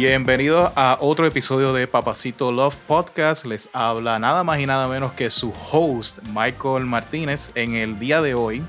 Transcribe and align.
Bienvenidos 0.00 0.70
a 0.76 0.96
otro 1.00 1.26
episodio 1.26 1.72
de 1.72 1.88
Papacito 1.88 2.52
Love 2.52 2.76
Podcast. 2.86 3.44
Les 3.46 3.68
habla 3.72 4.20
nada 4.20 4.44
más 4.44 4.60
y 4.60 4.66
nada 4.66 4.86
menos 4.86 5.12
que 5.14 5.28
su 5.28 5.52
host, 5.72 6.20
Michael 6.32 6.84
Martínez. 6.84 7.50
En 7.56 7.74
el 7.74 7.98
día 7.98 8.22
de 8.22 8.32
hoy, 8.34 8.62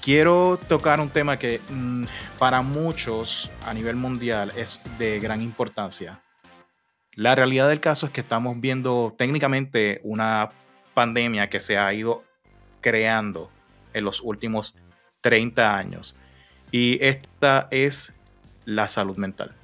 quiero 0.00 0.60
tocar 0.68 1.00
un 1.00 1.10
tema 1.10 1.40
que 1.40 1.60
mm, 1.70 2.04
para 2.38 2.62
muchos 2.62 3.50
a 3.66 3.74
nivel 3.74 3.96
mundial 3.96 4.52
es 4.56 4.80
de 4.96 5.18
gran 5.18 5.42
importancia. 5.42 6.22
La 7.14 7.34
realidad 7.34 7.68
del 7.68 7.80
caso 7.80 8.06
es 8.06 8.12
que 8.12 8.20
estamos 8.20 8.60
viendo 8.60 9.16
técnicamente 9.18 10.00
una 10.04 10.52
pandemia 10.94 11.50
que 11.50 11.58
se 11.58 11.76
ha 11.76 11.92
ido 11.92 12.22
creando 12.80 13.50
en 13.92 14.04
los 14.04 14.20
últimos 14.20 14.76
30 15.20 15.76
años. 15.76 16.14
Y 16.70 17.04
esta 17.04 17.66
es 17.72 18.14
la 18.68 18.86
salud 18.86 19.16
mental. 19.16 19.57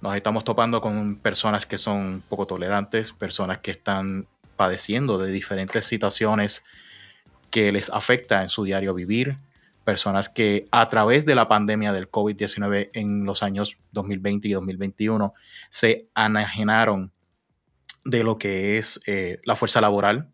Nos 0.00 0.16
estamos 0.16 0.44
topando 0.44 0.80
con 0.80 1.16
personas 1.16 1.66
que 1.66 1.76
son 1.76 2.22
poco 2.28 2.46
tolerantes, 2.46 3.12
personas 3.12 3.58
que 3.58 3.72
están 3.72 4.26
padeciendo 4.56 5.18
de 5.18 5.30
diferentes 5.30 5.84
situaciones 5.84 6.64
que 7.50 7.70
les 7.72 7.90
afecta 7.90 8.42
en 8.42 8.48
su 8.48 8.64
diario 8.64 8.94
vivir, 8.94 9.36
personas 9.84 10.28
que 10.28 10.66
a 10.70 10.88
través 10.88 11.26
de 11.26 11.34
la 11.34 11.48
pandemia 11.48 11.92
del 11.92 12.10
COVID-19 12.10 12.90
en 12.94 13.24
los 13.24 13.42
años 13.42 13.76
2020 13.92 14.48
y 14.48 14.52
2021 14.52 15.34
se 15.68 16.08
anajenaron 16.14 17.12
de 18.04 18.22
lo 18.22 18.38
que 18.38 18.78
es 18.78 19.00
eh, 19.06 19.38
la 19.44 19.56
fuerza 19.56 19.80
laboral, 19.80 20.30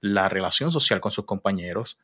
la 0.00 0.28
relación 0.28 0.72
social 0.72 1.00
con 1.00 1.12
sus 1.12 1.26
compañeros 1.26 1.98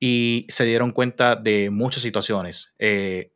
y 0.00 0.46
se 0.48 0.64
dieron 0.64 0.92
cuenta 0.92 1.36
de 1.36 1.70
muchas 1.70 2.02
situaciones. 2.02 2.74
Eh, 2.78 3.32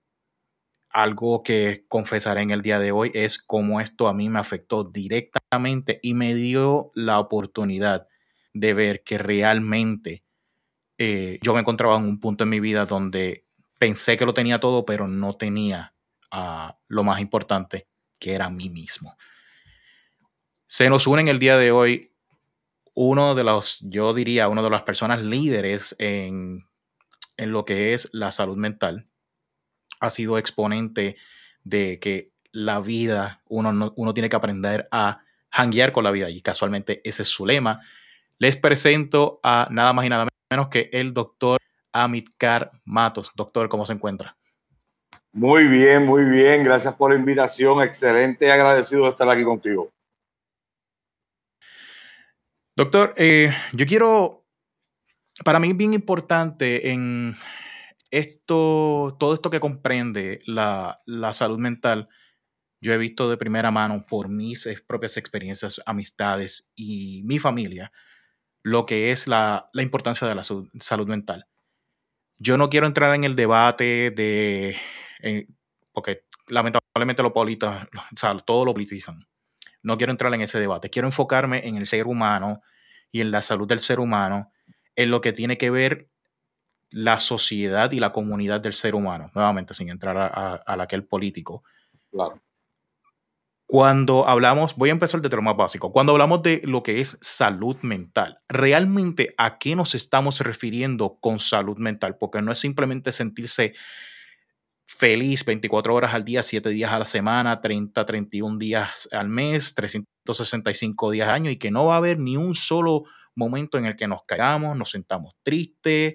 algo 0.91 1.43
que 1.43 1.85
confesaré 1.89 2.43
en 2.43 2.51
el 2.51 2.63
día 2.63 2.79
de 2.79 2.93
hoy 2.93 3.13
es 3.15 3.39
cómo 3.39 3.81
esto 3.81 4.09
a 4.09 4.15
mí 4.15 4.29
me 4.29 4.41
afectó 4.41 4.85
directamente 4.85 6.01
y 6.03 6.15
me 6.15 6.35
dio 6.35 6.91
la 6.95 7.21
oportunidad 7.21 8.09
de 8.53 8.75
ver 8.75 9.03
que 9.05 9.17
realmente 9.19 10.25
eh, 10.99 11.39
yo 11.43 11.55
me 11.55 11.61
encontraba 11.61 11.97
en 11.97 12.05
un 12.05 12.19
punto 12.21 12.45
en 12.45 12.51
mi 12.51 12.61
vida 12.61 12.87
donde 12.87 13.47
pensé 13.79 14.17
que 14.17 14.27
lo 14.27 14.35
tenía 14.35 14.61
todo, 14.61 14.85
pero 14.85 15.07
no 15.07 15.37
tenía 15.37 15.95
uh, 16.33 16.73
lo 16.89 17.05
más 17.05 17.21
importante, 17.21 17.89
que 18.19 18.35
era 18.35 18.51
mí 18.51 18.69
mismo. 18.69 19.17
Se 20.67 20.91
nos 20.91 21.07
une 21.07 21.23
en 21.23 21.29
el 21.29 21.39
día 21.39 21.57
de 21.57 21.71
hoy 21.71 22.13
uno 22.95 23.35
de 23.35 23.45
los, 23.45 23.79
yo 23.81 24.13
diría, 24.13 24.49
uno 24.49 24.63
de 24.63 24.71
las 24.71 24.83
personas 24.83 25.23
líderes 25.23 25.95
en, 25.99 26.69
en 27.37 27.53
lo 27.53 27.65
que 27.65 27.95
es 27.95 28.11
la 28.13 28.33
salud 28.33 28.57
mental 28.57 29.10
ha 30.01 30.11
sido 30.11 30.39
exponente 30.39 31.17
de 31.63 31.99
que 32.01 32.33
la 32.53 32.81
vida, 32.81 33.43
uno, 33.49 33.93
uno 33.97 34.15
tiene 34.15 34.29
que 34.29 34.37
aprender 34.37 34.89
a 34.91 35.23
hanguear 35.51 35.93
con 35.93 36.05
la 36.05 36.11
vida 36.11 36.31
y 36.31 36.41
casualmente 36.41 37.01
ese 37.05 37.23
es 37.23 37.29
su 37.29 37.47
lema. 37.47 37.81
Les 38.39 38.57
presento 38.57 39.41
a 39.43 39.69
nada 39.71 39.93
más 39.93 40.07
y 40.07 40.09
nada 40.09 40.27
menos 40.51 40.69
que 40.69 40.91
el 40.93 41.15
doctor 41.15 41.61
Amitkar 41.93 42.71
Matos. 42.85 43.33
Doctor, 43.37 43.69
¿cómo 43.69 43.87
se 43.87 43.93
encuentra? 43.93 44.37
Muy 45.33 45.69
bien, 45.69 46.05
muy 46.07 46.25
bien. 46.25 46.65
Gracias 46.65 46.95
por 46.95 47.13
la 47.13 47.19
invitación. 47.19 47.83
Excelente, 47.83 48.51
agradecido 48.51 49.05
de 49.05 49.11
estar 49.11 49.29
aquí 49.29 49.45
contigo. 49.45 49.93
Doctor, 52.77 53.13
eh, 53.17 53.53
yo 53.73 53.87
quiero, 53.87 54.45
para 55.45 55.61
mí 55.61 55.71
es 55.71 55.77
bien 55.77 55.93
importante 55.93 56.91
en 56.91 57.37
esto, 58.11 59.17
todo 59.19 59.35
esto 59.35 59.51
que 59.51 59.61
comprende 59.61 60.41
la, 60.47 61.01
salud 61.33 61.59
mental, 61.59 62.09
yo 62.81 62.93
he 62.93 62.99
visto 62.99 63.31
de 63.31 63.37
primera 63.37 63.71
mano 63.71 64.05
por 64.09 64.29
mis 64.29 64.69
propias 64.87 65.17
experiencias, 65.17 65.81
amistades 65.87 66.67
y 66.75 67.23
mi 67.25 67.39
familia, 67.39 67.93
lo 68.63 68.87
que 68.87 69.13
es 69.13 69.29
la, 69.29 69.71
importancia 69.75 70.27
de 70.27 70.35
la 70.35 70.45
salud, 70.45 70.69
mental. 71.07 71.47
Yo 72.39 72.57
no 72.57 72.71
quiero 72.71 72.87
entrar 72.87 73.15
en 73.15 73.25
el 73.25 73.37
debate 73.37 74.11
de, 74.11 74.77
eh, 75.23 75.47
porque 75.93 76.25
lamentablemente 76.49 77.23
lo 77.23 77.33
polita, 77.33 77.89
o 78.13 78.17
sea, 78.17 78.37
todo 78.39 78.65
lo 78.65 78.73
politizan. 78.73 79.27
No 79.83 79.97
quiero 79.97 80.11
entrar 80.11 80.33
en 80.35 80.43
ese 80.43 80.61
debate. 80.61 80.91
Quiero 80.91 81.09
enfocarme 81.09 81.67
en 81.67 81.77
el 81.77 81.87
ser 81.87 82.07
humano 82.07 82.63
y 83.11 83.21
en 83.21 83.31
la 83.31 83.43
salud 83.43 83.67
del 83.67 83.81
ser 83.81 84.01
humano, 84.01 84.53
en 84.97 85.11
lo 85.11 85.21
que 85.21 85.33
tiene 85.33 85.59
que 85.59 85.71
ver 85.71 86.11
la 86.93 87.21
sociedad 87.21 87.93
y 87.93 88.01
la 88.01 88.13
comunidad 88.13 88.61
del 88.61 88.73
ser 88.73 88.95
humano, 88.95 89.31
nuevamente 89.35 89.75
sin 89.75 89.89
entrar 89.89 90.17
a, 90.17 90.63
aquel 90.67 91.05
político. 91.05 91.63
Claro. 92.11 92.43
Cuando 93.67 94.27
hablamos, 94.27 94.75
voy 94.75 94.89
a 94.89 94.93
empezar 94.93 95.21
desde 95.23 95.37
lo 95.37 95.43
más 95.43 95.57
básico, 95.57 95.93
cuando 95.93 96.13
hablamos 96.13 96.43
de 96.43 96.61
lo 96.65 96.83
que 96.83 97.01
es 97.01 97.19
salud 97.21 97.77
mental, 97.83 98.41
¿realmente 98.49 99.33
a 99.39 99.59
qué 99.59 99.77
nos 99.77 99.95
estamos 99.95 100.41
refiriendo 100.41 101.19
con 101.21 101.39
salud 101.39 101.79
mental? 101.79 102.17
Porque 102.19 102.43
no 102.43 102.51
es 102.51 102.59
simplemente 102.59 103.13
sentirse 103.13 103.75
feliz 104.87 105.45
24 105.45 105.95
horas 105.95 106.15
al 106.15 106.25
día, 106.25 106.43
7 106.43 106.69
días 106.71 106.91
a 106.91 106.99
la 106.99 107.07
semana, 107.07 107.61
30, 107.61 108.05
31 108.05 108.59
días 108.59 109.09
al 109.13 109.29
mes, 109.29 109.77
365 109.77 111.13
días 111.13 111.29
al 111.29 111.37
año 111.37 111.51
y 111.51 111.57
que 111.57 111.71
no 111.71 111.87
va 111.87 111.95
a 111.95 111.99
haber 111.99 112.19
ni 112.19 112.37
un 112.37 112.57
solo 112.57 113.05
momento 113.37 113.79
en 113.79 113.87
el 113.87 113.95
que 113.95 114.09
nos 114.09 114.25
caigamos, 114.27 114.77
nos 114.77 114.91
sentamos 114.91 115.35
tristes, 115.45 116.15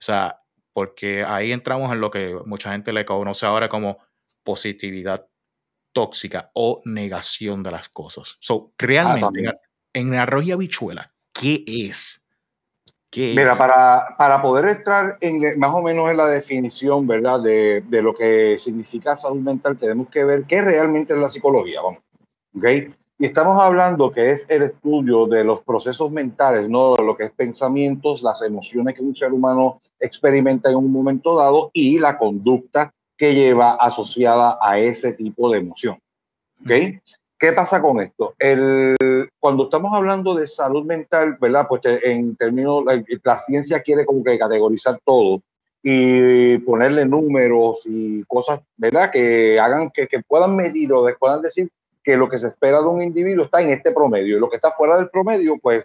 o 0.00 0.04
sea, 0.04 0.40
porque 0.72 1.24
ahí 1.24 1.52
entramos 1.52 1.92
en 1.92 2.00
lo 2.00 2.10
que 2.10 2.36
mucha 2.46 2.72
gente 2.72 2.92
le 2.92 3.04
conoce 3.04 3.46
ahora 3.46 3.68
como 3.68 3.98
positividad 4.44 5.26
tóxica 5.92 6.50
o 6.54 6.80
negación 6.84 7.62
de 7.62 7.72
las 7.72 7.88
cosas. 7.88 8.36
So, 8.40 8.70
ah, 8.70 8.74
realmente, 8.78 9.50
en 9.92 10.14
arroz 10.14 10.44
y 10.44 10.52
habichuela, 10.52 11.12
¿qué 11.32 11.64
es? 11.66 12.24
¿Qué 13.10 13.32
Mira, 13.34 13.54
Para, 13.56 14.14
para 14.16 14.42
poder 14.42 14.66
entrar 14.66 15.16
en, 15.20 15.58
más 15.58 15.74
o 15.74 15.82
menos 15.82 16.10
en 16.10 16.18
la 16.18 16.26
definición, 16.26 17.06
¿verdad? 17.06 17.40
De, 17.40 17.80
de, 17.80 18.02
lo 18.02 18.14
que 18.14 18.58
significa 18.58 19.16
salud 19.16 19.40
mental, 19.40 19.78
tenemos 19.78 20.08
que 20.10 20.24
ver 20.24 20.44
qué 20.44 20.60
realmente 20.60 21.14
es 21.14 21.18
la 21.18 21.28
psicología, 21.28 21.80
vamos. 21.80 22.02
¿Ok? 22.54 22.94
Y 23.20 23.26
estamos 23.26 23.60
hablando 23.60 24.12
que 24.12 24.30
es 24.30 24.46
el 24.48 24.62
estudio 24.62 25.26
de 25.26 25.42
los 25.42 25.62
procesos 25.64 26.08
mentales, 26.12 26.68
no 26.68 26.94
lo 26.94 27.16
que 27.16 27.24
es 27.24 27.32
pensamientos, 27.32 28.22
las 28.22 28.42
emociones 28.42 28.94
que 28.94 29.02
un 29.02 29.16
ser 29.16 29.32
humano 29.32 29.80
experimenta 29.98 30.70
en 30.70 30.76
un 30.76 30.92
momento 30.92 31.34
dado 31.34 31.70
y 31.72 31.98
la 31.98 32.16
conducta 32.16 32.94
que 33.16 33.34
lleva 33.34 33.74
asociada 33.74 34.56
a 34.62 34.78
ese 34.78 35.14
tipo 35.14 35.50
de 35.50 35.58
emoción. 35.58 35.98
¿Ok? 36.60 36.70
¿Qué 37.36 37.52
pasa 37.52 37.82
con 37.82 38.00
esto? 38.00 38.34
El, 38.38 38.96
cuando 39.40 39.64
estamos 39.64 39.92
hablando 39.92 40.34
de 40.36 40.46
salud 40.46 40.84
mental, 40.84 41.38
¿verdad? 41.40 41.66
Pues 41.68 41.82
en 41.84 42.36
términos, 42.36 42.84
la, 42.84 43.36
ciencia 43.36 43.80
quiere 43.80 44.06
como 44.06 44.22
que 44.22 44.38
categorizar 44.38 45.00
todo 45.04 45.42
y 45.82 46.58
ponerle 46.58 47.04
números 47.04 47.80
y 47.84 48.22
cosas, 48.24 48.60
¿verdad? 48.76 49.10
Que 49.10 49.58
hagan, 49.58 49.90
que, 49.90 50.06
que 50.06 50.20
puedan 50.22 50.54
medir 50.54 50.92
o 50.92 51.04
puedan 51.18 51.42
decir 51.42 51.68
que 52.08 52.16
lo 52.16 52.26
que 52.26 52.38
se 52.38 52.46
espera 52.46 52.80
de 52.80 52.86
un 52.86 53.02
individuo 53.02 53.44
está 53.44 53.60
en 53.60 53.68
este 53.68 53.92
promedio 53.92 54.38
y 54.38 54.40
lo 54.40 54.48
que 54.48 54.56
está 54.56 54.70
fuera 54.70 54.96
del 54.96 55.10
promedio, 55.10 55.58
pues, 55.58 55.84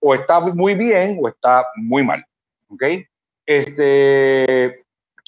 o 0.00 0.14
está 0.14 0.40
muy 0.40 0.74
bien 0.74 1.18
o 1.20 1.28
está 1.28 1.66
muy 1.76 2.02
mal. 2.02 2.24
¿Ok? 2.70 2.82
Este, 3.44 4.86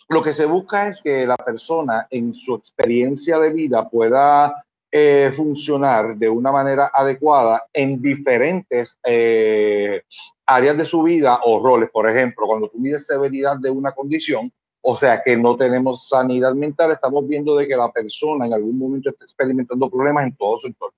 lo 0.09 0.23
que 0.23 0.33
se 0.33 0.47
busca 0.47 0.89
es 0.89 1.03
que 1.03 1.27
la 1.27 1.37
persona 1.37 2.07
en 2.09 2.33
su 2.33 2.55
experiencia 2.55 3.39
de 3.39 3.51
vida 3.51 3.91
pueda 3.91 4.65
eh, 4.91 5.31
funcionar 5.35 6.17
de 6.17 6.31
una 6.31 6.51
manera 6.51 6.91
adecuada 6.95 7.63
en 7.71 8.01
diferentes 8.01 8.99
eh, 9.05 10.01
áreas 10.47 10.79
de 10.79 10.87
su 10.87 11.03
vida 11.03 11.41
o 11.45 11.63
roles. 11.63 11.91
Por 11.91 12.09
ejemplo, 12.09 12.47
cuando 12.47 12.71
tú 12.71 12.79
mides 12.79 13.05
severidad 13.05 13.59
de 13.59 13.69
una 13.69 13.93
condición, 13.93 14.51
o 14.83 14.97
sea 14.97 15.23
que 15.23 15.37
no 15.37 15.57
tenemos 15.57 16.09
sanidad 16.09 16.55
mental, 16.55 16.93
estamos 16.93 17.27
viendo 17.27 17.55
de 17.57 17.69
que 17.69 17.77
la 17.77 17.91
persona 17.91 18.47
en 18.47 18.55
algún 18.55 18.79
momento 18.79 19.11
está 19.11 19.25
experimentando 19.25 19.91
problemas 19.91 20.25
en 20.25 20.37
todo 20.37 20.57
su 20.59 20.69
entorno. 20.69 20.97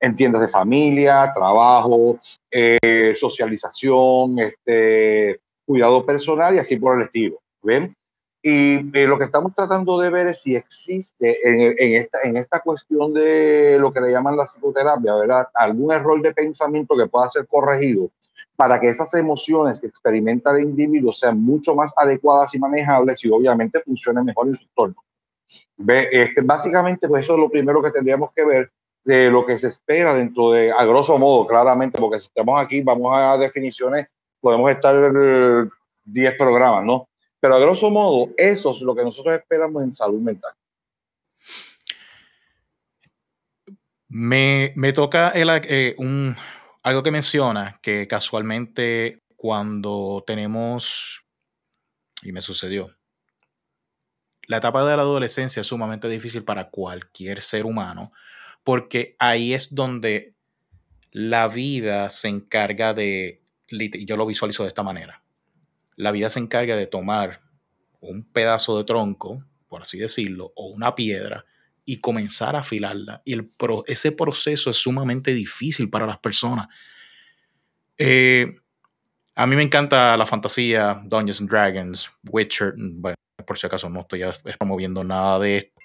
En 0.00 0.14
tiendas 0.14 0.42
de 0.42 0.48
familia, 0.48 1.30
trabajo, 1.34 2.18
eh, 2.50 3.14
socialización, 3.14 4.38
este, 4.38 5.40
cuidado 5.66 6.04
personal 6.04 6.54
y 6.54 6.58
así 6.58 6.76
por 6.76 6.96
el 6.96 7.04
estilo. 7.04 7.40
¿Ven? 7.62 7.94
Y 8.42 8.96
eh, 8.96 9.06
lo 9.06 9.18
que 9.18 9.24
estamos 9.24 9.54
tratando 9.54 9.98
de 9.98 10.10
ver 10.10 10.28
es 10.28 10.42
si 10.42 10.54
existe 10.54 11.38
en, 11.42 11.74
en, 11.76 12.00
esta, 12.00 12.18
en 12.22 12.36
esta 12.36 12.60
cuestión 12.60 13.12
de 13.12 13.76
lo 13.78 13.92
que 13.92 14.00
le 14.00 14.12
llaman 14.12 14.36
la 14.36 14.46
psicoterapia, 14.46 15.14
¿verdad? 15.16 15.48
Algún 15.54 15.92
error 15.92 16.22
de 16.22 16.32
pensamiento 16.32 16.96
que 16.96 17.08
pueda 17.08 17.28
ser 17.28 17.46
corregido 17.46 18.10
para 18.58 18.80
que 18.80 18.88
esas 18.88 19.14
emociones 19.14 19.78
que 19.78 19.86
experimenta 19.86 20.50
el 20.50 20.64
individuo 20.64 21.12
sean 21.12 21.40
mucho 21.40 21.76
más 21.76 21.92
adecuadas 21.96 22.52
y 22.56 22.58
manejables 22.58 23.24
y 23.24 23.30
obviamente 23.30 23.80
funcionen 23.82 24.24
mejor 24.24 24.48
en 24.48 24.56
su 24.56 24.64
entorno. 24.64 24.96
Este, 25.86 26.40
básicamente, 26.40 27.06
pues 27.06 27.22
eso 27.22 27.34
es 27.34 27.38
lo 27.38 27.48
primero 27.48 27.80
que 27.80 27.92
tendríamos 27.92 28.32
que 28.34 28.44
ver 28.44 28.72
de 29.04 29.30
lo 29.30 29.46
que 29.46 29.60
se 29.60 29.68
espera 29.68 30.12
dentro 30.12 30.50
de, 30.50 30.72
a 30.72 30.84
grosso 30.84 31.16
modo, 31.18 31.46
claramente, 31.46 32.00
porque 32.00 32.18
si 32.18 32.26
estamos 32.26 32.60
aquí, 32.60 32.82
vamos 32.82 33.16
a 33.16 33.36
definiciones, 33.36 34.08
podemos 34.40 34.68
estar 34.72 35.12
10 36.04 36.34
programas, 36.36 36.84
¿no? 36.84 37.08
Pero 37.38 37.54
a 37.54 37.60
grosso 37.60 37.90
modo, 37.90 38.30
eso 38.36 38.72
es 38.72 38.80
lo 38.80 38.92
que 38.92 39.04
nosotros 39.04 39.36
esperamos 39.36 39.84
en 39.84 39.92
salud 39.92 40.20
mental. 40.20 40.52
Me, 44.08 44.72
toca 44.92 45.30
eh, 45.36 45.94
un, 45.98 46.34
algo 46.82 47.02
que 47.02 47.10
menciona 47.10 47.78
que 47.82 48.06
casualmente 48.06 49.22
cuando 49.36 50.24
tenemos, 50.26 51.24
y 52.22 52.32
me 52.32 52.40
sucedió, 52.40 52.96
la 54.46 54.56
etapa 54.56 54.84
de 54.84 54.96
la 54.96 55.02
adolescencia 55.02 55.60
es 55.60 55.66
sumamente 55.66 56.08
difícil 56.08 56.44
para 56.44 56.70
cualquier 56.70 57.42
ser 57.42 57.66
humano 57.66 58.12
porque 58.68 59.16
ahí 59.18 59.54
es 59.54 59.74
donde 59.74 60.34
la 61.10 61.48
vida 61.48 62.10
se 62.10 62.28
encarga 62.28 62.92
de, 62.92 63.40
yo 63.70 64.16
lo 64.18 64.26
visualizo 64.26 64.62
de 64.62 64.68
esta 64.68 64.82
manera, 64.82 65.22
la 65.96 66.12
vida 66.12 66.28
se 66.28 66.40
encarga 66.40 66.76
de 66.76 66.86
tomar 66.86 67.40
un 68.00 68.24
pedazo 68.24 68.76
de 68.76 68.84
tronco, 68.84 69.42
por 69.68 69.80
así 69.80 69.98
decirlo, 69.98 70.52
o 70.54 70.68
una 70.68 70.94
piedra 70.94 71.46
y 71.88 72.00
comenzar 72.02 72.54
a 72.54 72.58
afilarla. 72.58 73.22
Y 73.24 73.32
el 73.32 73.50
ese 73.86 74.12
proceso 74.12 74.68
es 74.68 74.76
sumamente 74.76 75.32
difícil 75.32 75.88
para 75.88 76.04
las 76.06 76.18
personas. 76.18 76.68
Eh, 77.96 78.60
a 79.34 79.46
mí 79.46 79.56
me 79.56 79.62
encanta 79.62 80.14
la 80.18 80.26
fantasía, 80.26 81.00
Dungeons 81.02 81.40
and 81.40 81.48
Dragons, 81.48 82.10
Witcher, 82.30 82.74
por 83.46 83.56
si 83.56 83.66
acaso 83.66 83.88
no 83.88 84.00
estoy 84.00 84.20
promoviendo 84.58 85.02
nada 85.02 85.38
de 85.38 85.56
esto. 85.56 85.80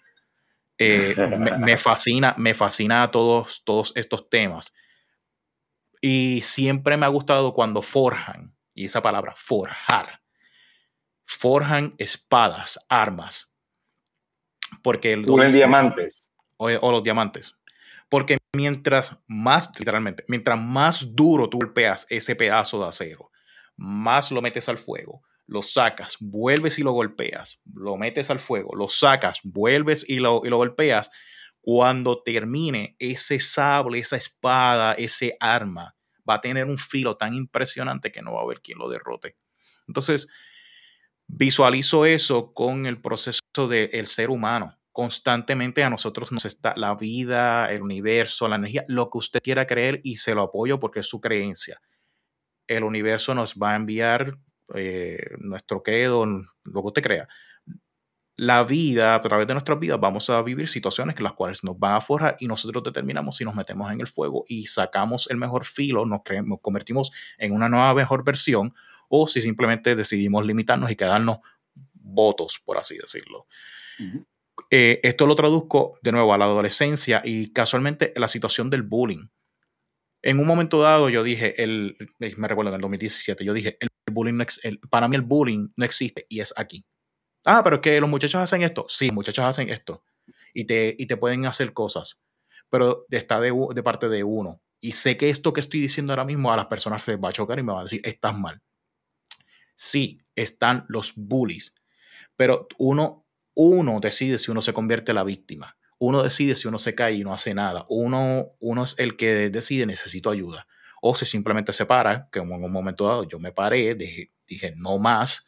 Eh, 0.77 1.15
me, 1.59 1.77
fascina, 1.77 2.35
me 2.37 2.53
fascina 2.53 3.09
todos, 3.09 3.63
todos 3.63 3.93
estos 3.95 4.29
temas. 4.29 4.73
Y 6.01 6.41
siempre 6.41 6.97
me 6.97 7.05
ha 7.05 7.09
gustado 7.09 7.53
cuando 7.53 7.81
forjan, 7.81 8.53
y 8.73 8.85
esa 8.85 9.01
palabra, 9.01 9.35
forjar, 9.37 10.21
forjan 11.23 11.95
espadas, 11.97 12.77
armas. 12.89 13.52
Porque 14.81 15.13
el... 15.13 15.29
O 15.29 15.37
diamantes. 15.51 16.31
O, 16.57 16.67
o 16.67 16.91
los 16.91 17.03
diamantes. 17.03 17.55
Porque 18.09 18.37
mientras 18.55 19.21
más, 19.27 19.71
literalmente, 19.79 20.23
mientras 20.27 20.59
más 20.59 21.15
duro 21.15 21.49
tú 21.49 21.57
golpeas 21.57 22.05
ese 22.09 22.35
pedazo 22.35 22.81
de 22.81 22.89
acero, 22.89 23.31
más 23.75 24.31
lo 24.31 24.41
metes 24.41 24.69
al 24.69 24.77
fuego, 24.77 25.23
lo 25.47 25.61
sacas, 25.61 26.17
vuelves 26.19 26.79
y 26.79 26.83
lo 26.83 26.91
golpeas, 26.91 27.61
lo 27.73 27.97
metes 27.97 28.29
al 28.29 28.39
fuego, 28.39 28.75
lo 28.75 28.87
sacas, 28.87 29.39
vuelves 29.43 30.05
y 30.07 30.17
lo, 30.17 30.41
y 30.43 30.49
lo 30.49 30.57
golpeas, 30.57 31.11
cuando 31.61 32.21
termine 32.21 32.95
ese 32.99 33.39
sable, 33.39 33.99
esa 33.99 34.17
espada, 34.17 34.93
ese 34.93 35.37
arma, 35.39 35.95
va 36.27 36.35
a 36.35 36.41
tener 36.41 36.65
un 36.65 36.77
filo 36.77 37.17
tan 37.17 37.33
impresionante 37.33 38.11
que 38.11 38.21
no 38.21 38.33
va 38.33 38.41
a 38.41 38.43
haber 38.43 38.61
quien 38.61 38.79
lo 38.79 38.89
derrote. 38.89 39.37
Entonces, 39.87 40.27
visualizo 41.27 42.05
eso 42.05 42.53
con 42.53 42.85
el 42.85 43.01
proceso 43.01 43.39
del 43.53 44.07
ser 44.07 44.29
humano. 44.29 44.77
Constantemente 44.91 45.83
a 45.83 45.89
nosotros 45.89 46.31
nos 46.31 46.45
está 46.45 46.73
la 46.75 46.95
vida, 46.95 47.71
el 47.71 47.81
universo, 47.81 48.47
la 48.47 48.57
energía, 48.57 48.83
lo 48.87 49.09
que 49.09 49.19
usted 49.19 49.41
quiera 49.41 49.65
creer 49.65 50.01
y 50.03 50.17
se 50.17 50.35
lo 50.35 50.41
apoyo 50.41 50.79
porque 50.79 50.99
es 50.99 51.07
su 51.07 51.21
creencia. 51.21 51.81
El 52.67 52.83
universo 52.83 53.33
nos 53.35 53.55
va 53.55 53.73
a 53.73 53.75
enviar 53.75 54.37
eh, 54.73 55.19
nuestro 55.39 55.83
credo, 55.83 56.25
lo 56.25 56.81
que 56.81 56.87
usted 56.87 57.01
crea. 57.01 57.27
La 58.35 58.63
vida, 58.63 59.13
a 59.13 59.21
través 59.21 59.45
de 59.45 59.53
nuestras 59.53 59.79
vidas, 59.79 59.99
vamos 59.99 60.29
a 60.31 60.41
vivir 60.41 60.67
situaciones 60.67 61.15
que 61.15 61.21
las 61.21 61.33
cuales 61.33 61.63
nos 61.63 61.77
van 61.77 61.93
a 61.93 62.01
forjar 62.01 62.35
y 62.39 62.47
nosotros 62.47 62.83
determinamos 62.83 63.37
si 63.37 63.45
nos 63.45 63.53
metemos 63.53 63.91
en 63.91 64.01
el 64.01 64.07
fuego 64.07 64.43
y 64.47 64.65
sacamos 64.65 65.29
el 65.29 65.37
mejor 65.37 65.65
filo, 65.65 66.07
nos, 66.07 66.21
nos 66.43 66.59
convertimos 66.59 67.11
en 67.37 67.53
una 67.53 67.69
nueva 67.69 67.93
mejor 67.93 68.23
versión 68.23 68.73
o 69.07 69.27
si 69.27 69.41
simplemente 69.41 69.95
decidimos 69.95 70.43
limitarnos 70.43 70.89
y 70.89 70.95
quedarnos 70.95 71.39
votos, 72.03 72.61
por 72.63 72.77
así 72.77 72.97
decirlo. 72.97 73.47
Eh, 74.69 74.99
esto 75.03 75.25
lo 75.25 75.35
traduzco 75.35 75.97
de 76.01 76.11
nuevo 76.11 76.33
a 76.33 76.37
la 76.37 76.45
adolescencia 76.45 77.21
y 77.25 77.51
casualmente 77.51 78.13
la 78.15 78.27
situación 78.27 78.69
del 78.69 78.83
bullying. 78.83 79.27
En 80.21 80.39
un 80.39 80.47
momento 80.47 80.81
dado 80.81 81.09
yo 81.09 81.23
dije, 81.23 81.61
el, 81.61 81.97
me 82.37 82.47
recuerdo 82.47 82.69
en 82.69 82.75
el 82.75 82.81
2017, 82.81 83.43
yo 83.43 83.53
dije, 83.53 83.77
el 83.79 83.89
bullying 84.11 84.35
no 84.35 84.45
para 84.89 85.07
mí 85.07 85.15
el 85.15 85.21
bullying 85.21 85.69
no 85.75 85.85
existe 85.85 86.25
y 86.29 86.39
es 86.39 86.53
aquí. 86.55 86.85
Ah, 87.45 87.61
pero 87.63 87.77
es 87.77 87.81
que 87.81 87.99
los 87.99 88.09
muchachos 88.09 88.41
hacen 88.41 88.61
esto. 88.61 88.85
Sí, 88.87 89.07
los 89.07 89.15
muchachos 89.15 89.43
hacen 89.43 89.69
esto. 89.69 90.03
Y 90.53 90.65
te, 90.65 90.95
y 90.97 91.07
te 91.07 91.17
pueden 91.17 91.45
hacer 91.45 91.73
cosas. 91.73 92.23
Pero 92.69 93.05
está 93.09 93.41
de, 93.41 93.53
de 93.73 93.83
parte 93.83 94.07
de 94.07 94.23
uno. 94.23 94.61
Y 94.79 94.91
sé 94.91 95.17
que 95.17 95.29
esto 95.29 95.53
que 95.53 95.59
estoy 95.59 95.79
diciendo 95.79 96.13
ahora 96.13 96.25
mismo 96.25 96.51
a 96.51 96.57
las 96.57 96.67
personas 96.67 97.03
se 97.03 97.15
va 97.17 97.29
a 97.29 97.33
chocar 97.33 97.59
y 97.59 97.63
me 97.63 97.71
van 97.71 97.81
a 97.81 97.83
decir, 97.83 98.01
estás 98.03 98.37
mal. 98.37 98.61
Sí, 99.75 100.21
están 100.35 100.85
los 100.87 101.13
bullies. 101.15 101.75
Pero 102.35 102.67
uno, 102.77 103.25
uno 103.55 103.99
decide 103.99 104.37
si 104.37 104.51
uno 104.51 104.61
se 104.61 104.73
convierte 104.73 105.11
en 105.11 105.15
la 105.15 105.23
víctima. 105.23 105.77
Uno 105.99 106.23
decide 106.23 106.55
si 106.55 106.67
uno 106.67 106.77
se 106.77 106.95
cae 106.95 107.13
y 107.13 107.23
no 107.23 107.33
hace 107.33 107.53
nada. 107.53 107.85
Uno, 107.89 108.51
uno 108.59 108.83
es 108.83 108.95
el 108.97 109.15
que 109.15 109.49
decide 109.49 109.85
necesito 109.85 110.29
ayuda. 110.29 110.67
O 111.01 111.15
si 111.15 111.25
simplemente 111.25 111.73
se 111.73 111.85
para, 111.85 112.29
que 112.31 112.39
en 112.39 112.51
un 112.51 112.71
momento 112.71 113.07
dado 113.07 113.23
yo 113.23 113.39
me 113.39 113.51
paré, 113.51 113.95
dije, 113.95 114.31
dije 114.47 114.73
no 114.77 114.97
más. 114.99 115.47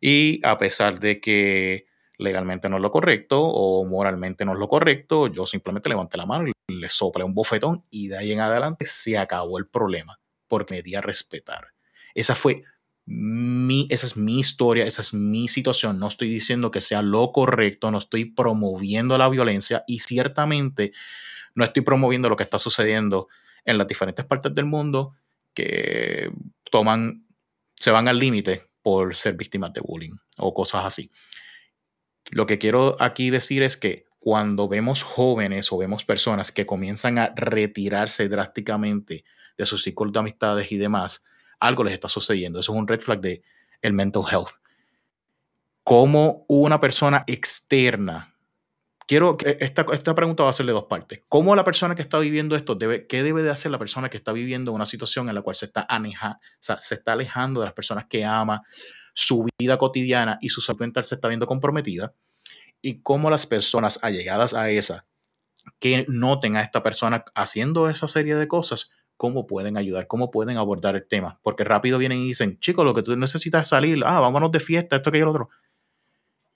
Y 0.00 0.40
a 0.44 0.58
pesar 0.58 0.98
de 1.00 1.20
que 1.20 1.86
legalmente 2.18 2.68
no 2.68 2.76
es 2.76 2.82
lo 2.82 2.90
correcto 2.90 3.42
o 3.42 3.84
moralmente 3.84 4.44
no 4.44 4.52
es 4.52 4.58
lo 4.58 4.68
correcto, 4.68 5.28
yo 5.28 5.46
simplemente 5.46 5.88
levanté 5.88 6.18
la 6.18 6.26
mano 6.26 6.52
le 6.70 6.88
soplé 6.88 7.24
un 7.24 7.34
bofetón 7.34 7.84
y 7.90 8.08
de 8.08 8.18
ahí 8.18 8.32
en 8.32 8.40
adelante 8.40 8.84
se 8.86 9.18
acabó 9.18 9.58
el 9.58 9.66
problema 9.66 10.18
porque 10.48 10.74
me 10.74 10.82
di 10.82 10.94
a 10.94 11.00
respetar. 11.00 11.68
Esa 12.14 12.34
fue 12.34 12.64
mi, 13.10 13.88
esa 13.90 14.06
es 14.06 14.16
mi 14.16 14.38
historia, 14.38 14.86
esa 14.86 15.02
es 15.02 15.12
mi 15.12 15.48
situación. 15.48 15.98
No 15.98 16.06
estoy 16.06 16.28
diciendo 16.28 16.70
que 16.70 16.80
sea 16.80 17.02
lo 17.02 17.32
correcto, 17.32 17.90
no 17.90 17.98
estoy 17.98 18.24
promoviendo 18.24 19.18
la 19.18 19.28
violencia 19.28 19.82
y 19.88 19.98
ciertamente 19.98 20.92
no 21.54 21.64
estoy 21.64 21.82
promoviendo 21.82 22.28
lo 22.28 22.36
que 22.36 22.44
está 22.44 22.60
sucediendo 22.60 23.28
en 23.64 23.78
las 23.78 23.88
diferentes 23.88 24.24
partes 24.24 24.54
del 24.54 24.66
mundo 24.66 25.16
que 25.54 26.30
toman, 26.70 27.26
se 27.74 27.90
van 27.90 28.06
al 28.06 28.18
límite 28.18 28.68
por 28.80 29.16
ser 29.16 29.34
víctimas 29.34 29.72
de 29.72 29.80
bullying 29.80 30.16
o 30.38 30.54
cosas 30.54 30.84
así. 30.84 31.10
Lo 32.30 32.46
que 32.46 32.58
quiero 32.58 32.96
aquí 33.00 33.30
decir 33.30 33.64
es 33.64 33.76
que 33.76 34.04
cuando 34.20 34.68
vemos 34.68 35.02
jóvenes 35.02 35.72
o 35.72 35.78
vemos 35.78 36.04
personas 36.04 36.52
que 36.52 36.64
comienzan 36.64 37.18
a 37.18 37.32
retirarse 37.34 38.28
drásticamente 38.28 39.24
de 39.58 39.66
sus 39.66 39.82
círculos 39.82 40.12
de 40.12 40.20
amistades 40.20 40.70
y 40.70 40.76
demás, 40.76 41.24
algo 41.60 41.84
les 41.84 41.94
está 41.94 42.08
sucediendo. 42.08 42.58
Eso 42.58 42.72
es 42.72 42.78
un 42.78 42.88
red 42.88 43.00
flag 43.00 43.20
de 43.20 43.42
el 43.82 43.92
mental 43.92 44.24
health. 44.30 44.50
Como 45.84 46.44
una 46.48 46.80
persona 46.80 47.24
externa, 47.26 48.34
quiero 49.06 49.36
esta, 49.40 49.86
esta 49.92 50.14
pregunta 50.14 50.42
va 50.42 50.50
a 50.50 50.54
ser 50.54 50.66
de 50.66 50.72
dos 50.72 50.84
partes. 50.84 51.22
¿Cómo 51.28 51.54
la 51.54 51.64
persona 51.64 51.94
que 51.94 52.02
está 52.02 52.18
viviendo 52.18 52.56
esto 52.56 52.74
debe, 52.74 53.06
qué 53.06 53.22
debe 53.22 53.42
de 53.42 53.50
hacer 53.50 53.70
la 53.70 53.78
persona 53.78 54.08
que 54.08 54.16
está 54.16 54.32
viviendo 54.32 54.72
una 54.72 54.86
situación 54.86 55.28
en 55.28 55.34
la 55.34 55.42
cual 55.42 55.56
se 55.56 55.66
está, 55.66 55.86
se 56.60 56.94
está 56.94 57.12
alejando 57.12 57.60
de 57.60 57.66
las 57.66 57.74
personas 57.74 58.06
que 58.06 58.24
ama, 58.24 58.62
su 59.12 59.46
vida 59.58 59.78
cotidiana 59.78 60.38
y 60.40 60.50
su 60.50 60.60
salud 60.60 60.80
mental 60.80 61.04
se 61.04 61.16
está 61.16 61.28
viendo 61.28 61.46
comprometida? 61.46 62.14
Y 62.82 63.02
cómo 63.02 63.30
las 63.30 63.46
personas 63.46 63.98
allegadas 64.02 64.54
a 64.54 64.70
esa 64.70 65.06
que 65.78 66.06
noten 66.08 66.56
a 66.56 66.62
esta 66.62 66.82
persona 66.82 67.24
haciendo 67.34 67.90
esa 67.90 68.08
serie 68.08 68.34
de 68.34 68.48
cosas 68.48 68.92
cómo 69.20 69.46
pueden 69.46 69.76
ayudar, 69.76 70.06
cómo 70.06 70.30
pueden 70.30 70.56
abordar 70.56 70.96
el 70.96 71.06
tema. 71.06 71.38
Porque 71.42 71.62
rápido 71.62 71.98
vienen 71.98 72.16
y 72.16 72.28
dicen, 72.28 72.58
chicos, 72.58 72.86
lo 72.86 72.94
que 72.94 73.02
tú 73.02 73.14
necesitas 73.16 73.60
es 73.60 73.68
salir, 73.68 74.02
ah, 74.06 74.18
vámonos 74.18 74.50
de 74.50 74.60
fiesta, 74.60 74.96
esto, 74.96 75.10
aquello, 75.10 75.26
lo 75.26 75.30
otro. 75.32 75.50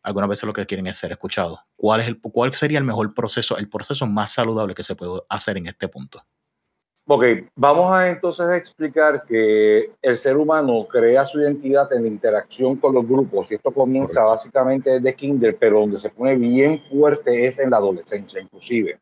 Algunas 0.02 0.30
veces 0.30 0.44
lo 0.44 0.54
que 0.54 0.64
quieren 0.64 0.86
es 0.86 0.96
ser 0.96 1.12
escuchados. 1.12 1.60
¿Cuál, 1.76 2.00
es 2.00 2.08
el, 2.08 2.18
¿Cuál 2.18 2.54
sería 2.54 2.78
el 2.78 2.84
mejor 2.84 3.12
proceso, 3.12 3.58
el 3.58 3.68
proceso 3.68 4.06
más 4.06 4.32
saludable 4.32 4.74
que 4.74 4.82
se 4.82 4.96
puede 4.96 5.20
hacer 5.28 5.58
en 5.58 5.66
este 5.66 5.88
punto? 5.88 6.24
Ok, 7.06 7.22
vamos 7.54 7.92
a 7.92 8.08
entonces 8.08 8.46
explicar 8.56 9.26
que 9.26 9.92
el 10.00 10.16
ser 10.16 10.38
humano 10.38 10.86
crea 10.90 11.26
su 11.26 11.40
identidad 11.40 11.92
en 11.92 12.00
la 12.00 12.08
interacción 12.08 12.76
con 12.76 12.94
los 12.94 13.06
grupos 13.06 13.52
y 13.52 13.56
esto 13.56 13.72
comienza 13.72 14.24
básicamente 14.24 14.88
desde 14.88 15.14
kinder, 15.14 15.54
pero 15.60 15.80
donde 15.80 15.98
se 15.98 16.08
pone 16.08 16.34
bien 16.36 16.80
fuerte 16.80 17.46
es 17.46 17.58
en 17.58 17.68
la 17.68 17.76
adolescencia 17.76 18.40
inclusive 18.40 18.98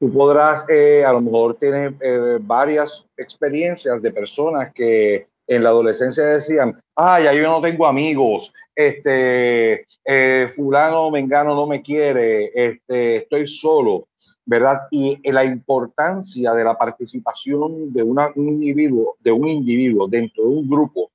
tú 0.00 0.10
podrás, 0.10 0.64
eh, 0.68 1.04
a 1.04 1.12
lo 1.12 1.20
mejor 1.20 1.56
tienes 1.56 1.92
eh, 2.00 2.38
varias 2.40 3.06
experiencias 3.18 4.00
de 4.00 4.10
personas 4.10 4.72
que 4.72 5.28
en 5.46 5.62
la 5.62 5.68
adolescencia 5.68 6.24
decían, 6.24 6.80
ah, 6.96 7.20
ya 7.20 7.34
yo 7.34 7.42
no 7.42 7.60
tengo 7.60 7.86
amigos, 7.86 8.52
este, 8.74 9.86
eh, 10.04 10.48
fulano, 10.54 11.10
mengano 11.10 11.54
no 11.54 11.66
me 11.66 11.82
quiere, 11.82 12.50
este, 12.54 13.16
estoy 13.16 13.46
solo, 13.46 14.08
¿verdad? 14.46 14.82
Y 14.90 15.20
la 15.30 15.44
importancia 15.44 16.54
de 16.54 16.64
la 16.64 16.78
participación 16.78 17.92
de 17.92 18.02
un 18.02 18.18
individuo, 18.36 19.16
de 19.20 19.32
un 19.32 19.48
individuo 19.48 20.08
dentro 20.08 20.44
de 20.44 20.48
un 20.48 20.68
grupo 20.68 21.10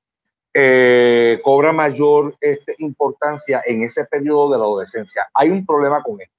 cobra 1.43 1.73
mayor 1.73 2.33
este, 2.39 2.75
importancia 2.77 3.61
en 3.65 3.81
ese 3.81 4.05
periodo 4.05 4.51
de 4.51 4.57
la 4.57 4.63
adolescencia. 4.63 5.27
Hay 5.33 5.49
un 5.49 5.65
problema 5.65 6.01
con 6.01 6.21
esto 6.21 6.34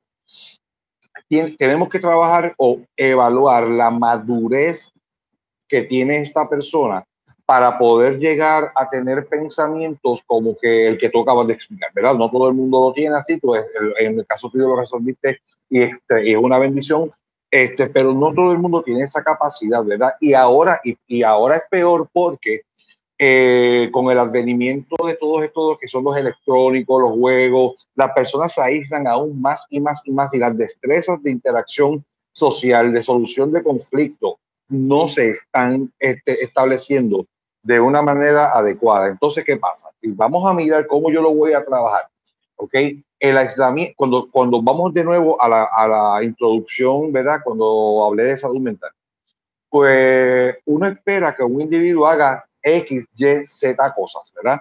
tenemos 1.28 1.88
que 1.88 1.98
trabajar 1.98 2.54
o 2.58 2.80
evaluar 2.96 3.66
la 3.66 3.90
madurez 3.90 4.90
que 5.68 5.82
tiene 5.82 6.22
esta 6.22 6.48
persona 6.48 7.04
para 7.44 7.78
poder 7.78 8.18
llegar 8.18 8.72
a 8.74 8.88
tener 8.88 9.26
pensamientos 9.26 10.22
como 10.26 10.56
que 10.58 10.88
el 10.88 10.98
que 10.98 11.10
tú 11.10 11.22
acabas 11.22 11.46
de 11.46 11.54
explicar, 11.54 11.90
¿verdad? 11.94 12.14
No 12.14 12.30
todo 12.30 12.48
el 12.48 12.54
mundo 12.54 12.88
lo 12.88 12.92
tiene 12.92 13.16
así, 13.16 13.38
tú 13.38 13.54
en 13.54 14.18
el 14.18 14.26
caso 14.26 14.50
tuyo 14.50 14.66
lo 14.66 14.76
resolviste 14.76 15.40
y 15.70 15.82
este, 15.82 16.32
es 16.32 16.36
una 16.36 16.58
bendición, 16.58 17.12
este, 17.50 17.88
pero 17.88 18.12
no 18.12 18.32
todo 18.34 18.50
el 18.52 18.58
mundo 18.58 18.82
tiene 18.82 19.02
esa 19.02 19.22
capacidad, 19.22 19.84
¿verdad? 19.84 20.14
Y 20.20 20.34
ahora, 20.34 20.80
y, 20.82 20.96
y 21.06 21.22
ahora 21.22 21.58
es 21.58 21.62
peor 21.70 22.08
porque 22.12 22.62
eh, 23.18 23.88
con 23.92 24.10
el 24.10 24.18
advenimiento 24.18 24.96
de 25.06 25.14
todos 25.14 25.42
estos 25.42 25.78
que 25.78 25.88
son 25.88 26.04
los 26.04 26.16
electrónicos, 26.16 27.00
los 27.00 27.12
juegos, 27.12 27.88
las 27.94 28.12
personas 28.12 28.52
se 28.52 28.60
aíslan 28.60 29.06
aún 29.06 29.40
más 29.40 29.66
y 29.70 29.80
más 29.80 30.02
y 30.04 30.10
más 30.10 30.34
y 30.34 30.38
las 30.38 30.56
destrezas 30.56 31.22
de 31.22 31.30
interacción 31.30 32.04
social, 32.32 32.92
de 32.92 33.02
solución 33.02 33.52
de 33.52 33.62
conflicto, 33.62 34.38
no 34.68 35.08
se 35.08 35.30
están 35.30 35.90
este, 35.98 36.44
estableciendo 36.44 37.26
de 37.62 37.80
una 37.80 38.02
manera 38.02 38.50
adecuada. 38.50 39.08
Entonces, 39.08 39.44
¿qué 39.44 39.56
pasa? 39.56 39.88
Si 40.00 40.08
vamos 40.08 40.46
a 40.46 40.52
mirar 40.52 40.86
cómo 40.86 41.10
yo 41.10 41.22
lo 41.22 41.34
voy 41.34 41.54
a 41.54 41.64
trabajar, 41.64 42.02
¿ok? 42.56 42.74
El 43.18 43.38
aislamiento, 43.38 43.94
cuando, 43.96 44.28
cuando 44.30 44.60
vamos 44.62 44.92
de 44.92 45.04
nuevo 45.04 45.40
a 45.40 45.48
la, 45.48 45.64
a 45.64 45.88
la 45.88 46.22
introducción, 46.22 47.10
¿verdad? 47.12 47.40
Cuando 47.42 48.04
hablé 48.04 48.24
de 48.24 48.36
salud 48.36 48.60
mental, 48.60 48.90
pues 49.70 50.56
uno 50.66 50.86
espera 50.86 51.34
que 51.34 51.42
un 51.42 51.60
individuo 51.60 52.06
haga 52.06 52.45
X, 52.66 53.06
Y, 53.16 53.46
Z 53.46 53.94
cosas, 53.94 54.32
¿verdad? 54.34 54.60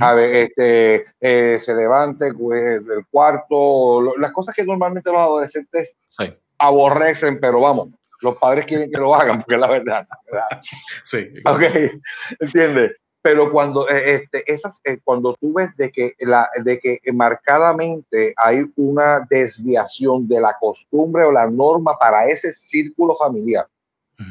A 0.00 0.14
ver, 0.14 0.34
este, 0.34 1.04
eh, 1.20 1.58
se 1.60 1.74
levante 1.74 2.32
pues, 2.32 2.84
del 2.86 3.06
cuarto, 3.10 4.16
las 4.16 4.32
cosas 4.32 4.54
que 4.54 4.64
normalmente 4.64 5.12
los 5.12 5.20
adolescentes 5.20 5.94
aborrecen, 6.58 7.38
pero 7.38 7.60
vamos, 7.60 7.90
los 8.22 8.36
padres 8.38 8.64
quieren 8.64 8.90
que 8.90 8.98
lo 8.98 9.14
hagan, 9.14 9.40
porque 9.40 9.54
es 9.54 9.60
la 9.60 9.68
verdad. 9.68 10.08
Sí. 11.02 11.28
Ok, 11.44 11.62
¿entiendes? 12.40 12.92
Pero 13.20 13.50
cuando, 13.50 13.88
eh, 13.88 14.16
este, 14.16 14.50
esas, 14.52 14.80
eh, 14.84 14.98
cuando 15.02 15.34
tú 15.34 15.54
ves 15.54 15.74
de 15.76 15.90
que, 15.90 16.14
la, 16.20 16.48
de 16.62 16.78
que 16.78 17.00
marcadamente 17.12 18.34
hay 18.36 18.64
una 18.76 19.26
desviación 19.28 20.26
de 20.28 20.40
la 20.40 20.56
costumbre 20.58 21.24
o 21.24 21.32
la 21.32 21.48
norma 21.48 21.96
para 21.98 22.26
ese 22.28 22.52
círculo 22.52 23.14
familiar, 23.14 23.66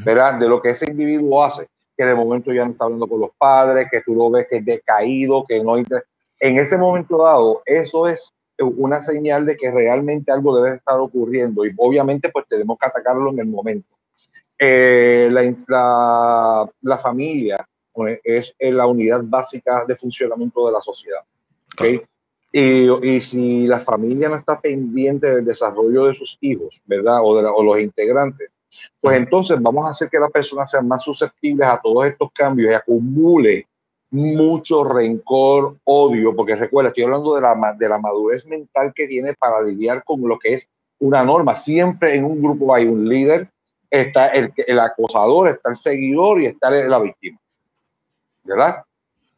¿verdad? 0.05 0.35
De 0.35 0.47
lo 0.47 0.61
que 0.61 0.71
ese 0.71 0.85
individuo 0.85 1.43
hace, 1.43 1.67
que 1.95 2.05
de 2.05 2.15
momento 2.15 2.51
ya 2.51 2.65
no 2.65 2.71
está 2.71 2.85
hablando 2.85 3.07
con 3.07 3.19
los 3.19 3.31
padres, 3.37 3.87
que 3.91 4.01
tú 4.01 4.15
lo 4.15 4.29
ves 4.29 4.47
que 4.49 4.57
es 4.57 4.65
decaído, 4.65 5.45
que 5.47 5.63
no... 5.63 5.77
En 5.77 6.59
ese 6.59 6.77
momento 6.77 7.17
dado, 7.23 7.61
eso 7.65 8.07
es 8.07 8.33
una 8.59 9.01
señal 9.01 9.45
de 9.45 9.57
que 9.57 9.71
realmente 9.71 10.31
algo 10.31 10.55
debe 10.55 10.77
estar 10.77 10.99
ocurriendo 10.99 11.65
y 11.65 11.73
obviamente 11.77 12.29
pues 12.29 12.45
tenemos 12.47 12.77
que 12.79 12.87
atacarlo 12.87 13.31
en 13.31 13.39
el 13.39 13.47
momento. 13.47 13.95
Eh, 14.59 15.29
la, 15.31 16.69
la, 16.81 16.97
familia 16.97 17.67
pues, 17.91 18.19
es 18.23 18.55
la 18.59 18.85
unidad 18.87 19.21
básica 19.23 19.83
de 19.85 19.95
funcionamiento 19.95 20.65
de 20.65 20.71
la 20.71 20.81
sociedad. 20.81 21.21
¿okay? 21.73 22.01
Y, 22.51 22.87
y, 23.07 23.19
si 23.19 23.67
la 23.67 23.79
familia 23.79 24.29
no 24.29 24.35
está 24.35 24.61
pendiente 24.61 25.27
del 25.27 25.43
desarrollo 25.43 26.05
de 26.05 26.13
sus 26.13 26.37
hijos, 26.39 26.81
¿verdad? 26.85 27.19
O, 27.23 27.41
de 27.41 27.47
o 27.47 27.63
los 27.63 27.79
integrantes, 27.79 28.51
pues 28.99 29.17
entonces 29.17 29.61
vamos 29.61 29.85
a 29.85 29.89
hacer 29.89 30.09
que 30.09 30.19
la 30.19 30.29
persona 30.29 30.65
sea 30.65 30.81
más 30.81 31.03
susceptible 31.03 31.65
a 31.65 31.79
todos 31.81 32.05
estos 32.05 32.31
cambios 32.31 32.71
y 32.71 32.73
acumule 32.73 33.67
mucho 34.11 34.83
rencor, 34.83 35.77
odio, 35.85 36.35
porque 36.35 36.55
recuerda, 36.55 36.89
estoy 36.89 37.03
hablando 37.05 37.35
de 37.35 37.41
la, 37.41 37.75
de 37.77 37.89
la 37.89 37.97
madurez 37.97 38.45
mental 38.45 38.93
que 38.95 39.07
tiene 39.07 39.33
para 39.33 39.61
lidiar 39.61 40.03
con 40.03 40.21
lo 40.21 40.37
que 40.37 40.53
es 40.53 40.69
una 40.99 41.23
norma. 41.23 41.55
Siempre 41.55 42.15
en 42.15 42.25
un 42.25 42.41
grupo 42.41 42.75
hay 42.75 42.85
un 42.85 43.09
líder, 43.09 43.49
está 43.89 44.27
el, 44.27 44.53
el 44.55 44.79
acosador, 44.79 45.49
está 45.49 45.71
el 45.71 45.77
seguidor 45.77 46.41
y 46.41 46.45
está 46.45 46.69
la 46.69 46.99
víctima. 46.99 47.39
¿Verdad? 48.43 48.83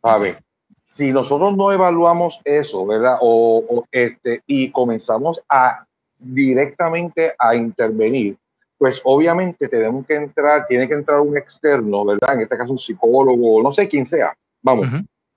A 0.01 0.17
ver, 0.17 0.43
si 0.83 1.11
nosotros 1.11 1.57
no 1.57 1.71
evaluamos 1.71 2.39
eso, 2.43 2.85
¿verdad? 2.85 3.17
O, 3.21 3.83
este, 3.91 4.43
y 4.45 4.71
comenzamos 4.71 5.43
a 5.49 5.85
directamente 6.17 7.33
a 7.37 7.55
intervenir, 7.55 8.37
pues 8.77 9.01
obviamente 9.03 9.67
tenemos 9.67 10.05
que 10.05 10.15
entrar, 10.15 10.65
tiene 10.67 10.87
que 10.87 10.95
entrar 10.95 11.19
un 11.21 11.37
externo, 11.37 12.03
¿verdad? 12.05 12.35
En 12.35 12.41
este 12.41 12.57
caso 12.57 12.71
un 12.71 12.77
psicólogo, 12.77 13.61
no 13.61 13.71
sé 13.71 13.87
quién 13.87 14.05
sea, 14.05 14.35
vamos, 14.61 14.87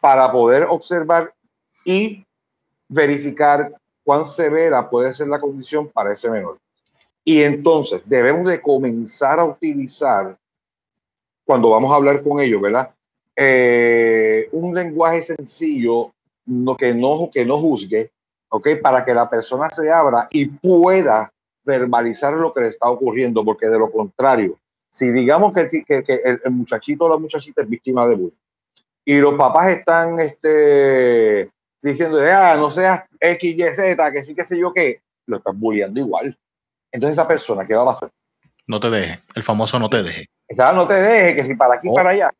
para 0.01 0.31
poder 0.31 0.65
observar 0.65 1.33
y 1.85 2.25
verificar 2.89 3.73
cuán 4.03 4.25
severa 4.25 4.89
puede 4.89 5.13
ser 5.15 5.29
la 5.29 5.41
condición 5.41 5.89
para 5.89 6.13
ese 6.13 6.31
menor. 6.31 6.59
Y 7.25 7.43
entonces 7.43 8.09
debemos 8.09 8.51
de 8.51 8.61
comenzar 8.61 9.39
a 9.39 9.45
utilizar, 9.45 10.37
cuando 11.45 11.71
vamos 11.71 11.93
a 11.93 11.97
hablar 11.97 12.23
con 12.23 12.41
ellos, 12.41 12.61
¿verdad? 12.61 12.91
Eh, 13.37 14.49
un 14.53 14.75
lenguaje 14.75 15.23
sencillo, 15.23 16.13
no, 16.47 16.77
que, 16.77 16.95
no, 16.95 17.31
que 17.33 17.45
no 17.45 17.59
juzgue, 17.59 18.11
¿ok? 18.49 18.69
Para 18.83 19.05
que 19.05 19.15
la 19.15 19.29
persona 19.29 19.69
se 19.71 19.91
abra 19.91 20.27
y 20.31 20.47
pueda 20.47 21.31
verbalizar 21.69 22.33
lo 22.33 22.53
que 22.53 22.63
le 22.63 22.69
está 22.69 22.89
ocurriendo, 22.89 23.45
porque 23.45 23.69
de 23.69 23.79
lo 23.79 23.93
contrario, 23.93 24.59
si 24.91 25.11
digamos 25.11 25.53
que, 25.53 25.69
que, 25.85 26.03
que 26.03 26.21
el, 26.25 26.51
muchachito 26.51 27.05
o 27.05 27.09
la 27.11 27.19
muchachita 27.19 27.63
es 27.63 27.69
víctima 27.69 28.07
de 28.09 28.15
bullying, 28.15 28.37
y 29.05 29.19
los 29.19 29.35
papás 29.35 29.69
están 29.69 30.19
este, 30.19 31.51
diciendo, 31.81 32.21
ah, 32.21 32.57
no 32.59 32.71
seas 32.71 33.05
X, 33.21 33.55
Y, 33.55 33.75
Z, 33.75 34.13
que 34.13 34.25
sí, 34.25 34.35
que 34.35 34.45
sé 34.45 34.59
yo 34.59 34.73
qué, 34.73 35.01
lo 35.27 35.37
están 35.37 35.61
bulleando 35.61 36.01
igual. 36.01 36.37
Entonces 36.91 37.15
esa 37.15 37.29
persona, 37.29 37.67
¿qué 37.67 37.75
va 37.75 37.85
a 37.85 37.93
hacer? 37.93 38.11
No 38.67 38.81
te 38.81 38.91
deje, 38.91 39.21
el 39.35 39.43
famoso 39.43 39.79
no 39.79 39.89
te 39.89 40.03
deje. 40.03 40.27
Claro, 40.49 40.77
no 40.77 40.89
te 40.89 40.95
deje, 40.95 41.37
que 41.37 41.45
si 41.45 41.55
para 41.55 41.75
aquí, 41.75 41.89
para 41.95 42.11
allá. 42.11 42.31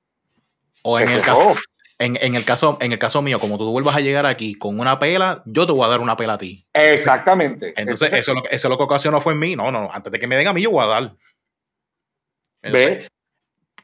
O 0.83 0.99
en 0.99 1.09
el, 1.09 1.23
caso, 1.23 1.55
en, 1.99 2.35
el 2.35 2.45
caso, 2.45 2.79
en 2.81 2.93
el 2.93 2.99
caso 2.99 3.23
mío, 3.23 3.39
como 3.39 3.59
tú 3.59 3.71
vuelvas 3.71 3.97
a 3.97 4.01
llegar 4.01 4.25
aquí 4.27 4.55
con 4.55 4.79
una 4.79 4.99
pela, 4.99 5.43
yo 5.47 5.67
te 5.67 5.73
voy 5.73 5.85
a 5.85 5.89
dar 5.89 6.01
una 6.01 6.17
pela 6.17 6.35
a 6.35 6.39
ti. 6.39 6.65
Exactamente. 6.73 7.75
Entonces, 7.77 8.13
eso, 8.13 8.33
eso 8.33 8.45
es 8.51 8.65
lo 8.65 8.79
que 8.79 8.85
ocasionó 8.85 9.21
fue 9.21 9.33
en 9.33 9.41
mí. 9.41 9.57
No, 9.57 9.71
no, 9.73 9.91
antes 9.93 10.13
de 10.13 10.19
que 10.19 10.27
me 10.27 10.37
den 10.37 10.47
a 10.47 10.53
mí, 10.53 10.63
yo 10.63 10.71
voy 10.71 10.85
a 10.85 10.87
dar. 10.87 11.13
¿Ves? 12.63 13.09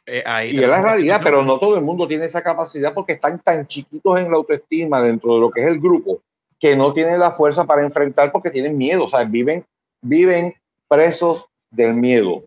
Eh, 0.06 0.22
y 0.52 0.62
es 0.62 0.68
la 0.68 0.82
realidad, 0.82 1.20
pero 1.24 1.42
no 1.42 1.58
todo 1.58 1.76
el 1.76 1.82
mundo 1.82 2.06
tiene 2.06 2.26
esa 2.26 2.42
capacidad 2.42 2.92
porque 2.92 3.14
están 3.14 3.40
tan 3.40 3.66
chiquitos 3.66 4.18
en 4.18 4.30
la 4.30 4.36
autoestima 4.36 5.00
dentro 5.00 5.34
de 5.34 5.40
lo 5.40 5.50
que 5.50 5.62
es 5.62 5.66
el 5.66 5.80
grupo 5.80 6.20
que 6.60 6.76
no 6.76 6.92
tienen 6.92 7.18
la 7.18 7.30
fuerza 7.30 7.64
para 7.64 7.82
enfrentar 7.82 8.30
porque 8.30 8.50
tienen 8.50 8.76
miedo, 8.76 9.04
o 9.04 9.08
sea, 9.08 9.24
viven, 9.24 9.64
viven 10.02 10.54
presos 10.88 11.46
del 11.70 11.94
miedo 11.94 12.44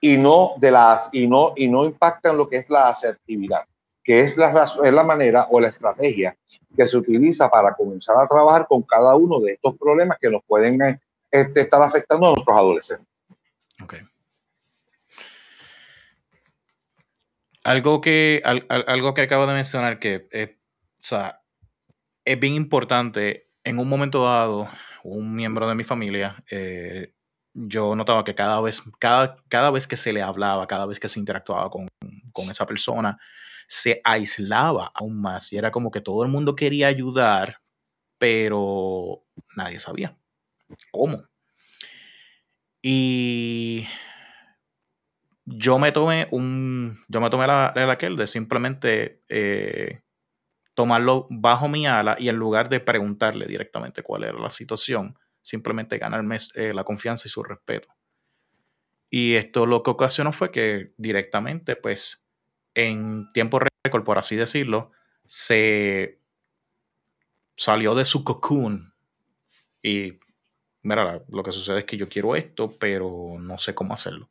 y 0.00 0.16
no 0.16 0.52
de 0.58 0.70
las 0.70 1.08
y 1.12 1.26
no 1.26 1.52
y 1.56 1.68
no 1.68 1.84
impactan 1.84 2.36
lo 2.36 2.48
que 2.48 2.56
es 2.56 2.70
la 2.70 2.88
asertividad, 2.88 3.64
que 4.02 4.20
es 4.20 4.36
la 4.36 4.64
es 4.64 4.92
la 4.92 5.04
manera 5.04 5.46
o 5.50 5.60
la 5.60 5.68
estrategia 5.68 6.36
que 6.76 6.86
se 6.86 6.96
utiliza 6.96 7.48
para 7.48 7.74
comenzar 7.74 8.16
a 8.20 8.26
trabajar 8.26 8.66
con 8.68 8.82
cada 8.82 9.14
uno 9.14 9.40
de 9.40 9.52
estos 9.52 9.76
problemas 9.76 10.18
que 10.20 10.30
nos 10.30 10.42
pueden 10.44 10.80
eh, 10.82 11.00
este, 11.30 11.62
estar 11.62 11.82
afectando 11.82 12.26
a 12.26 12.34
nuestros 12.34 12.56
adolescentes. 12.56 13.06
Okay. 13.82 14.00
Algo 17.64 18.00
que, 18.00 18.42
algo 18.68 19.14
que 19.14 19.22
acabo 19.22 19.46
de 19.46 19.54
mencionar 19.54 19.98
que 20.00 20.26
eh, 20.32 20.58
es 22.24 22.40
bien 22.40 22.54
importante. 22.54 23.48
En 23.64 23.78
un 23.78 23.88
momento 23.88 24.24
dado, 24.24 24.68
un 25.04 25.36
miembro 25.36 25.68
de 25.68 25.76
mi 25.76 25.84
familia, 25.84 26.42
eh, 26.50 27.12
yo 27.54 27.94
notaba 27.94 28.24
que 28.24 28.34
cada 28.34 28.60
vez, 28.60 28.82
cada, 28.98 29.36
cada 29.48 29.70
vez 29.70 29.86
que 29.86 29.96
se 29.96 30.12
le 30.12 30.22
hablaba, 30.22 30.66
cada 30.66 30.86
vez 30.86 30.98
que 30.98 31.08
se 31.08 31.20
interactuaba 31.20 31.70
con, 31.70 31.86
con 32.32 32.50
esa 32.50 32.66
persona, 32.66 33.18
se 33.72 34.02
aislaba 34.04 34.92
aún 34.94 35.22
más. 35.22 35.50
Y 35.50 35.56
era 35.56 35.70
como 35.70 35.90
que 35.90 36.02
todo 36.02 36.22
el 36.24 36.28
mundo 36.28 36.54
quería 36.54 36.88
ayudar, 36.88 37.62
pero 38.18 39.24
nadie 39.56 39.80
sabía 39.80 40.14
cómo. 40.90 41.24
Y 42.82 43.86
yo 45.46 45.78
me 45.78 45.90
tomé 45.90 46.28
un. 46.32 46.98
Yo 47.08 47.22
me 47.22 47.30
tomé 47.30 47.46
la, 47.46 47.72
la 47.74 47.92
aquel 47.92 48.16
de 48.16 48.26
simplemente 48.26 49.22
eh, 49.30 50.02
tomarlo 50.74 51.26
bajo 51.30 51.66
mi 51.66 51.86
ala 51.86 52.14
y 52.18 52.28
en 52.28 52.36
lugar 52.36 52.68
de 52.68 52.80
preguntarle 52.80 53.46
directamente 53.46 54.02
cuál 54.02 54.24
era 54.24 54.38
la 54.38 54.50
situación, 54.50 55.18
simplemente 55.40 55.96
ganarme 55.96 56.36
eh, 56.56 56.74
la 56.74 56.84
confianza 56.84 57.26
y 57.26 57.30
su 57.30 57.42
respeto. 57.42 57.88
Y 59.08 59.34
esto 59.36 59.64
lo 59.64 59.82
que 59.82 59.92
ocasionó 59.92 60.30
fue 60.30 60.50
que 60.50 60.92
directamente, 60.98 61.74
pues, 61.76 62.21
en 62.74 63.32
tiempo 63.32 63.60
récord, 63.60 64.04
por 64.04 64.18
así 64.18 64.36
decirlo, 64.36 64.92
se 65.26 66.20
salió 67.56 67.94
de 67.94 68.04
su 68.04 68.24
cocoon. 68.24 68.94
Y, 69.82 70.18
mira, 70.82 71.22
lo 71.28 71.42
que 71.42 71.52
sucede 71.52 71.80
es 71.80 71.84
que 71.84 71.96
yo 71.96 72.08
quiero 72.08 72.36
esto, 72.36 72.76
pero 72.78 73.36
no 73.38 73.58
sé 73.58 73.74
cómo 73.74 73.94
hacerlo 73.94 74.30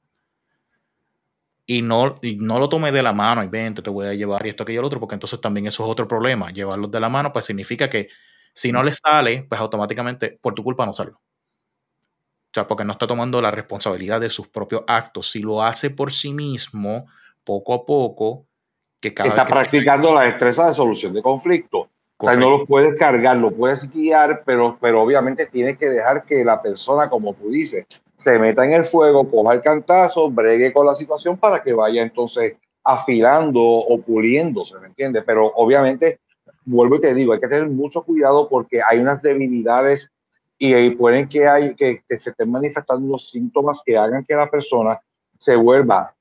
y 1.66 1.82
no, 1.82 2.20
no 2.22 2.60
lo 2.60 2.68
tomé 2.68 2.92
de 2.92 3.02
la 3.02 3.14
mano 3.14 3.44
y 3.44 3.48
vente, 3.48 3.82
te 3.82 3.90
voy 3.90 4.06
a 4.08 4.14
llevar 4.14 4.46
y 4.46 4.50
esto, 4.50 4.64
aquello, 4.64 4.82
el 4.82 4.86
otro, 4.86 5.00
porque 5.00 5.16
entonces 5.16 5.40
también 5.40 5.68
eso 5.68 5.84
es 5.86 5.90
otro 5.90 6.06
problema. 6.06 6.52
Llevarlos 6.52 6.92
de 6.92 7.00
la 7.00 7.08
mano, 7.08 7.32
pues 7.32 7.46
significa 7.46 7.90
que 7.90 8.10
si 8.54 8.74
no 8.74 8.84
le 8.84 8.92
sale, 8.92 9.46
pues 9.48 9.62
automáticamente 9.62 10.38
por 10.42 10.54
tu 10.54 10.64
culpa 10.66 10.86
no 10.86 10.92
salió. 10.92 11.14
O 11.14 12.54
sea, 12.54 12.68
porque 12.68 12.84
no 12.84 12.92
está 12.92 13.08
tomando 13.08 13.42
la 13.42 13.52
responsabilidad 13.52 14.20
de 14.20 14.30
sus 14.30 14.50
propios 14.50 14.84
actos. 14.86 15.32
Si 15.32 15.40
lo 15.40 15.64
hace 15.64 15.90
por 15.90 16.12
sí 16.12 16.34
mismo, 16.34 17.06
poco 17.52 17.74
a 17.74 17.86
poco, 17.86 18.46
que 19.02 19.14
cada 19.14 19.30
está 19.30 19.46
practicando 19.46 20.14
la 20.14 20.22
destreza 20.22 20.68
de 20.68 20.74
solución 20.74 21.14
de 21.14 21.22
conflicto. 21.22 21.90
O 22.18 22.26
sea, 22.26 22.36
no 22.36 22.50
lo 22.52 22.66
puedes 22.66 22.96
cargar, 22.96 23.38
lo 23.38 23.52
puedes 23.52 23.92
guiar, 23.92 24.44
pero, 24.46 24.78
pero 24.80 25.02
obviamente 25.02 25.48
tienes 25.48 25.78
que 25.78 25.90
dejar 25.90 26.24
que 26.24 26.46
la 26.46 26.62
persona, 26.62 27.10
como 27.10 27.34
tú 27.34 27.50
dices, 27.50 27.86
se 28.16 28.40
meta 28.40 28.64
en 28.64 28.74
el 28.74 28.84
fuego, 28.84 29.30
coja 29.30 29.56
el 29.56 29.62
cantazo, 29.62 30.30
bregue 30.30 30.72
con 30.72 30.86
la 30.86 30.94
situación 30.94 31.36
para 31.38 31.62
que 31.62 31.74
vaya 31.74 32.04
entonces 32.04 32.56
afilando 32.84 33.60
o 33.62 34.00
puliéndose, 34.02 34.80
¿me 34.80 34.88
entiendes? 34.88 35.24
Pero 35.26 35.52
obviamente, 35.56 36.20
vuelvo 36.64 36.96
y 36.96 37.02
te 37.02 37.14
digo, 37.14 37.34
hay 37.34 37.40
que 37.42 37.48
tener 37.48 37.68
mucho 37.68 38.04
cuidado 38.04 38.48
porque 38.48 38.82
hay 38.82 39.00
unas 39.00 39.22
debilidades 39.22 40.10
y 40.58 40.92
pueden 40.92 41.28
que, 41.28 41.48
hay, 41.48 41.76
que, 41.76 42.04
que 42.08 42.18
se 42.18 42.30
estén 42.30 42.52
manifestando 42.52 43.06
unos 43.06 43.30
síntomas 43.30 43.82
que 43.84 43.98
hagan 43.98 44.24
que 44.24 44.36
la 44.36 44.50
persona 44.50 45.02
se 45.40 45.56
vuelva 45.56 46.14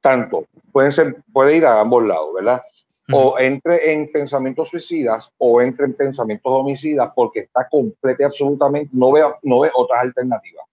tanto, 0.00 0.46
pueden 0.72 0.92
ser, 0.92 1.16
puede 1.32 1.56
ir 1.56 1.66
a 1.66 1.80
ambos 1.80 2.04
lados, 2.04 2.34
¿verdad? 2.34 2.62
O 3.10 3.38
entre 3.38 3.92
en 3.92 4.12
pensamientos 4.12 4.68
suicidas 4.68 5.32
o 5.38 5.62
entre 5.62 5.86
en 5.86 5.94
pensamientos 5.94 6.52
homicidas 6.52 7.10
porque 7.16 7.40
está 7.40 7.66
completo 7.68 8.22
y 8.22 8.24
absolutamente, 8.24 8.90
no 8.92 9.12
ve, 9.12 9.22
no 9.42 9.60
ve 9.60 9.70
otras 9.74 10.02
alternativas. 10.02 10.66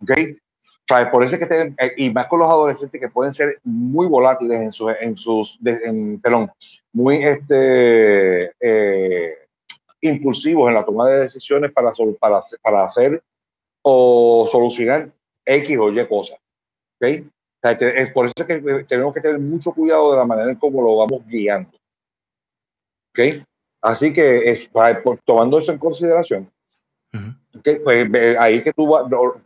¿Ok? 0.00 0.10
O 0.90 1.10
por 1.10 1.22
eso 1.22 1.36
es 1.36 1.46
que, 1.46 1.74
eh, 1.78 1.92
y 1.96 2.10
más 2.10 2.26
con 2.26 2.40
los 2.40 2.48
adolescentes 2.48 3.00
que 3.00 3.08
pueden 3.08 3.32
ser 3.32 3.58
muy 3.62 4.06
volátiles 4.06 4.60
en, 4.60 4.72
sus, 4.72 4.92
en 5.00 5.16
sus, 5.16 5.58
en, 5.64 6.20
perdón, 6.20 6.50
muy 6.92 7.22
este, 7.22 8.52
eh, 8.60 9.34
impulsivos 10.00 10.68
en 10.68 10.74
la 10.74 10.84
toma 10.84 11.08
de 11.08 11.20
decisiones 11.20 11.72
para, 11.72 11.92
para, 12.18 12.40
para 12.62 12.84
hacer 12.84 13.22
o 13.82 14.48
solucionar 14.50 15.10
X 15.44 15.78
o 15.78 15.90
Y 15.90 16.06
cosas. 16.06 16.38
¿Okay? 17.62 17.76
es 17.80 18.12
por 18.12 18.26
eso 18.26 18.46
que 18.46 18.84
tenemos 18.88 19.14
que 19.14 19.20
tener 19.20 19.38
mucho 19.38 19.72
cuidado 19.72 20.12
de 20.12 20.18
la 20.18 20.24
manera 20.24 20.50
en 20.50 20.56
cómo 20.56 20.82
lo 20.82 20.96
vamos 20.96 21.26
guiando. 21.26 21.70
¿Okay? 23.10 23.44
Así 23.80 24.12
que 24.12 24.50
es, 24.50 24.70
tomando 25.24 25.58
eso 25.58 25.72
en 25.72 25.78
consideración, 25.78 26.50
pues, 27.84 28.08
ahí 28.38 28.62
que 28.62 28.72
tú, 28.72 28.88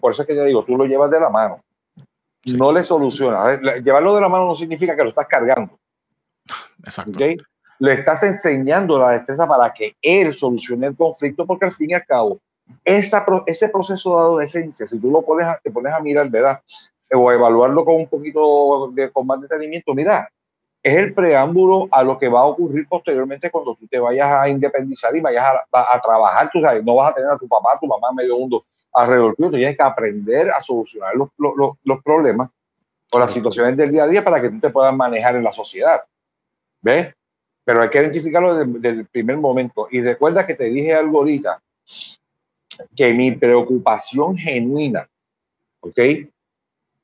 por 0.00 0.12
eso 0.12 0.22
es 0.22 0.28
que 0.28 0.34
te 0.34 0.44
digo, 0.44 0.64
tú 0.64 0.76
lo 0.76 0.84
llevas 0.84 1.10
de 1.10 1.20
la 1.20 1.30
mano. 1.30 1.60
No 2.54 2.72
le 2.72 2.84
solucionas. 2.84 3.60
Llevarlo 3.82 4.14
de 4.14 4.20
la 4.20 4.28
mano 4.28 4.46
no 4.46 4.54
significa 4.54 4.94
que 4.94 5.02
lo 5.02 5.08
estás 5.08 5.26
cargando. 5.26 5.78
Exacto. 6.84 7.18
Le 7.78 7.92
estás 7.92 8.22
enseñando 8.22 8.98
la 8.98 9.10
destreza 9.10 9.46
para 9.48 9.72
que 9.72 9.96
él 10.00 10.32
solucione 10.32 10.86
el 10.86 10.96
conflicto, 10.96 11.44
porque 11.44 11.66
al 11.66 11.72
fin 11.72 11.90
y 11.90 11.94
al 11.94 12.04
cabo, 12.04 12.38
esa, 12.84 13.26
ese 13.46 13.68
proceso 13.68 14.10
de 14.14 14.20
adolescencia, 14.20 14.86
si 14.88 14.98
tú 14.98 15.10
lo 15.10 15.22
pones 15.22 15.46
te 15.62 15.70
pones 15.70 15.92
a 15.92 16.00
mirar, 16.00 16.30
¿verdad? 16.30 16.60
O 17.12 17.32
evaluarlo 17.32 17.84
con 17.84 17.96
un 17.96 18.08
poquito 18.08 18.90
de 18.92 19.10
con 19.10 19.26
más 19.26 19.40
detenimiento, 19.40 19.94
mira, 19.94 20.28
es 20.82 20.96
el 20.96 21.14
preámbulo 21.14 21.88
a 21.90 22.02
lo 22.02 22.18
que 22.18 22.28
va 22.28 22.40
a 22.40 22.46
ocurrir 22.46 22.86
posteriormente 22.88 23.50
cuando 23.50 23.74
tú 23.74 23.86
te 23.88 23.98
vayas 23.98 24.30
a 24.30 24.48
independizar 24.48 25.14
y 25.16 25.20
vayas 25.20 25.44
a, 25.72 26.00
trabajar, 26.00 26.48
tú 26.52 26.60
sabes, 26.60 26.84
no 26.84 26.94
vas 26.94 27.10
a 27.10 27.14
tener 27.14 27.30
a 27.30 27.38
tu 27.38 27.48
papá, 27.48 27.78
tu 27.80 27.86
mamá 27.86 28.12
medio 28.12 28.38
mundo 28.38 28.64
alrededor 28.92 29.34
tuyo, 29.34 29.50
tú 29.50 29.56
tienes 29.56 29.76
que 29.76 29.82
aprender 29.82 30.50
a 30.50 30.60
solucionar 30.60 31.14
los, 31.16 31.28
los, 31.38 31.72
los 31.82 32.02
problemas 32.02 32.50
o 33.12 33.18
las 33.18 33.32
situaciones 33.32 33.76
del 33.76 33.90
día 33.90 34.04
a 34.04 34.08
día 34.08 34.24
para 34.24 34.40
que 34.40 34.48
tú 34.48 34.60
te 34.60 34.70
puedas 34.70 34.94
manejar 34.94 35.36
en 35.36 35.44
la 35.44 35.52
sociedad. 35.52 36.02
¿Ves? 36.80 37.14
Pero 37.64 37.82
hay 37.82 37.90
que 37.90 37.98
identificarlo 37.98 38.54
desde, 38.54 39.00
el 39.00 39.06
primer 39.06 39.38
momento. 39.38 39.88
Y 39.90 40.00
recuerda 40.00 40.46
que 40.46 40.54
te 40.54 40.64
dije 40.64 40.94
algo 40.94 41.18
ahorita, 41.18 41.60
que 42.94 43.12
mi 43.12 43.32
preocupación 43.32 44.36
genuina, 44.36 45.08
¿ok? 45.80 45.98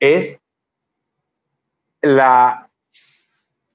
Es 0.03 0.37
la, 2.01 2.69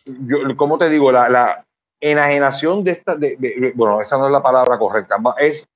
yo, 0.04 0.38
¿cómo 0.58 0.76
te 0.76 0.90
digo? 0.90 1.10
La, 1.10 1.30
la 1.30 1.64
enajenación 2.00 2.84
de 2.84 2.90
esta, 2.90 3.16
de, 3.16 3.72
bueno, 3.74 4.02
esa 4.02 4.18
no 4.18 4.26
es 4.26 4.32
la 4.32 4.42
palabra 4.42 4.78
correcta, 4.78 5.16
es 5.38 5.66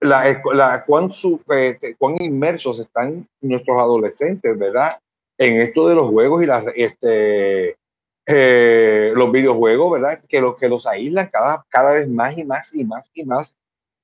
la, 0.00 0.42
la 0.52 0.84
cuán, 0.84 1.10
eh, 1.50 1.78
cuán 1.96 2.20
inmersos 2.20 2.80
están 2.80 3.28
nuestros 3.40 3.78
adolescentes, 3.78 4.58
¿verdad? 4.58 4.98
En 5.38 5.60
esto 5.60 5.88
de 5.88 5.94
los 5.94 6.10
juegos 6.10 6.42
y 6.42 6.46
las, 6.46 6.64
este, 6.74 7.76
eh, 8.26 9.12
los 9.14 9.30
videojuegos, 9.30 9.92
¿verdad? 9.92 10.20
Que 10.28 10.40
los 10.40 10.56
que 10.56 10.68
los 10.68 10.88
aíslan 10.88 11.28
cada, 11.28 11.64
cada 11.68 11.92
vez 11.92 12.08
más 12.08 12.36
y 12.36 12.44
más 12.44 12.74
y 12.74 12.84
más 12.84 13.10
y 13.14 13.24
más 13.24 13.56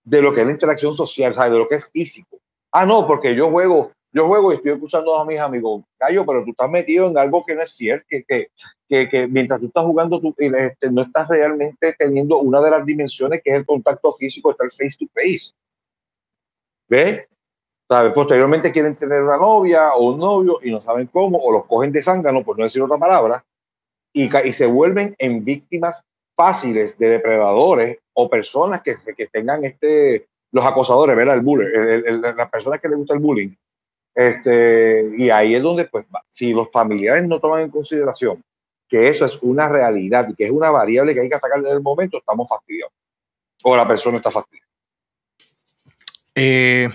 de 0.05 0.23
lo 0.23 0.33
que 0.33 0.43
es 0.43 0.47
la 0.47 0.53
interacción 0.53 0.93
social, 0.93 1.35
¿sabes? 1.35 1.51
De 1.51 1.59
lo 1.59 1.67
que 1.67 1.75
es 1.75 1.89
físico. 1.89 2.39
Ah, 2.71 2.87
no, 2.87 3.09
porque 3.09 3.35
yo 3.35 3.51
juego 3.51 3.91
yo 4.13 4.27
juego 4.27 4.53
y 4.53 4.57
estoy 4.57 4.73
escuchando 4.73 5.19
a 5.19 5.25
mis 5.25 5.39
amigos, 5.39 5.85
Gallo, 5.99 6.25
pero 6.25 6.45
tú 6.45 6.51
estás 6.51 6.71
metido 6.71 7.09
en 7.09 7.19
algo 7.19 7.45
que 7.45 7.55
no 7.55 7.63
es 7.63 7.71
cierto, 7.71 8.07
que, 8.09 8.49
que, 8.89 9.09
que, 9.09 9.27
mientras 9.27 9.61
tú 9.61 9.67
estás 9.67 9.85
jugando, 9.85 10.21
tú 10.21 10.35
este, 10.39 10.91
no 10.91 11.03
estás 11.03 11.29
realmente 11.29 11.95
teniendo 11.99 12.39
una 12.39 12.61
de 12.61 12.71
las 12.71 12.87
dimensiones 12.87 13.43
que 13.45 13.51
es 13.51 13.57
el 13.57 13.67
contacto 13.67 14.11
físico, 14.13 14.51
está 14.51 14.65
el 14.65 14.71
face 14.71 14.97
to 14.99 15.07
face. 15.13 15.53
¿Ves? 16.89 17.27
¿Sabes? 17.89 18.13
Posteriormente 18.13 18.73
quieren 18.73 18.97
tener 18.97 19.23
una 19.23 19.37
novia 19.37 19.95
o 19.95 20.13
un 20.13 20.19
novio 20.19 20.61
y 20.63 20.71
no 20.71 20.81
saben 20.83 21.09
cómo, 21.09 21.39
o 21.39 21.53
los 21.53 21.67
cogen 21.67 21.93
de 21.93 22.03
zángano, 22.03 22.43
por 22.43 22.59
no 22.59 22.65
decir 22.65 22.83
otra 22.83 22.99
palabra, 22.99 23.45
y, 24.13 24.35
y 24.49 24.53
se 24.53 24.67
vuelven 24.67 25.15
en 25.19 25.45
víctimas 25.45 26.03
fáciles 26.37 26.99
de 26.99 27.09
depredadores 27.11 27.99
o 28.15 28.29
personas 28.29 28.83
que, 28.83 28.97
que 29.17 29.27
tengan 29.27 29.65
este, 29.65 30.27
los 30.53 30.65
acosadores, 30.65 31.17
¿verdad? 31.17 31.37
El 31.37 31.43
bullying, 31.43 31.69
las 32.37 32.51
personas 32.51 32.81
que 32.81 32.89
les 32.89 32.99
gusta 32.99 33.15
el 33.15 33.21
bullying, 33.21 33.55
este, 34.17 35.11
y 35.15 35.29
ahí 35.29 35.55
es 35.55 35.63
donde, 35.63 35.85
pues, 35.85 36.07
si 36.31 36.55
los 36.55 36.71
familiares 36.73 37.29
no 37.29 37.39
toman 37.39 37.61
en 37.61 37.71
consideración 37.71 38.43
que 38.89 39.09
eso 39.09 39.25
es 39.27 39.39
una 39.43 39.69
realidad 39.69 40.27
y 40.29 40.35
que 40.35 40.47
es 40.47 40.51
una 40.51 40.71
variable 40.71 41.13
que 41.13 41.21
hay 41.21 41.29
que 41.29 41.35
atacar 41.35 41.59
en 41.59 41.67
el 41.67 41.83
momento, 41.83 42.19
estamos 42.19 42.49
fastidiados. 42.49 42.93
O 43.65 43.77
la 43.77 43.87
persona 43.87 44.17
está 44.17 44.31
fastidiada. 44.31 44.67
Eh, 46.35 46.89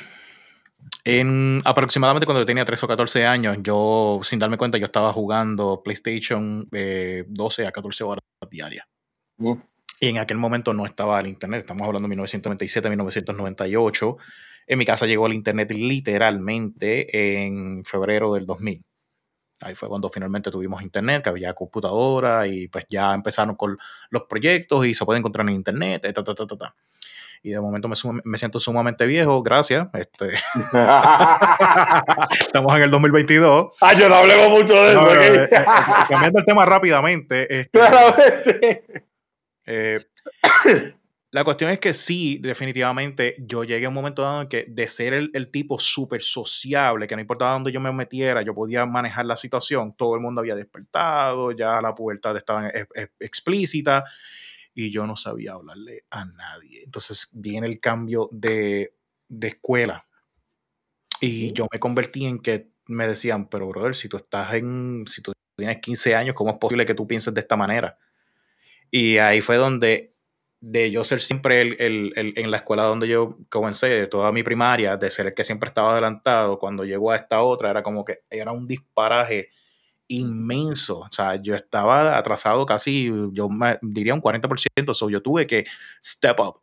en 1.04 1.62
aproximadamente 1.66 2.26
cuando 2.26 2.42
yo 2.42 2.46
tenía 2.46 2.66
13 2.66 2.86
o 2.86 2.90
14 2.90 3.26
años, 3.26 3.58
yo, 3.62 4.20
sin 4.24 4.40
darme 4.40 4.58
cuenta, 4.58 4.78
yo 4.78 4.86
estaba 4.86 5.12
jugando 5.14 5.82
PlayStation 5.84 6.68
12 6.72 6.72
eh, 6.72 7.68
a 7.68 7.72
14 7.72 8.04
horas 8.04 8.24
diarias. 8.50 8.86
Mm. 9.38 9.54
Y 10.00 10.08
en 10.08 10.18
aquel 10.18 10.38
momento 10.38 10.74
no 10.74 10.86
estaba 10.86 11.20
el 11.20 11.28
Internet, 11.28 11.62
estamos 11.62 11.86
hablando 11.86 12.08
de 12.08 12.10
1997, 12.10 12.90
1998. 12.90 14.18
En 14.72 14.78
mi 14.78 14.86
casa 14.86 15.06
llegó 15.06 15.28
el 15.28 15.34
Internet 15.34 15.70
literalmente 15.72 17.44
en 17.44 17.84
febrero 17.84 18.36
del 18.36 18.46
2000. 18.46 18.82
Ahí 19.64 19.76
fue 19.76 19.90
cuando 19.90 20.10
finalmente 20.10 20.50
tuvimos 20.50 20.82
internet, 20.82 21.24
que 21.24 21.30
había 21.30 21.54
computadora 21.54 22.48
y 22.48 22.70
pues 22.70 22.86
ya 22.90 23.14
empezaron 23.14 23.58
con 23.58 23.78
los 24.10 24.24
proyectos 24.30 24.86
y 24.86 24.94
se 24.94 25.04
puede 25.04 25.20
encontrar 25.20 25.46
en 25.50 25.56
internet, 25.56 26.06
Y 27.44 27.50
de 27.50 27.60
momento 27.60 27.90
me, 28.24 28.38
siento 28.38 28.62
sumamente 28.62 29.06
viejo, 29.06 29.44
gracias. 29.44 29.90
Este. 29.94 30.28
Estamos 32.32 32.74
en 32.74 32.84
el 32.84 32.92
2022. 32.92 33.74
Ah, 33.82 33.94
yo 33.94 34.08
no 34.08 34.16
hablemos 34.16 34.58
mucho 34.58 34.74
de 34.74 34.92
eso. 34.92 35.22
Eh, 35.22 35.50
eh, 35.52 35.66
cambiando 36.10 36.40
el 36.40 36.46
tema 36.46 36.66
rápidamente. 36.66 37.60
Este, 37.60 37.78
eh, 39.66 40.06
la 41.32 41.46
cuestión 41.46 41.72
es 41.72 41.80
que 41.80 41.94
sí, 41.94 42.40
definitivamente, 42.42 43.36
yo 43.40 43.64
llegué 43.64 43.86
a 43.86 43.90
un 43.90 43.96
momento 43.96 44.22
dado 44.22 44.42
en 44.42 44.48
que 44.50 44.66
de 44.68 44.88
ser 44.90 45.14
el, 45.14 45.50
tipo 45.50 45.80
súper 45.80 46.22
sociable, 46.22 47.08
que 47.08 47.16
no 47.16 47.22
importaba 47.22 47.54
dónde 47.54 47.72
yo 47.72 47.80
me 47.80 47.92
metiera, 47.94 48.42
yo 48.42 48.54
podía 48.54 48.86
manejar 48.86 49.26
la 49.26 49.38
situación, 49.38 49.96
todo 49.96 50.16
el 50.16 50.22
mundo 50.22 50.42
había 50.42 50.56
despertado, 50.56 51.54
ya 51.54 51.82
la 51.82 51.96
pubertad 51.96 52.36
estaba 52.36 52.70
explícita 53.20 54.04
y 54.74 54.92
yo 54.92 55.08
no 55.08 55.16
sabía 55.16 55.54
hablarle 55.54 56.04
a 56.10 56.26
nadie. 56.26 56.84
Entonces 56.84 57.32
viene 57.34 57.68
el 57.68 57.80
cambio 57.80 58.28
de, 58.34 58.94
de 59.30 59.48
escuela 59.48 60.06
y 61.22 61.54
yo 61.54 61.66
me 61.72 61.80
convertí 61.80 62.26
en 62.26 62.40
que 62.40 62.72
me 62.88 63.08
decían, 63.08 63.48
pero 63.48 63.68
brother, 63.70 63.96
si 63.96 64.10
tú 64.10 64.18
estás 64.18 64.54
en, 64.56 65.06
si 65.08 65.22
tú 65.22 65.32
tienes 65.56 65.78
15 65.80 66.14
años, 66.14 66.36
¿cómo 66.36 66.52
es 66.52 66.58
posible 66.58 66.86
que 66.86 66.94
tú 66.94 67.08
pienses 67.08 67.34
de 67.34 67.40
esta 67.40 67.56
manera? 67.56 67.98
Y 68.90 69.18
ahí 69.18 69.40
fue 69.40 69.56
donde 69.56 70.11
de 70.62 70.92
yo 70.92 71.04
ser 71.04 71.20
siempre 71.20 71.60
el, 71.62 71.76
el, 71.80 72.34
en 72.38 72.52
la 72.52 72.58
escuela 72.58 72.84
donde 72.84 73.08
yo 73.08 73.36
comencé, 73.50 74.06
toda 74.06 74.32
mi 74.32 74.44
primaria, 74.44 74.96
de 74.96 75.10
ser 75.10 75.28
el 75.28 75.34
que 75.34 75.44
siempre 75.44 75.68
estaba 75.68 75.94
adelantado, 75.94 76.60
cuando 76.60 76.86
llegó 76.86 77.12
a 77.12 77.16
esta 77.16 77.42
otra, 77.42 77.72
era 77.72 77.82
como 77.82 78.06
que 78.06 78.20
era 78.30 78.52
un 78.52 78.68
disparaje 78.68 79.50
inmenso. 80.08 81.00
O 81.00 81.12
sea, 81.12 81.36
yo 81.36 81.56
estaba 81.56 82.16
atrasado 82.16 82.66
casi, 82.68 83.12
yo 83.32 83.50
diría 83.82 84.14
un 84.14 84.22
40%, 84.22 84.94
so 84.94 85.10
yo 85.10 85.22
tuve 85.22 85.48
que 85.48 85.66
step 86.04 86.40
up. 86.40 86.62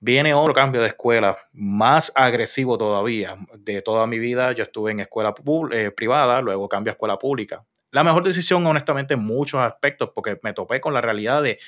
Viene 0.00 0.34
otro 0.34 0.52
cambio 0.52 0.82
de 0.82 0.88
escuela, 0.88 1.34
más 1.52 2.12
agresivo 2.14 2.76
todavía. 2.76 3.38
De 3.56 3.80
toda 3.80 4.06
mi 4.06 4.18
vida 4.18 4.52
yo 4.52 4.62
estuve 4.64 4.92
en 4.92 5.00
escuela 5.00 5.34
eh, 5.72 5.90
privada, 5.92 6.42
luego 6.42 6.68
cambio 6.68 6.90
a 6.90 6.92
escuela 6.92 7.18
pública. 7.18 7.64
La 7.90 8.04
mejor 8.04 8.22
decisión, 8.22 8.66
honestamente, 8.66 9.14
en 9.14 9.24
muchos 9.24 9.60
aspectos, 9.60 10.10
porque 10.14 10.38
me 10.42 10.52
topé 10.52 10.80
con 10.80 10.92
la 10.92 11.00
realidad 11.00 11.42
de 11.42 11.58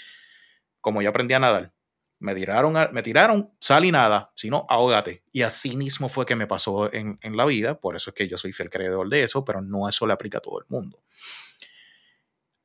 como 0.87 1.03
yo 1.03 1.09
aprendí 1.09 1.35
a 1.35 1.41
nadar, 1.41 1.73
me 2.21 2.33
tiraron, 2.33 2.73
me 2.93 3.03
tiraron, 3.03 3.51
sal 3.59 3.85
y 3.85 3.91
nada, 3.91 4.31
si 4.37 4.51
no, 4.51 4.67
ahógate. 4.69 5.25
Y 5.33 5.43
así 5.43 5.77
mismo 5.77 6.09
fue 6.09 6.25
que 6.25 6.37
me 6.37 6.47
pasó 6.47 6.95
en, 6.95 7.19
en, 7.23 7.37
la 7.37 7.45
vida, 7.45 7.81
por 7.81 7.97
eso 7.97 8.11
es 8.11 8.15
que 8.15 8.29
yo 8.29 8.39
soy 8.39 8.53
fiel 8.53 8.71
creedor 8.71 9.09
de 9.09 9.25
eso, 9.25 9.45
pero 9.45 9.61
no 9.61 9.89
eso 9.89 10.07
le 10.07 10.13
aplica 10.13 10.39
a 10.39 10.41
todo 10.41 10.61
el 10.61 10.67
mundo. 10.69 11.03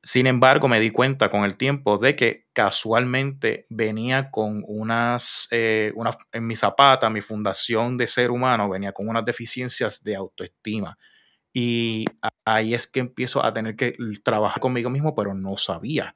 Sin 0.04 0.28
embargo, 0.28 0.68
me 0.68 0.78
di 0.78 0.90
cuenta 0.90 1.28
con 1.28 1.42
el 1.42 1.56
tiempo 1.56 1.98
de 1.98 2.14
que 2.14 2.46
casualmente 2.52 3.66
venía 3.70 4.30
con 4.30 4.62
unas, 4.68 5.48
eh, 5.50 5.92
en 6.30 6.46
mi 6.46 6.54
zapata, 6.54 7.10
mi 7.10 7.22
fundación 7.22 7.96
de 7.96 8.06
ser 8.06 8.30
humano, 8.30 8.70
venía 8.70 8.92
con 8.92 9.08
unas 9.08 9.24
deficiencias 9.24 10.04
de 10.04 10.14
autoestima. 10.14 10.96
Y 11.52 12.04
ahí 12.44 12.72
es 12.72 12.86
que 12.86 13.00
empiezo 13.00 13.44
a 13.44 13.52
tener 13.52 13.74
que 13.74 13.96
trabajar 14.22 14.60
conmigo 14.60 14.90
mismo, 14.90 15.12
pero 15.16 15.34
no 15.34 15.56
sabía. 15.56 16.14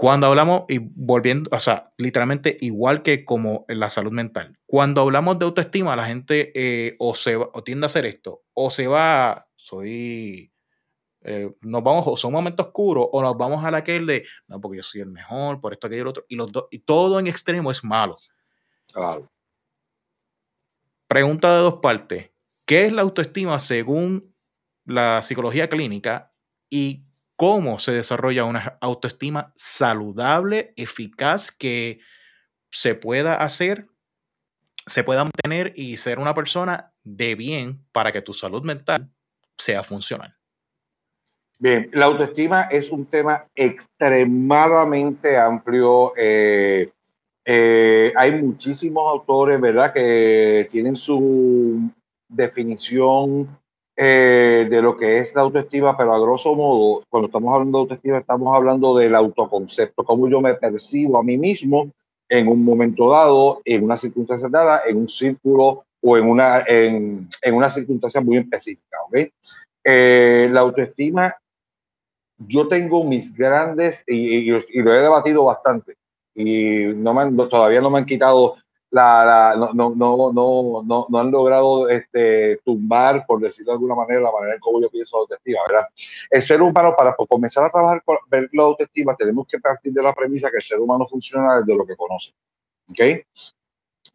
Cuando 0.00 0.28
hablamos, 0.28 0.64
y 0.70 0.78
volviendo, 0.78 1.50
o 1.52 1.60
sea, 1.60 1.92
literalmente 1.98 2.56
igual 2.62 3.02
que 3.02 3.22
como 3.22 3.66
en 3.68 3.80
la 3.80 3.90
salud 3.90 4.12
mental, 4.12 4.58
cuando 4.64 5.02
hablamos 5.02 5.38
de 5.38 5.44
autoestima, 5.44 5.94
la 5.94 6.06
gente 6.06 6.52
eh, 6.54 6.96
o, 6.98 7.14
se 7.14 7.36
o 7.36 7.62
tiende 7.62 7.84
a 7.84 7.88
hacer 7.88 8.06
esto, 8.06 8.42
o 8.54 8.70
se 8.70 8.86
va, 8.86 9.46
soy 9.56 10.50
eh, 11.20 11.54
nos 11.60 11.82
vamos, 11.82 12.04
o 12.06 12.16
son 12.16 12.32
momentos 12.32 12.68
oscuros, 12.68 13.08
o 13.12 13.20
nos 13.20 13.36
vamos 13.36 13.62
a 13.62 13.70
la 13.70 13.84
que 13.84 14.00
de, 14.00 14.24
no, 14.48 14.58
porque 14.58 14.78
yo 14.78 14.82
soy 14.82 15.02
el 15.02 15.10
mejor, 15.10 15.60
por 15.60 15.74
esto, 15.74 15.86
aquello, 15.86 16.00
el 16.00 16.08
otro, 16.08 16.24
y, 16.30 16.36
los 16.36 16.50
y 16.70 16.78
todo 16.78 17.20
en 17.20 17.26
extremo 17.26 17.70
es 17.70 17.84
malo. 17.84 18.16
Pregunta 21.08 21.54
de 21.54 21.60
dos 21.60 21.74
partes. 21.82 22.30
¿Qué 22.64 22.86
es 22.86 22.92
la 22.94 23.02
autoestima 23.02 23.58
según 23.58 24.34
la 24.86 25.22
psicología 25.22 25.68
clínica 25.68 26.32
y 26.70 27.04
cómo 27.40 27.78
se 27.78 27.92
desarrolla 27.92 28.44
una 28.44 28.76
autoestima 28.82 29.54
saludable, 29.56 30.74
eficaz, 30.76 31.50
que 31.50 32.00
se 32.70 32.94
pueda 32.94 33.36
hacer, 33.36 33.86
se 34.86 35.04
pueda 35.04 35.24
mantener 35.24 35.72
y 35.74 35.96
ser 35.96 36.18
una 36.18 36.34
persona 36.34 36.92
de 37.02 37.36
bien 37.36 37.82
para 37.92 38.12
que 38.12 38.20
tu 38.20 38.34
salud 38.34 38.62
mental 38.62 39.10
sea 39.56 39.82
funcional? 39.82 40.34
Bien, 41.58 41.88
la 41.94 42.04
autoestima 42.04 42.64
es 42.64 42.90
un 42.90 43.06
tema 43.06 43.46
extremadamente 43.54 45.38
amplio. 45.38 46.12
Eh, 46.18 46.92
eh, 47.46 48.12
hay 48.16 48.32
muchísimos 48.32 49.10
autores, 49.10 49.58
¿verdad?, 49.58 49.94
que 49.94 50.68
tienen 50.70 50.94
su 50.94 51.90
definición 52.28 53.59
eh, 54.02 54.66
de 54.70 54.80
lo 54.80 54.96
que 54.96 55.18
es 55.18 55.34
la 55.34 55.42
autoestima, 55.42 55.94
pero 55.94 56.14
a 56.14 56.18
grosso 56.18 56.54
modo, 56.54 57.04
cuando 57.10 57.26
estamos 57.26 57.52
hablando 57.52 57.78
de 57.78 57.82
autoestima, 57.82 58.18
estamos 58.18 58.56
hablando 58.56 58.96
del 58.96 59.14
autoconcepto, 59.14 60.04
cómo 60.04 60.26
yo 60.26 60.40
me 60.40 60.54
percibo 60.54 61.18
a 61.18 61.22
mí 61.22 61.36
mismo 61.36 61.90
en 62.28 62.48
un 62.48 62.64
momento 62.64 63.10
dado, 63.10 63.60
en 63.64 63.84
una 63.84 63.98
circunstancia 63.98 64.48
dada, 64.48 64.82
en 64.86 64.96
un 64.96 65.08
círculo 65.08 65.84
o 66.00 66.16
en 66.16 66.30
una, 66.30 66.62
en, 66.66 67.28
en 67.42 67.54
una 67.54 67.68
circunstancia 67.68 68.22
muy 68.22 68.38
específica. 68.38 68.96
¿okay? 69.06 69.30
la 69.84 70.60
autoestima 70.60 71.36
yo 72.46 72.68
tengo 72.68 73.04
mis 73.04 73.34
grandes, 73.34 74.02
y, 74.06 74.50
lo 74.50 74.94
he 74.94 75.00
debatido 75.00 75.44
bastante, 75.44 75.96
y 76.34 76.84
no 76.94 77.12
me 77.12 77.46
todavía 77.48 77.80
no 77.80 77.90
me 77.90 77.98
han 77.98 78.06
quitado 78.06 78.56
la, 78.90 79.54
no, 79.56 79.72
no, 79.72 79.94
no, 79.94 80.32
no, 80.32 81.06
no, 81.08 81.18
han 81.18 81.30
logrado 81.30 81.88
este, 81.88 82.60
tumbar, 82.64 83.24
por 83.26 83.40
decirlo 83.40 83.72
de 83.72 83.74
alguna 83.76 83.94
manera, 83.94 84.20
la 84.20 84.32
manera 84.32 84.54
en 84.54 84.60
cómo 84.60 84.80
yo 84.80 84.90
pienso 84.90 85.16
la 85.16 85.20
autoestima, 85.22 85.60
¿verdad? 85.68 85.88
El 86.30 86.42
ser 86.42 86.60
humano, 86.60 86.94
para 86.96 87.14
comenzar 87.14 87.64
a 87.64 87.70
trabajar 87.70 88.02
con 88.04 88.18
la 88.30 88.62
autoestima, 88.62 89.14
tenemos 89.16 89.46
que 89.46 89.58
partir 89.58 89.92
de 89.92 90.02
la 90.02 90.14
premisa 90.14 90.50
que 90.50 90.56
el 90.56 90.62
ser 90.62 90.80
humano 90.80 91.06
funciona 91.06 91.60
desde 91.60 91.76
lo 91.76 91.86
que 91.86 91.96
conoce, 91.96 92.32
¿ok? 92.90 93.24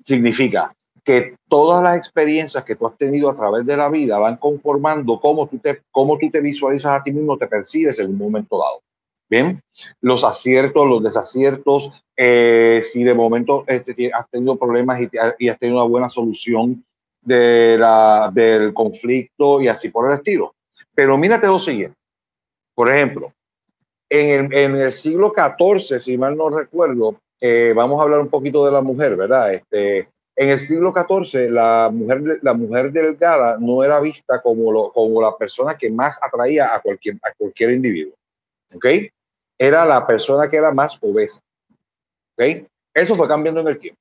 Significa, 0.04 0.76
que 1.06 1.38
todas 1.48 1.84
las 1.84 1.98
experiencias 1.98 2.64
que 2.64 2.76
tú 2.76 2.88
has 2.88 2.98
tenido 2.98 3.30
a 3.30 3.36
través 3.36 3.66
de 3.66 3.78
la 3.78 3.90
vida 3.90 4.18
van 4.18 4.38
conformando 4.38 5.20
cómo 5.20 5.48
tú 5.48 5.60
te, 5.60 5.84
cómo 5.92 6.18
tú 6.18 6.32
te 6.32 6.42
visualizas 6.42 7.00
a 7.00 7.04
ti 7.04 7.14
mismo, 7.14 7.38
te 7.38 7.48
percibes 7.48 8.00
en 8.00 8.10
un 8.10 8.18
momento 8.18 8.58
dado. 8.58 8.82
Bien, 9.28 9.62
los 10.02 10.24
aciertos, 10.24 10.88
los 10.88 11.04
desaciertos, 11.04 11.92
eh, 12.16 12.84
si 12.92 13.04
de 13.04 13.14
momento 13.14 13.64
este, 13.68 14.12
has 14.14 14.30
tenido 14.30 14.56
problemas 14.58 15.02
y, 15.02 15.50
has 15.50 15.60
tenido 15.60 15.80
una 15.80 15.90
buena 15.90 16.10
solución 16.10 16.86
de 17.22 17.80
del 18.34 18.74
conflicto 18.74 19.62
y 19.62 19.68
así 19.68 19.90
por 19.90 20.10
el 20.10 20.18
estilo. 20.18 20.54
Pero 20.94 21.18
mírate 21.18 21.48
lo 21.48 21.58
siguiente. 21.58 21.98
Por 22.76 22.92
ejemplo, 22.92 23.34
en 24.10 24.46
el, 24.46 24.54
en 24.54 24.76
el 24.76 24.92
siglo 24.92 25.34
XIV, 25.36 26.00
si 26.00 26.18
mal 26.18 26.38
no 26.38 26.50
recuerdo, 26.50 27.20
eh, 27.42 27.74
vamos 27.76 28.00
a 28.00 28.04
hablar 28.04 28.20
un 28.20 28.30
poquito 28.30 28.66
de 28.66 28.72
la 28.72 28.82
mujer, 28.82 29.16
¿verdad? 29.16 29.54
Este, 29.54 30.10
en 30.36 30.50
el 30.50 30.60
siglo 30.60 30.94
XIV, 30.94 31.50
la 31.50 31.90
mujer, 31.92 32.22
la 32.42 32.54
mujer 32.54 32.92
delgada 32.92 33.58
no 33.60 33.84
era 33.84 34.00
vista 34.00 34.42
como, 34.42 34.72
lo, 34.72 34.92
como 34.92 35.22
la 35.22 35.36
persona 35.38 35.76
que 35.76 35.90
más 35.90 36.20
atraía 36.22 36.76
a 36.76 36.82
cualquier, 36.82 37.16
a 37.24 37.34
cualquier 37.38 37.72
individuo. 37.72 38.14
¿Ok? 38.74 38.86
Era 39.58 39.86
la 39.86 40.06
persona 40.06 40.50
que 40.50 40.58
era 40.58 40.72
más 40.72 40.98
obesa. 41.02 41.42
¿Ok? 42.38 42.68
Eso 42.94 43.16
fue 43.16 43.28
cambiando 43.28 43.62
en 43.62 43.68
el 43.68 43.80
tiempo. 43.80 44.00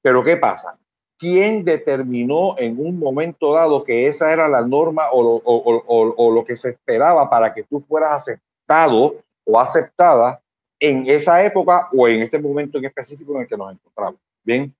Pero 0.00 0.24
¿qué 0.24 0.36
pasa? 0.36 0.78
¿Quién 1.18 1.64
determinó 1.64 2.56
en 2.58 2.76
un 2.78 2.98
momento 2.98 3.52
dado 3.54 3.84
que 3.84 4.08
esa 4.08 4.32
era 4.32 4.48
la 4.48 4.62
norma 4.62 5.10
o 5.12 5.22
lo, 5.22 5.30
o, 5.44 5.82
o, 5.86 6.14
o 6.16 6.34
lo 6.34 6.44
que 6.44 6.56
se 6.56 6.70
esperaba 6.70 7.30
para 7.30 7.54
que 7.54 7.62
tú 7.62 7.80
fueras 7.80 8.22
aceptado 8.22 9.16
o 9.44 9.60
aceptada 9.60 10.42
en 10.80 11.06
esa 11.06 11.44
época 11.44 11.88
o 11.96 12.08
en 12.08 12.22
este 12.22 12.40
momento 12.40 12.78
en 12.78 12.86
específico 12.86 13.36
en 13.36 13.42
el 13.42 13.48
que 13.48 13.56
nos 13.56 13.72
encontramos? 13.72 14.20
Bien, 14.42 14.74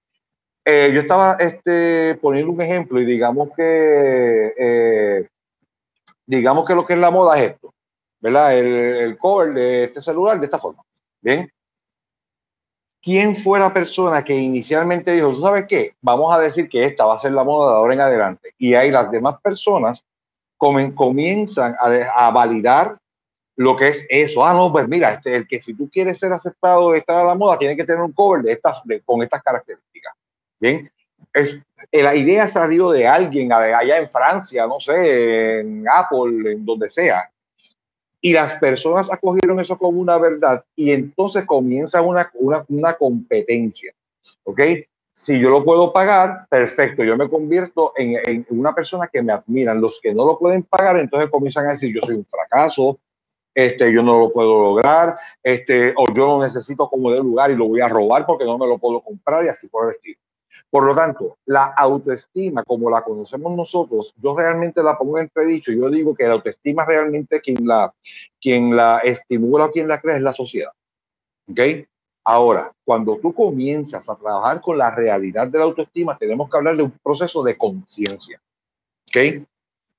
eh, 0.65 0.91
yo 0.93 1.01
estaba 1.01 1.35
este, 1.35 2.17
poniendo 2.21 2.53
un 2.53 2.61
ejemplo 2.61 3.01
y 3.01 3.05
digamos 3.05 3.51
que, 3.57 4.53
eh, 4.59 5.29
digamos 6.27 6.67
que 6.67 6.75
lo 6.75 6.85
que 6.85 6.95
es 6.95 6.99
la 6.99 7.11
moda 7.11 7.37
es 7.39 7.53
esto, 7.53 7.73
¿verdad? 8.23 8.57
El, 8.57 8.67
el, 8.67 9.19
cover 9.19 9.53
de 9.53 9.85
este 9.85 10.01
celular 10.01 10.39
de 10.39 10.47
esta 10.47 10.59
forma. 10.59 10.83
Bien. 11.21 11.51
¿Quién 13.03 13.35
fue 13.35 13.59
la 13.59 13.75
persona 13.75 14.23
que 14.23 14.35
inicialmente 14.35 15.11
dijo, 15.11 15.33
¿tú 15.33 15.43
sabes 15.43 15.67
qué? 15.69 15.97
Vamos 16.01 16.33
a 16.33 16.39
decir 16.39 16.69
que 16.69 16.85
esta 16.85 17.05
va 17.05 17.17
a 17.17 17.19
ser 17.19 17.33
la 17.33 17.43
moda 17.43 17.73
de 17.73 17.77
ahora 17.79 17.95
en 17.95 18.01
adelante. 18.01 18.55
Y 18.57 18.75
ahí 18.75 18.93
las 18.93 19.11
demás 19.11 19.41
personas 19.43 20.05
comienzan 20.57 21.75
a, 21.81 21.89
a 22.27 22.31
validar 22.31 22.97
lo 23.57 23.75
que 23.75 23.89
es 23.89 24.07
eso. 24.09 24.47
Ah, 24.47 24.55
no, 24.55 24.71
pues 24.71 24.87
mira, 24.87 25.15
este, 25.15 25.35
el 25.35 25.49
que 25.49 25.61
si 25.61 25.75
tú 25.75 25.91
quieres 25.91 26.19
ser 26.19 26.33
aceptado 26.33 26.93
de 26.93 26.99
estar 26.99 27.21
a 27.21 27.25
la 27.25 27.35
moda, 27.35 27.59
tiene 27.59 27.77
que 27.77 27.85
tener 27.85 28.01
un 28.01 28.13
cover 28.13 28.43
de 28.43 28.53
estas, 28.53 28.83
de, 28.85 29.01
con 29.01 29.21
estas 29.21 29.43
características. 29.43 30.15
Bien, 30.61 30.89
es, 31.33 31.61
eh, 31.91 32.03
la 32.05 32.15
idea 32.15 32.47
salió 32.47 32.91
de 32.91 33.09
alguien 33.09 33.53
allá 33.53 33.99
en 33.99 34.09
Francia, 34.11 34.67
no 34.67 34.79
sé, 34.79 35.61
en 35.61 35.85
Apple, 35.89 36.53
en 36.53 36.65
donde 36.65 36.89
sea. 36.89 37.32
Y 38.25 38.33
las 38.33 38.55
personas 38.55 39.11
acogieron 39.11 39.59
eso 39.59 39.77
como 39.77 40.01
una 40.01 40.17
verdad 40.17 40.65
y 40.77 40.93
entonces 40.93 41.45
comienza 41.45 42.01
una, 42.03 42.31
una, 42.35 42.65
una 42.69 42.95
competencia. 42.95 43.93
¿Ok? 44.45 44.61
Si 45.13 45.39
yo 45.41 45.51
lo 45.51 45.65
puedo 45.65 45.93
pagar, 45.93 46.47
perfecto, 46.49 47.03
yo 47.03 47.17
me 47.17 47.29
convierto 47.29 47.93
en, 47.97 48.17
en, 48.25 48.47
una 48.51 48.75
persona 48.75 49.09
que 49.09 49.23
me 49.23 49.33
admiran. 49.33 49.81
Los 49.81 50.01
que 50.01 50.15
no 50.15 50.25
lo 50.25 50.39
pueden 50.39 50.63
pagar, 50.63 50.99
entonces 50.99 51.31
comienzan 51.31 51.67
a 51.67 51.73
decir, 51.73 51.95
yo 51.95 52.01
soy 52.01 52.15
un 52.15 52.25
fracaso, 52.25 53.01
este, 53.55 53.93
yo 53.93 54.03
no 54.03 54.19
lo 54.19 54.33
puedo 54.33 54.63
lograr, 54.63 55.17
este, 55.43 55.93
o 55.97 56.07
yo 56.15 56.27
lo 56.27 56.43
necesito 56.43 56.89
como 56.89 57.11
de 57.11 57.19
lugar 57.19 57.51
y 57.51 57.57
lo 57.57 57.67
voy 57.67 57.81
a 57.81 57.89
robar 57.89 58.25
porque 58.25 58.45
no 58.45 58.57
me 58.57 58.67
lo 58.67 58.79
puedo 58.79 59.01
comprar 59.01 59.45
y 59.45 59.49
así 59.49 59.69
por 59.69 59.89
el 59.89 59.97
estilo. 59.97 60.19
Por 60.73 60.85
lo 60.85 60.95
tanto, 60.95 61.37
la 61.45 61.67
autoestima, 61.67 62.65
como 62.65 62.89
la 62.89 63.05
conocemos 63.05 63.55
nosotros, 63.55 64.15
yo 64.17 64.35
realmente 64.35 64.83
la 64.83 64.97
pongo 64.97 65.19
en 65.19 65.25
entredicho. 65.25 65.71
Yo 65.71 65.91
digo 65.91 66.15
que 66.15 66.27
la 66.27 66.33
autoestima 66.33 66.87
realmente 66.87 67.43
quien 67.43 67.67
la, 67.67 67.93
quien 68.41 68.75
la 68.75 69.01
estimula 69.01 69.67
o 69.67 69.71
quien 69.71 69.87
la 69.87 70.01
crea 70.01 70.17
es 70.17 70.23
la 70.23 70.33
sociedad. 70.33 70.73
¿Ok? 71.51 71.61
Ahora, 72.25 72.73
cuando 72.87 73.19
tú 73.19 73.35
comienzas 73.35 74.09
a 74.09 74.17
trabajar 74.17 74.63
con 74.63 74.79
la 74.79 74.95
realidad 74.95 75.47
de 75.47 75.59
la 75.59 75.65
autoestima, 75.65 76.17
tenemos 76.17 76.49
que 76.49 76.57
hablar 76.57 76.79
de 76.79 76.85
un 76.85 76.99
proceso 77.03 77.43
de 77.43 77.59
conciencia. 77.59 78.41
¿Ok? 79.11 79.45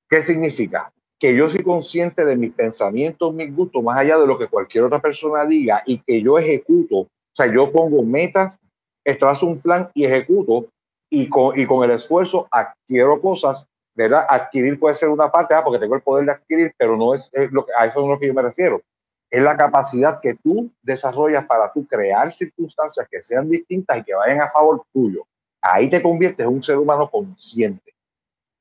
¿Qué 0.10 0.22
significa? 0.24 0.92
Que 1.20 1.36
yo 1.36 1.50
soy 1.50 1.62
consciente 1.62 2.26
de 2.26 2.36
mis 2.36 2.52
pensamientos, 2.52 3.32
mis 3.32 3.56
gustos, 3.56 3.84
más 3.84 4.00
allá 4.00 4.18
de 4.18 4.26
lo 4.26 4.40
que 4.40 4.48
cualquier 4.48 4.86
otra 4.86 5.00
persona 5.00 5.46
diga 5.46 5.84
y 5.86 6.00
que 6.00 6.20
yo 6.20 6.40
ejecuto. 6.40 6.96
O 7.02 7.10
sea, 7.32 7.46
yo 7.54 7.72
pongo 7.72 8.02
metas 8.02 8.58
trazo 9.04 9.46
un 9.46 9.60
plan 9.60 9.90
y 9.94 10.06
ejecuto 10.06 10.68
y 11.10 11.30
con, 11.30 11.58
y 11.60 11.66
con 11.66 11.84
el 11.84 11.92
esfuerzo 11.92 12.48
adquiero 12.50 13.22
cosas, 13.22 13.68
¿verdad? 13.94 14.26
Adquirir 14.28 14.80
puede 14.80 14.96
ser 14.96 15.10
una 15.10 15.32
parte, 15.32 15.54
ah, 15.54 15.64
porque 15.64 15.80
tengo 15.80 15.96
el 15.96 16.02
poder 16.02 16.26
de 16.26 16.32
adquirir, 16.32 16.74
pero 16.78 16.98
no 16.98 17.14
es, 17.14 17.30
lo 17.52 17.66
que, 17.66 17.72
a 17.78 17.86
eso 17.86 18.02
es 18.02 18.08
lo 18.08 18.20
que 18.20 18.28
yo 18.28 18.34
me 18.34 18.42
refiero. 18.42 18.82
Es 19.30 19.44
la 19.44 19.58
capacidad 19.58 20.20
que 20.22 20.36
tú 20.36 20.72
desarrollas 20.82 21.46
para 21.46 21.72
tú 21.72 21.86
crear 21.86 22.32
circunstancias 22.32 23.08
que 23.12 23.22
sean 23.22 23.50
distintas 23.50 24.00
y 24.00 24.04
que 24.04 24.16
vayan 24.16 24.42
a 24.42 24.50
favor 24.50 24.84
tuyo. 24.94 25.26
Ahí 25.62 25.90
te 25.90 26.02
conviertes 26.02 26.46
en 26.46 26.54
un 26.54 26.64
ser 26.64 26.78
humano 26.78 27.10
consciente. 27.10 27.94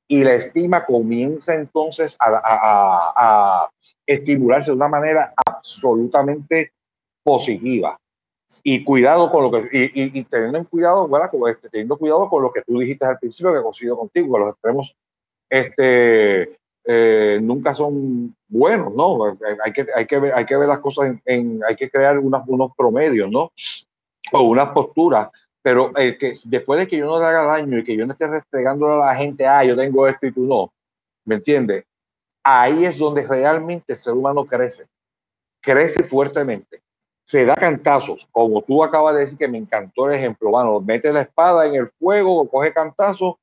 Y 0.08 0.24
la 0.24 0.34
estima 0.34 0.84
comienza 0.84 1.54
entonces 1.54 2.16
a, 2.18 2.28
a, 2.28 3.12
a 3.16 3.70
estimularse 4.06 4.70
de 4.70 4.76
una 4.76 4.88
manera 4.88 5.32
absolutamente 5.46 6.72
positiva 7.22 7.98
y 8.62 8.84
cuidado 8.84 9.30
con 9.30 9.44
lo 9.44 9.50
que 9.50 9.68
y, 9.72 10.18
y, 10.18 10.24
teniendo 10.24 10.64
cuidado 10.68 11.08
con 11.08 11.50
este, 11.50 11.68
teniendo 11.68 11.96
cuidado 11.96 12.28
con 12.28 12.42
lo 12.42 12.52
que 12.52 12.62
tú 12.62 12.78
dijiste 12.78 13.06
al 13.06 13.18
principio 13.18 13.54
que 13.54 13.62
coincido 13.62 13.96
contigo 13.96 14.34
que 14.34 14.40
los 14.40 14.50
extremos 14.50 14.96
este 15.48 16.56
eh, 16.84 17.38
nunca 17.40 17.74
son 17.74 18.34
buenos, 18.48 18.92
¿no? 18.92 19.36
Hay 19.64 19.72
que, 19.72 19.86
hay 19.94 20.06
que, 20.06 20.18
ver, 20.18 20.34
hay 20.34 20.44
que 20.44 20.56
ver 20.56 20.68
las 20.68 20.80
cosas 20.80 21.14
en, 21.24 21.60
hay 21.66 21.76
que 21.76 21.88
crear 21.88 22.18
unos, 22.18 22.42
unos 22.46 22.72
promedios, 22.76 23.30
¿no? 23.30 23.52
O 24.32 24.42
unas 24.42 24.70
posturas, 24.70 25.28
pero 25.62 25.96
eh, 25.96 26.18
que 26.18 26.34
después 26.44 26.80
de 26.80 26.88
que 26.88 26.96
yo 26.96 27.06
no 27.06 27.20
le 27.20 27.26
haga 27.26 27.44
daño 27.44 27.78
y 27.78 27.84
que 27.84 27.96
yo 27.96 28.04
no 28.04 28.12
esté 28.12 28.26
restregándole 28.26 28.94
a 28.94 29.06
la 29.06 29.14
gente, 29.14 29.46
ah, 29.46 29.64
yo 29.64 29.76
tengo 29.76 30.08
esto 30.08 30.26
y 30.26 30.32
tú 30.32 30.44
no, 30.44 30.72
¿me 31.24 31.36
entiendes? 31.36 31.84
Ahí 32.42 32.84
es 32.84 32.98
donde 32.98 33.24
realmente 33.26 33.92
el 33.92 33.98
ser 34.00 34.14
humano 34.14 34.44
crece, 34.44 34.86
crece 35.60 36.02
fuertemente. 36.02 36.82
Se 37.24 37.46
da 37.46 37.54
cantazos, 37.54 38.28
como 38.32 38.62
tú 38.62 38.82
acabas 38.82 39.14
de 39.14 39.20
decir 39.20 39.38
que 39.38 39.48
me 39.48 39.58
encantó 39.58 40.06
el 40.06 40.14
ejemplo, 40.14 40.50
bueno, 40.50 40.80
mete 40.80 41.12
la 41.12 41.22
espada 41.22 41.66
en 41.66 41.76
el 41.76 41.88
fuego, 41.88 42.48
coge 42.48 42.72
cantazos 42.72 43.36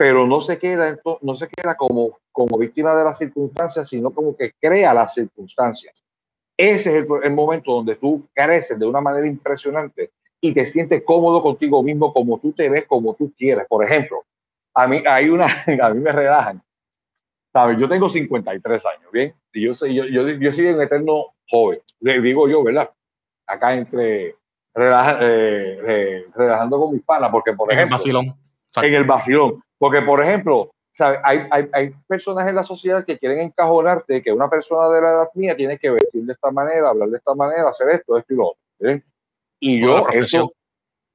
pero 0.00 0.26
no 0.26 0.40
se 0.40 0.58
queda, 0.58 0.98
no 1.20 1.34
se 1.34 1.46
queda 1.46 1.76
como, 1.76 2.18
como 2.32 2.56
víctima 2.56 2.96
de 2.96 3.04
las 3.04 3.18
circunstancias, 3.18 3.86
sino 3.86 4.10
como 4.10 4.34
que 4.34 4.52
crea 4.58 4.94
las 4.94 5.12
circunstancias. 5.12 6.02
Ese 6.56 6.96
es 6.96 7.06
el, 7.22 7.32
momento 7.34 7.74
donde 7.74 7.96
tú 7.96 8.26
creces 8.32 8.78
de 8.78 8.86
una 8.86 9.02
manera 9.02 9.26
impresionante 9.26 10.10
y 10.40 10.54
te 10.54 10.64
sientes 10.64 11.02
cómodo 11.04 11.42
contigo 11.42 11.82
mismo, 11.82 12.14
como 12.14 12.38
tú 12.40 12.54
te 12.54 12.70
ves, 12.70 12.86
como 12.86 13.12
tú 13.12 13.30
quieres. 13.36 13.66
Por 13.68 13.84
ejemplo, 13.84 14.24
a 14.72 14.88
mí, 14.88 15.02
hay 15.06 15.28
una, 15.28 15.48
a 15.82 15.92
mí 15.92 16.00
me 16.00 16.12
relajan. 16.12 16.62
¿Sabes? 17.52 17.78
Yo 17.78 17.86
tengo 17.86 18.08
53 18.08 18.86
años, 18.86 19.12
¿bien? 19.12 19.34
Y 19.52 19.66
yo 19.66 19.74
soy, 19.74 19.94
yo, 19.94 20.06
yo, 20.06 20.26
yo 20.26 20.50
soy 20.50 20.68
un 20.68 20.80
eterno 20.80 21.26
joven, 21.46 21.82
le 22.00 22.22
digo 22.22 22.48
yo, 22.48 22.64
¿verdad? 22.64 22.90
Acá 23.50 23.74
entre 23.74 24.28
eh, 24.28 25.80
eh, 25.86 26.26
relajando 26.34 26.80
con 26.80 26.92
mis 26.92 27.02
panas, 27.02 27.30
porque 27.30 27.52
por 27.52 27.72
ejemplo... 27.72 27.82
En 27.82 27.88
el 27.88 27.90
vacilón. 27.90 28.36
En 28.82 28.94
el 28.94 29.04
vacilón. 29.04 29.64
Porque, 29.78 30.02
por 30.02 30.22
ejemplo, 30.22 30.70
Hay, 31.24 31.46
hay, 31.50 31.68
hay, 31.72 31.94
personas 32.06 32.46
en 32.46 32.54
la 32.54 32.62
sociedad 32.62 33.04
que 33.04 33.18
quieren 33.18 33.38
encajonarte 33.38 34.22
que 34.22 34.32
una 34.32 34.50
persona 34.50 34.88
de 34.88 35.00
la 35.00 35.10
edad 35.10 35.28
mía 35.34 35.56
tiene 35.56 35.78
que 35.78 35.90
vestir 35.90 36.24
de 36.24 36.32
esta 36.32 36.50
manera, 36.50 36.90
hablar 36.90 37.08
de 37.08 37.16
esta 37.16 37.34
manera, 37.34 37.68
hacer 37.68 37.88
esto, 37.90 38.18
esto 38.18 38.34
y 38.34 38.36
lo 38.36 38.48
otro. 38.48 39.02
Y 39.58 39.80
yo, 39.80 40.06
eso, 40.12 40.52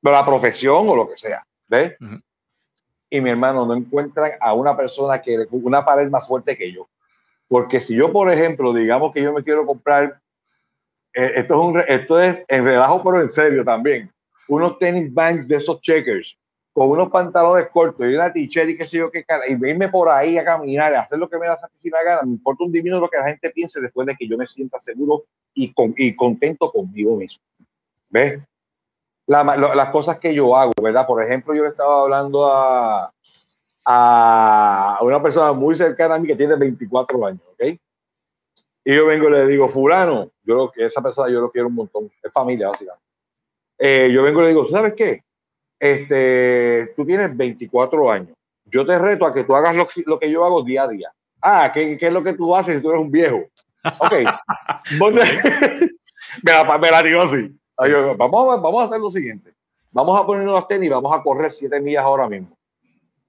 la 0.02 0.26
profesión 0.26 0.89
o 0.89 0.95
lo 0.95 1.08
que 1.10 1.17
sea. 1.17 1.45
¿ves? 1.67 1.95
Y 3.10 3.21
mi 3.21 3.30
hermano, 3.30 3.65
no 3.65 3.76
encuentran 3.76 4.32
a 4.39 4.54
una 4.54 4.76
persona 4.76 5.21
que 5.21 5.45
una 5.52 5.86
pared 5.86 6.10
más 6.10 6.28
fuerte 6.28 6.58
que 6.58 6.71
yo. 6.71 6.88
Porque 7.48 7.80
si 7.80 7.95
yo, 7.95 8.12
por 8.12 8.32
ejemplo, 8.32 8.74
digamos 8.74 9.13
que 9.13 9.21
yo 9.21 9.34
me 9.34 9.43
quiero 9.43 9.65
comprar, 9.65 10.19
esto, 11.15 11.54
es 11.54 11.60
un, 11.60 11.84
esto 11.88 12.19
es 12.19 12.43
en 12.47 12.65
relajo, 12.65 13.04
pero 13.04 13.21
en 13.21 13.30
serio 13.30 13.63
también, 13.63 14.12
unos 14.47 14.78
tenis 14.78 15.13
banks 15.13 15.47
de 15.47 15.56
esos 15.56 15.80
checkers 15.82 16.38
con 16.75 16.89
unos 16.89 17.10
pantalones 17.10 17.69
cortos 17.69 18.06
y 18.06 18.15
una 18.15 18.34
t-shirt 18.34 18.69
y 18.69 18.78
qué 18.78 18.84
sé 18.86 18.97
yo 18.97 19.10
qué 19.10 19.23
cara, 19.23 19.45
y 19.47 19.54
irme 19.54 19.88
por 19.88 20.10
ahí 20.10 20.38
a 20.38 20.43
caminar, 20.43 20.91
y 20.91 20.95
hacer 20.95 21.17
lo 21.17 21.30
que 21.30 21.38
me 21.39 21.47
da 21.47 21.56
satisfacción 21.56 21.93
gana, 22.04 22.23
me 22.23 22.32
importa 22.32 22.65
un 22.65 22.71
divino 22.73 22.99
lo 22.99 23.08
que 23.08 23.17
la 23.17 23.28
gente 23.28 23.49
piense 23.51 23.80
después 23.80 24.06
de 24.06 24.13
que 24.13 24.28
yo 24.28 24.38
me 24.38 24.45
sienta 24.45 24.78
seguro 24.78 25.23
y, 25.54 25.71
con, 25.73 25.93
y 25.95 26.13
contento 26.17 26.69
conmigo 26.69 27.15
mismo. 27.15 27.41
¿Ves? 28.10 28.41
las 29.25 29.89
cosas 29.89 30.19
que 30.19 30.36
yo 30.36 30.56
hago, 30.56 30.73
¿verdad? 30.82 31.08
Por 31.08 31.23
ejemplo, 31.23 31.56
yo 31.56 31.63
le 31.63 31.69
estaba 31.69 32.01
hablando 32.01 32.45
a, 32.45 33.12
a 33.86 34.99
una 35.01 35.23
persona 35.23 35.54
muy 35.54 35.75
cercana 35.78 36.15
a 36.15 36.19
mí 36.19 36.28
que 36.28 36.36
tiene 36.36 36.56
24 36.56 37.25
años, 37.25 37.41
¿ok? 37.54 37.80
Y 38.86 38.95
yo 38.95 39.06
vengo 39.08 39.28
y 39.28 39.32
le 39.32 39.48
digo, 39.48 39.67
fulano, 39.67 40.32
yo 40.43 40.71
que 40.71 40.86
esa 40.86 41.02
persona 41.02 41.30
yo 41.30 41.41
lo 41.41 41.52
quiero 41.52 41.67
un 41.67 41.76
montón, 41.76 42.10
es 42.24 42.32
familia, 42.32 42.69
básicamente. 42.69 43.04
Eh, 43.78 44.10
yo 44.13 44.24
vengo 44.24 44.39
y 44.39 44.43
le 44.43 44.50
digo, 44.50 44.69
¿sabes 44.69 44.93
qué? 44.93 45.26
este, 45.80 46.93
tú 46.95 47.06
tienes 47.06 47.36
24 47.36 48.12
años. 48.12 48.36
Yo 48.65 48.86
te 48.86 48.98
reto 48.98 49.26
a 49.26 49.34
que 49.34 49.43
tú 49.43 49.56
hagas 49.56 49.76
lo, 50.06 50.19
que 50.19 50.32
yo 50.32 50.45
hago 50.45 50.63
día 50.63 50.84
a 50.84 50.88
día. 50.88 51.12
Ah, 51.41 51.71
¿qué, 51.74 51.98
¿qué, 51.98 52.08
es 52.08 52.13
lo 52.13 52.24
que 52.24 52.34
tú 52.34 52.56
haces 52.56 52.78
si 52.78 52.82
tú 52.82 52.89
eres 52.89 53.02
un 53.02 53.12
viejo? 53.12 53.43
Ok. 54.00 54.13
me, 56.43 56.52
la, 56.52 56.78
me 56.78 56.91
la 56.91 57.04
digo 57.04 57.21
así. 57.21 57.56
Vamos, 58.17 58.54
a, 58.54 58.58
vamos 58.58 58.82
a 58.82 58.86
hacer 58.86 59.00
lo 59.00 59.12
siguiente. 59.12 59.54
Vamos 59.91 60.19
a 60.19 60.26
ponernos 60.26 60.56
las 60.56 60.67
tenis 60.67 60.88
y 60.88 60.89
vamos 60.89 61.13
a 61.13 61.21
correr 61.21 61.52
7 61.52 61.80
millas 61.80 62.04
ahora 62.04 62.28
mismo. 62.28 62.55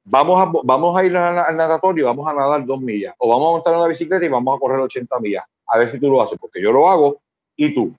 Vamos 0.07 0.41
a, 0.41 0.51
vamos 0.65 0.97
a 0.97 1.05
ir 1.05 1.17
al 1.17 1.57
nadatorio 1.57 2.05
y 2.05 2.07
vamos 2.07 2.27
a 2.27 2.33
nadar 2.33 2.65
2 2.65 2.81
millas. 2.81 3.15
O 3.19 3.29
vamos 3.29 3.49
a 3.49 3.53
montar 3.53 3.77
una 3.77 3.89
bicicleta 3.89 4.25
y 4.25 4.29
vamos 4.29 4.57
a 4.57 4.61
correr 4.61 4.81
80 4.81 5.21
millas. 5.21 5.45
A 5.67 5.79
ver 5.79 5.89
si 5.89 5.99
tú 5.99 6.09
lo 6.09 6.23
haces, 6.23 6.39
porque 6.41 6.63
yo 6.63 6.73
lo 6.73 6.89
hago 6.89 7.19
y 7.57 7.75
tú. 7.75 7.95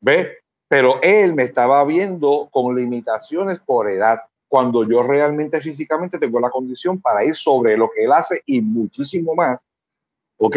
¿Ves? 0.00 0.28
pero 0.70 1.00
él 1.02 1.34
me 1.34 1.42
estaba 1.42 1.82
viendo 1.82 2.48
con 2.52 2.76
limitaciones 2.76 3.58
por 3.58 3.90
edad, 3.90 4.20
cuando 4.46 4.88
yo 4.88 5.02
realmente 5.02 5.60
físicamente 5.60 6.16
tengo 6.16 6.38
la 6.38 6.48
condición 6.48 7.00
para 7.00 7.24
ir 7.24 7.34
sobre 7.34 7.76
lo 7.76 7.90
que 7.90 8.04
él 8.04 8.12
hace 8.12 8.40
y 8.46 8.60
muchísimo 8.60 9.34
más, 9.34 9.58
¿ok? 10.38 10.56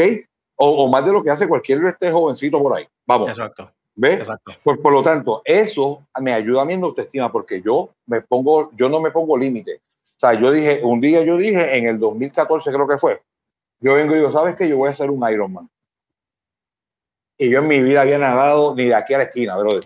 O, 0.55 0.87
más 0.87 1.03
de 1.03 1.11
lo 1.11 1.23
que 1.23 1.31
hace 1.31 1.47
cualquier 1.47 1.83
este 1.85 2.11
jovencito 2.11 2.61
por 2.61 2.77
ahí. 2.77 2.85
Vamos. 3.07 3.27
Exacto. 3.27 3.71
¿Ves? 3.95 4.19
Exacto. 4.19 4.51
Por, 4.63 4.79
por, 4.79 4.93
lo 4.93 5.01
tanto, 5.01 5.41
eso 5.45 6.03
me 6.21 6.31
ayuda 6.31 6.61
a 6.61 6.65
mí 6.65 6.73
en 6.73 6.83
autoestima 6.83 7.31
porque 7.31 7.59
yo 7.59 7.89
me 8.05 8.21
pongo, 8.21 8.69
yo 8.75 8.89
no 8.89 9.01
me 9.01 9.09
pongo 9.09 9.35
límite. 9.35 9.81
Sea, 10.23 10.35
yo 10.35 10.53
dije, 10.53 10.79
un 10.83 11.01
día 11.01 11.21
yo 11.25 11.35
dije, 11.35 11.77
en 11.77 11.85
el 11.85 11.99
2014 11.99 12.71
creo 12.71 12.87
que 12.87 12.97
fue, 12.97 13.21
yo 13.81 13.95
vengo 13.95 14.13
y 14.13 14.19
digo, 14.19 14.31
¿sabes 14.31 14.55
qué? 14.55 14.69
Yo 14.69 14.77
voy 14.77 14.89
a 14.89 14.95
ser 14.95 15.11
un 15.11 15.29
Ironman. 15.29 15.69
Y 17.37 17.49
yo 17.49 17.59
en 17.59 17.67
mi 17.67 17.81
vida 17.81 17.99
había 17.99 18.17
nadado 18.17 18.73
ni 18.73 18.85
de 18.85 18.95
aquí 18.95 19.13
a 19.13 19.17
la 19.17 19.23
esquina, 19.25 19.57
brother. 19.57 19.83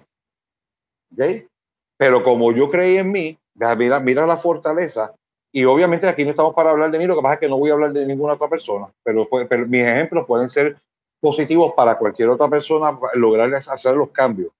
Pero 1.97 2.21
como 2.21 2.51
yo 2.51 2.69
creí 2.69 2.97
en 2.97 3.11
mí, 3.11 3.35
mira, 3.55 3.99
mira 3.99 4.27
la 4.27 4.37
fortaleza, 4.37 5.15
y 5.51 5.65
obviamente 5.65 6.07
aquí 6.07 6.23
no 6.23 6.29
estamos 6.29 6.53
para 6.53 6.69
hablar 6.69 6.91
de 6.91 6.99
mí, 6.99 7.07
lo 7.07 7.15
que 7.15 7.23
pasa 7.23 7.33
es 7.33 7.39
que 7.39 7.49
no 7.49 7.57
voy 7.57 7.71
a 7.71 7.73
hablar 7.73 7.93
de 7.93 8.05
ninguna 8.05 8.33
otra 8.33 8.47
persona, 8.47 8.93
pero, 9.01 9.27
pero 9.49 9.65
mis 9.65 9.81
ejemplos 9.81 10.27
pueden 10.27 10.49
ser 10.49 10.77
positivos 11.19 11.73
para 11.75 11.97
cualquier 11.97 12.29
otra 12.29 12.47
persona 12.47 12.95
lograr 13.15 13.51
hacer 13.55 13.95
los 13.95 14.11
cambios. 14.11 14.51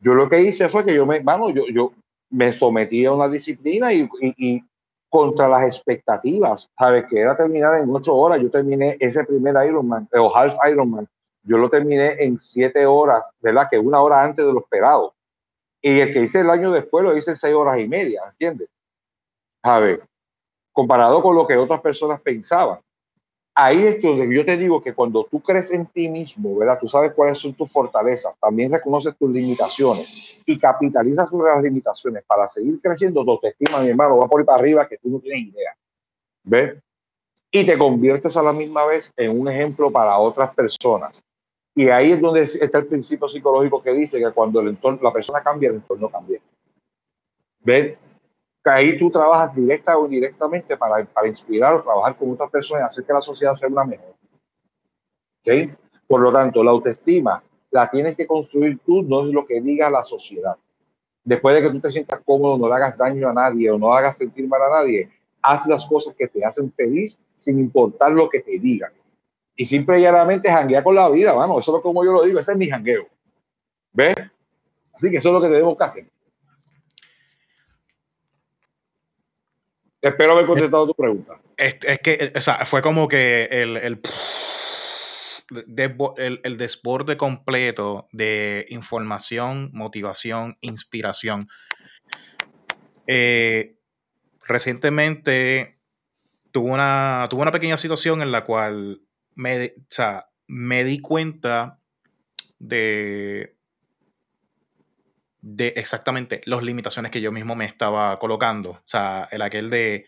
Yo 0.00 0.12
lo 0.12 0.28
que 0.28 0.42
hice 0.42 0.68
fue 0.68 0.84
que 0.84 0.92
yo 0.92 1.06
me, 1.06 1.20
bueno, 1.20 1.50
yo, 1.50 1.68
yo 1.68 1.92
me 2.30 2.52
sometí 2.52 3.04
a 3.04 3.12
una 3.12 3.28
disciplina 3.28 3.92
y, 3.92 4.08
y, 4.20 4.64
contra 5.10 5.48
las 5.48 5.64
expectativas, 5.64 6.70
¿sabes? 6.78 7.04
Que 7.10 7.20
era 7.20 7.36
terminar 7.36 7.78
en 7.78 7.94
ocho 7.94 8.14
horas. 8.14 8.40
Yo 8.40 8.50
terminé 8.50 8.96
ese 9.00 9.24
primer 9.24 9.54
Ironman, 9.66 10.08
o 10.14 10.34
Half 10.34 10.56
Ironman, 10.70 11.06
yo 11.42 11.58
lo 11.58 11.68
terminé 11.68 12.14
en 12.22 12.38
siete 12.38 12.86
horas, 12.86 13.30
¿verdad? 13.40 13.66
Que 13.70 13.78
una 13.78 14.00
hora 14.00 14.22
antes 14.22 14.46
de 14.46 14.52
lo 14.52 14.60
esperado. 14.60 15.14
Y 15.82 16.00
el 16.00 16.12
que 16.12 16.22
hice 16.22 16.40
el 16.40 16.50
año 16.50 16.70
después 16.70 17.04
lo 17.04 17.16
hice 17.16 17.32
en 17.32 17.36
seis 17.36 17.54
horas 17.54 17.78
y 17.78 17.88
media, 17.88 18.22
¿entiendes? 18.30 18.68
Ver, 19.62 20.02
comparado 20.72 21.20
con 21.22 21.34
lo 21.34 21.46
que 21.46 21.56
otras 21.56 21.80
personas 21.80 22.20
pensaban. 22.20 22.78
Ahí 23.62 23.82
es 23.84 24.00
donde 24.00 24.34
yo 24.34 24.42
te 24.42 24.56
digo 24.56 24.82
que 24.82 24.94
cuando 24.94 25.24
tú 25.30 25.38
crees 25.42 25.70
en 25.70 25.84
ti 25.84 26.08
mismo, 26.08 26.56
¿verdad? 26.56 26.78
Tú 26.80 26.88
sabes 26.88 27.12
cuáles 27.12 27.36
son 27.36 27.52
tus 27.52 27.70
fortalezas, 27.70 28.32
también 28.40 28.72
reconoces 28.72 29.14
tus 29.18 29.30
limitaciones 29.30 30.34
y 30.46 30.58
capitalizas 30.58 31.28
sobre 31.28 31.52
las 31.52 31.62
limitaciones 31.62 32.24
para 32.26 32.48
seguir 32.48 32.80
creciendo, 32.80 33.22
tu 33.22 33.32
autoestima, 33.32 33.80
mi 33.80 33.90
hermano, 33.90 34.16
va 34.16 34.28
por 34.28 34.40
ahí 34.40 34.46
para 34.46 34.60
arriba 34.60 34.88
que 34.88 34.96
tú 34.96 35.10
no 35.10 35.18
tienes 35.18 35.52
idea. 35.52 35.76
¿Ves? 36.42 36.78
Y 37.50 37.66
te 37.66 37.76
conviertes 37.76 38.34
a 38.34 38.42
la 38.42 38.54
misma 38.54 38.86
vez 38.86 39.12
en 39.14 39.38
un 39.38 39.46
ejemplo 39.50 39.92
para 39.92 40.16
otras 40.16 40.54
personas. 40.54 41.22
Y 41.74 41.90
ahí 41.90 42.12
es 42.12 42.20
donde 42.22 42.44
está 42.44 42.78
el 42.78 42.86
principio 42.86 43.28
psicológico 43.28 43.82
que 43.82 43.92
dice 43.92 44.18
que 44.18 44.30
cuando 44.32 44.62
el 44.62 44.68
entorno, 44.68 45.00
la 45.02 45.12
persona 45.12 45.42
cambia, 45.42 45.68
el 45.68 45.76
entorno 45.76 46.08
cambia. 46.08 46.40
¿Ves? 47.62 47.98
Ahí 48.74 48.98
tú 48.98 49.10
trabajas 49.10 49.54
directa 49.54 49.98
o 49.98 50.06
indirectamente 50.06 50.76
para, 50.76 51.04
para 51.04 51.28
inspirar 51.28 51.74
o 51.74 51.82
trabajar 51.82 52.16
con 52.16 52.32
otras 52.32 52.50
personas 52.50 52.82
y 52.82 52.86
hacer 52.86 53.04
que 53.04 53.12
la 53.12 53.20
sociedad 53.20 53.54
sea 53.54 53.68
una 53.68 53.84
mejor. 53.84 54.14
¿Okay? 55.40 55.72
Por 56.06 56.20
lo 56.20 56.32
tanto, 56.32 56.62
la 56.62 56.70
autoestima 56.70 57.42
la 57.70 57.88
tienes 57.88 58.16
que 58.16 58.26
construir 58.26 58.78
tú, 58.84 59.02
no 59.02 59.26
es 59.26 59.32
lo 59.32 59.46
que 59.46 59.60
diga 59.60 59.88
la 59.90 60.02
sociedad. 60.02 60.56
Después 61.22 61.54
de 61.54 61.62
que 61.62 61.70
tú 61.70 61.80
te 61.80 61.90
sientas 61.90 62.20
cómodo, 62.24 62.58
no 62.58 62.68
le 62.68 62.74
hagas 62.74 62.96
daño 62.96 63.28
a 63.28 63.32
nadie 63.32 63.70
o 63.70 63.78
no 63.78 63.94
hagas 63.94 64.16
sentir 64.16 64.48
mal 64.48 64.62
a 64.62 64.70
nadie, 64.70 65.08
haz 65.42 65.66
las 65.66 65.86
cosas 65.86 66.14
que 66.14 66.28
te 66.28 66.44
hacen 66.44 66.72
feliz 66.72 67.20
sin 67.36 67.58
importar 67.58 68.12
lo 68.12 68.28
que 68.28 68.40
te 68.40 68.58
digan 68.58 68.92
y 69.60 69.66
simple 69.66 69.98
y 69.98 70.02
llanamente 70.02 70.50
janguea 70.50 70.82
con 70.82 70.94
la 70.94 71.10
vida, 71.10 71.34
vamos, 71.34 71.62
eso 71.62 71.76
es 71.76 71.82
como 71.82 72.02
yo 72.02 72.12
lo 72.12 72.22
digo, 72.22 72.40
ese 72.40 72.52
es 72.52 72.56
mi 72.56 72.66
jangueo. 72.66 73.06
¿Ves? 73.92 74.14
Así 74.94 75.10
que 75.10 75.18
eso 75.18 75.28
es 75.28 75.34
lo 75.34 75.40
que 75.42 75.48
tenemos 75.48 75.76
que 75.76 75.84
hacer. 75.84 76.06
Espero 80.02 80.32
haber 80.32 80.46
contestado 80.46 80.86
tu 80.86 80.94
pregunta. 80.94 81.40
Es, 81.56 81.74
que, 81.74 82.32
o 82.34 82.40
sea, 82.40 82.64
fue 82.64 82.80
como 82.80 83.06
que 83.06 83.44
el, 83.50 83.76
el, 83.76 84.00
el, 86.42 86.56
desborde 86.56 87.16
completo 87.16 88.08
de 88.12 88.66
información, 88.70 89.70
motivación, 89.72 90.56
inspiración. 90.62 91.48
Eh, 93.06 93.76
recientemente 94.46 95.78
tuve 96.50 96.72
una, 96.72 97.26
tuve 97.28 97.42
una 97.42 97.52
pequeña 97.52 97.76
situación 97.76 98.22
en 98.22 98.32
la 98.32 98.44
cual 98.44 99.02
me, 99.34 99.74
me 100.46 100.84
di 100.84 101.00
cuenta 101.00 101.78
de, 102.58 103.56
de 105.42 105.68
exactamente 105.76 106.40
las 106.44 106.62
limitaciones 106.62 107.10
que 107.10 107.20
yo 107.20 107.32
mismo 107.32 107.56
me 107.56 107.64
estaba 107.64 108.18
colocando. 108.18 108.70
O 108.70 108.82
sea, 108.84 109.28
el 109.30 109.42
aquel 109.42 109.70
de, 109.70 110.06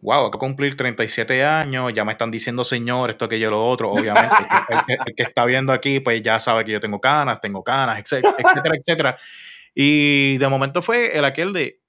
wow, 0.00 0.26
acabo 0.26 0.30
de 0.30 0.38
cumplir 0.38 0.76
37 0.76 1.44
años, 1.44 1.92
ya 1.94 2.04
me 2.04 2.12
están 2.12 2.30
diciendo 2.30 2.64
señor, 2.64 3.10
esto, 3.10 3.24
aquello, 3.26 3.50
lo 3.50 3.66
otro. 3.66 3.90
Obviamente, 3.90 4.36
el, 4.68 5.14
que, 5.14 5.22
está 5.22 5.44
viendo 5.44 5.72
aquí, 5.72 6.00
pues 6.00 6.22
ya 6.22 6.40
sabe 6.40 6.64
que 6.64 6.72
yo 6.72 6.80
tengo 6.80 7.00
canas, 7.00 7.40
tengo 7.40 7.62
canas, 7.62 7.98
etcétera, 8.00 8.34
etcétera, 8.38 8.74
etcétera. 8.76 9.16
Y 9.74 10.38
de 10.38 10.48
momento 10.48 10.82
fue 10.82 11.16
el 11.16 11.24
aquel 11.24 11.52
de, 11.52 11.80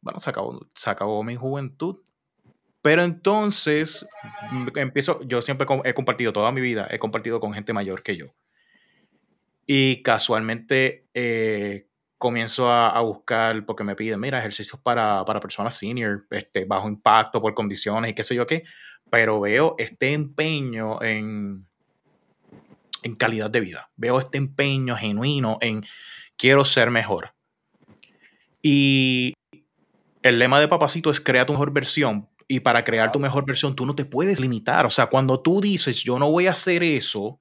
bueno, 0.00 0.18
se 0.18 0.30
acabó, 0.30 0.60
se 0.74 0.90
acabó 0.90 1.22
mi 1.22 1.36
juventud. 1.36 2.00
Pero 2.82 3.02
entonces 3.02 4.06
mm, 4.52 4.68
empiezo, 4.76 5.20
yo 5.24 5.42
siempre 5.42 5.66
he 5.84 5.94
compartido 5.94 6.32
toda 6.32 6.50
mi 6.50 6.60
vida, 6.60 6.88
he 6.90 6.98
compartido 6.98 7.40
con 7.40 7.52
gente 7.52 7.72
mayor 7.72 8.02
que 8.02 8.16
yo. 8.16 8.34
Y 9.72 10.02
casualmente 10.02 11.06
eh, 11.14 11.86
comienzo 12.18 12.68
a, 12.68 13.00
buscar, 13.02 13.64
porque 13.64 13.84
me 13.84 13.94
piden, 13.94 14.18
mira, 14.18 14.40
ejercicios 14.40 14.80
para, 14.80 15.24
personas 15.40 15.76
senior, 15.76 16.26
este, 16.30 16.64
bajo 16.64 16.88
impacto, 16.88 17.40
por 17.40 17.54
condiciones 17.54 18.10
y 18.10 18.14
qué 18.14 18.24
sé 18.24 18.34
yo 18.34 18.48
qué, 18.48 18.64
pero 19.12 19.38
veo 19.38 19.76
este 19.78 20.12
empeño 20.12 21.00
en, 21.00 21.68
en 23.04 23.14
calidad 23.14 23.48
de 23.48 23.60
vida, 23.60 23.92
veo 23.94 24.18
este 24.18 24.38
empeño 24.38 24.96
genuino 24.96 25.56
en 25.60 25.84
quiero 26.36 26.64
ser 26.64 26.90
mejor. 26.90 27.36
Y 28.60 29.34
el 30.24 30.40
lema 30.40 30.58
de 30.58 30.66
Papacito 30.66 31.12
es 31.12 31.20
crea 31.20 31.46
tu 31.46 31.52
mejor 31.52 31.72
versión. 31.72 32.28
Y 32.48 32.58
para 32.58 32.82
crear 32.82 33.12
tu 33.12 33.20
mejor 33.20 33.46
versión, 33.46 33.76
tú 33.76 33.86
no 33.86 33.94
te 33.94 34.04
puedes 34.04 34.40
limitar. 34.40 34.84
O 34.84 34.90
sea, 34.90 35.06
cuando 35.06 35.38
tú 35.38 35.60
dices, 35.60 36.02
yo 36.02 36.18
no 36.18 36.28
voy 36.28 36.48
a 36.48 36.50
hacer 36.50 36.82
eso, 36.82 37.38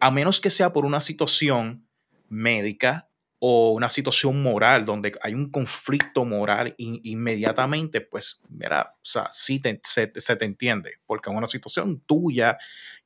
a 0.00 0.10
menos 0.10 0.40
que 0.40 0.50
sea 0.50 0.72
por 0.72 0.84
una 0.84 1.00
situación 1.00 1.86
médica, 2.28 3.10
o 3.42 3.72
una 3.72 3.88
situación 3.88 4.42
moral 4.42 4.84
donde 4.84 5.12
hay 5.22 5.32
un 5.32 5.50
conflicto 5.50 6.26
moral 6.26 6.74
inmediatamente, 6.76 8.02
pues 8.02 8.42
mira, 8.50 8.92
o 8.96 9.00
sea, 9.02 9.30
sí 9.32 9.60
se, 9.82 10.06
te 10.08 10.44
entiende, 10.44 10.98
porque 11.06 11.30
es 11.30 11.36
una 11.36 11.46
situación 11.46 12.00
tuya 12.00 12.58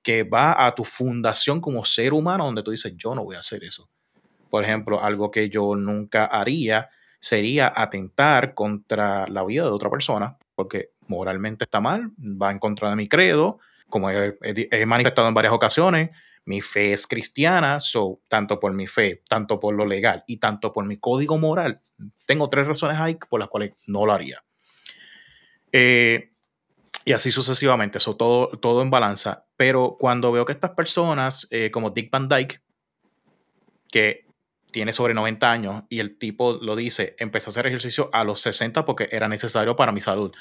que 0.03 0.25
va 0.25 0.67
a 0.67 0.75
tu 0.75 0.83
fundación 0.83 1.61
como 1.61 1.85
ser 1.85 2.13
humano 2.13 2.47
donde 2.47 2.65
tú 2.65 2.73
dices, 2.73 2.93
yo 2.97 3.15
no 3.15 3.25
voy 3.25 3.37
a 3.37 3.39
hacer 3.39 3.63
eso. 3.63 3.89
Por 4.51 4.65
ejemplo, 4.65 5.03
algo 5.03 5.31
que 5.31 5.49
yo 5.49 5.77
nunca 5.77 6.27
haría 6.27 6.91
sería 7.21 7.73
atentar 7.75 8.55
contra 8.55 9.29
la 9.29 9.45
vida 9.45 9.63
de 9.63 9.71
otra 9.71 9.89
persona, 9.89 10.37
porque 10.57 10.91
moralmente 11.07 11.65
está 11.65 11.81
mal, 11.81 12.11
va 12.19 12.51
en 12.51 12.59
contra 12.59 12.91
de 12.91 12.97
mi 12.97 13.07
credo, 13.07 13.61
como 13.89 14.11
he 14.11 14.87
manifestado 14.87 15.29
en 15.29 15.35
varias 15.35 15.55
ocasiones, 15.55 16.11
mi 16.45 16.61
fe 16.61 16.93
es 16.93 17.07
cristiana, 17.07 17.81
so, 17.81 18.21
tanto 18.29 18.61
por 18.61 18.73
mi 18.73 18.87
fe, 18.87 19.23
tanto 19.29 19.59
por 19.59 19.75
lo 19.75 19.87
legal 19.87 20.25
y 20.27 20.37
tanto 20.37 20.73
por 20.73 20.85
mi 20.85 20.99
código 20.99 21.39
moral, 21.39 21.81
tengo 22.27 22.51
tres 22.51 22.67
razones 22.67 22.99
ahí 22.99 23.17
por 23.31 23.41
las 23.41 23.49
cuales 23.49 23.73
no 23.87 24.05
lo 24.05 24.13
haría. 24.13 24.45
Eh, 25.73 26.31
y 27.05 27.13
así 27.13 27.31
sucesivamente, 27.31 27.99
eso 27.99 28.17
todo, 28.17 28.49
todo 28.59 28.83
en 28.83 28.91
balanza. 28.91 29.47
Pero 29.57 29.97
cuando 29.99 30.33
veo 30.33 30.45
que 30.45 30.53
estas 30.53 30.71
personas, 30.71 31.47
eh, 31.51 31.71
como 31.71 31.91
Dick 31.91 32.11
Van 32.11 32.29
Dyke, 32.29 32.63
que 33.91 34.27
tiene 34.71 34.93
sobre 34.93 35.15
90 35.15 35.53
años 35.53 35.83
y 35.89 36.01
el 36.01 36.19
tipo 36.19 36.55
lo 36.55 36.77
dice, 36.77 37.15
empecé 37.19 37.49
a 37.49 37.53
hacer 37.53 37.67
ejercicio 37.67 38.11
a 38.13 38.25
los 38.25 38.41
60 38.41 38.85
porque 38.85 39.09
era 39.11 39.29
necesario 39.29 39.77
para 39.77 39.93
mi 39.93 40.01
salud, 40.01 40.33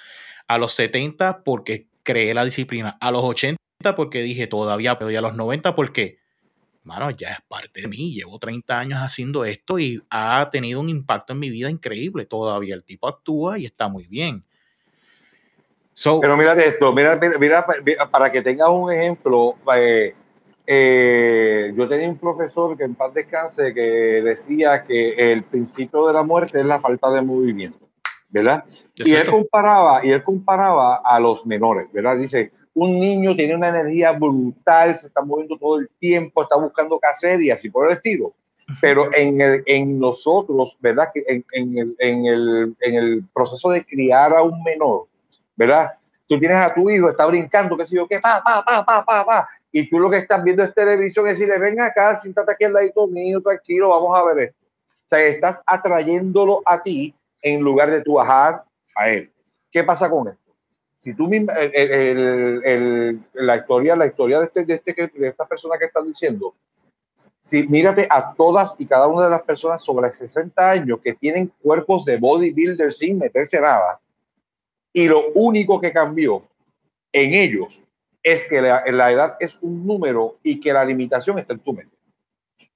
a 0.47 0.57
los 0.57 0.73
70 0.73 1.43
porque 1.43 1.87
creé 2.01 2.33
la 2.33 2.43
disciplina, 2.43 2.97
a 2.99 3.11
los 3.11 3.23
80 3.23 3.62
porque 3.95 4.21
dije 4.21 4.47
todavía, 4.47 4.97
pero 4.97 5.11
ya 5.11 5.19
a 5.19 5.21
los 5.21 5.35
90 5.35 5.75
porque, 5.75 6.19
mano, 6.83 7.11
ya 7.11 7.29
es 7.29 7.41
parte 7.47 7.81
de 7.81 7.87
mí. 7.87 8.13
Llevo 8.13 8.39
30 8.39 8.79
años 8.79 8.99
haciendo 8.99 9.45
esto 9.45 9.79
y 9.79 10.01
ha 10.09 10.49
tenido 10.51 10.79
un 10.79 10.89
impacto 10.89 11.33
en 11.33 11.39
mi 11.39 11.49
vida 11.49 11.69
increíble. 11.69 12.25
Todavía 12.25 12.75
el 12.75 12.83
tipo 12.83 13.07
actúa 13.07 13.59
y 13.59 13.65
está 13.65 13.87
muy 13.87 14.07
bien. 14.07 14.43
pero 16.21 16.35
mira 16.35 16.53
esto, 16.53 16.91
mira, 16.93 17.19
mira, 17.39 17.65
para 18.09 18.31
que 18.31 18.41
tengas 18.41 18.69
un 18.69 18.91
ejemplo, 18.91 19.55
eh, 19.75 20.15
eh, 20.65 21.73
yo 21.75 21.89
tenía 21.89 22.07
un 22.07 22.17
profesor 22.17 22.77
que 22.77 22.83
en 22.83 22.95
paz 22.95 23.13
descanse 23.13 23.73
que 23.73 24.21
decía 24.23 24.85
que 24.85 25.31
el 25.31 25.43
principio 25.43 26.07
de 26.07 26.13
la 26.13 26.23
muerte 26.23 26.59
es 26.59 26.65
la 26.65 26.79
falta 26.79 27.11
de 27.11 27.21
movimiento, 27.21 27.89
¿verdad? 28.29 28.63
Y 28.95 29.13
él 29.13 29.29
comparaba, 29.29 30.05
y 30.05 30.11
él 30.11 30.23
comparaba 30.23 31.01
a 31.03 31.19
los 31.19 31.45
menores, 31.45 31.91
¿verdad? 31.91 32.17
Dice, 32.17 32.53
un 32.73 32.99
niño 32.99 33.35
tiene 33.35 33.55
una 33.55 33.69
energía 33.69 34.11
brutal, 34.11 34.97
se 34.97 35.07
está 35.07 35.21
moviendo 35.21 35.57
todo 35.57 35.79
el 35.79 35.89
tiempo, 35.99 36.43
está 36.43 36.55
buscando 36.57 36.99
qué 36.99 37.07
hacer 37.07 37.41
y 37.41 37.51
así 37.51 37.69
por 37.69 37.87
el 37.87 37.97
estilo. 37.97 38.33
Pero 38.81 39.13
en, 39.13 39.41
el, 39.41 39.63
en 39.65 39.99
nosotros, 39.99 40.77
¿verdad? 40.79 41.09
Que 41.13 41.23
en, 41.27 41.45
en, 41.51 41.77
el, 41.77 41.95
en, 41.99 42.25
el, 42.25 42.75
en 42.81 42.95
el 42.95 43.23
proceso 43.33 43.69
de 43.69 43.85
criar 43.85 44.33
a 44.33 44.41
un 44.41 44.63
menor, 44.63 45.07
¿verdad? 45.55 45.93
Tú 46.27 46.39
tienes 46.39 46.57
a 46.57 46.73
tu 46.73 46.89
hijo, 46.89 47.09
está 47.09 47.25
brincando, 47.25 47.77
qué 47.77 47.85
sé 47.85 47.97
yo, 47.97 48.07
qué, 48.07 48.19
pa, 48.19 48.41
pa, 48.43 48.63
pa, 48.63 48.85
pa, 48.85 49.05
pa, 49.05 49.25
pa, 49.25 49.49
y 49.71 49.89
tú 49.89 49.99
lo 49.99 50.09
que 50.09 50.17
estás 50.17 50.43
viendo 50.43 50.63
es 50.63 50.73
televisión 50.73 51.25
y 51.25 51.29
decirle, 51.29 51.57
ven 51.59 51.81
acá, 51.81 52.21
siéntate 52.21 52.53
aquí 52.53 52.63
al 52.63 52.73
ladito 52.73 53.05
mío, 53.07 53.41
tranquilo, 53.41 53.89
vamos 53.89 54.17
a 54.17 54.23
ver 54.23 54.49
esto. 54.49 54.57
O 55.05 55.09
sea, 55.09 55.19
estás 55.25 55.59
atrayéndolo 55.65 56.61
a 56.65 56.81
ti 56.81 57.13
en 57.41 57.59
lugar 57.61 57.91
de 57.91 58.01
tú 58.01 58.13
bajar 58.13 58.63
a 58.95 59.09
él. 59.09 59.31
¿Qué 59.71 59.83
pasa 59.83 60.09
con 60.09 60.27
esto? 60.27 60.42
Si 61.03 61.13
tú 61.13 61.27
misma, 61.27 61.51
la 63.33 63.57
historia, 63.57 63.93
la 63.93 64.05
historia 64.05 64.39
de, 64.39 64.45
este, 64.45 64.63
de, 64.63 64.75
este, 64.75 65.11
de 65.13 65.27
esta 65.27 65.45
persona 65.45 65.77
que 65.77 65.83
estás 65.83 66.05
diciendo, 66.05 66.55
si 67.41 67.67
mírate 67.67 68.07
a 68.09 68.33
todas 68.33 68.73
y 68.77 68.85
cada 68.85 69.07
una 69.07 69.25
de 69.25 69.31
las 69.31 69.41
personas 69.41 69.83
sobre 69.83 70.09
60 70.11 70.71
años 70.71 70.99
que 71.03 71.13
tienen 71.13 71.51
cuerpos 71.61 72.05
de 72.05 72.15
bodybuilder 72.15 72.93
sin 72.93 73.17
meterse 73.17 73.59
nada, 73.59 73.99
y 74.93 75.09
lo 75.09 75.33
único 75.33 75.81
que 75.81 75.91
cambió 75.91 76.41
en 77.11 77.33
ellos 77.33 77.81
es 78.23 78.45
que 78.45 78.61
la, 78.61 78.85
la 78.89 79.11
edad 79.11 79.35
es 79.41 79.57
un 79.61 79.85
número 79.85 80.37
y 80.41 80.61
que 80.61 80.71
la 80.71 80.85
limitación 80.85 81.37
está 81.37 81.51
en 81.51 81.59
tu 81.59 81.73
mente. 81.73 81.97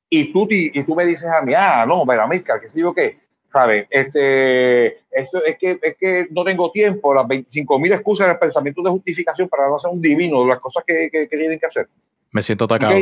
Y 0.10 0.34
tú, 0.34 0.50
y 0.50 0.84
tú 0.84 0.96
me 0.96 1.06
dices 1.06 1.30
a 1.30 1.42
mí, 1.42 1.54
ah, 1.56 1.86
no, 1.88 2.06
mira, 2.06 2.28
Mirka, 2.28 2.60
que 2.60 2.68
yo 2.78 2.94
qué, 2.94 3.22
¿sabes? 3.52 3.88
Este, 3.90 5.00
eso 5.12 5.44
es 5.46 5.58
que, 5.58 5.80
es 5.82 5.98
que 5.98 6.28
no 6.32 6.44
tengo 6.44 6.72
tiempo, 6.72 7.14
las 7.14 7.28
25 7.28 7.80
mil 7.80 7.94
excusas 7.94 8.30
el 8.30 8.40
pensamiento 8.40 8.82
de 8.82 8.90
justificación 8.92 9.50
para 9.50 9.68
no 9.68 9.80
ser 9.80 9.92
un 9.92 10.02
divino 10.02 10.46
las 10.46 10.60
cosas 10.60 10.84
que, 10.86 11.10
que, 11.12 11.28
tienen 11.28 11.60
que 11.60 11.66
hacer. 11.66 11.88
Me 12.32 12.42
siento 12.42 12.66
atacado. 12.66 12.94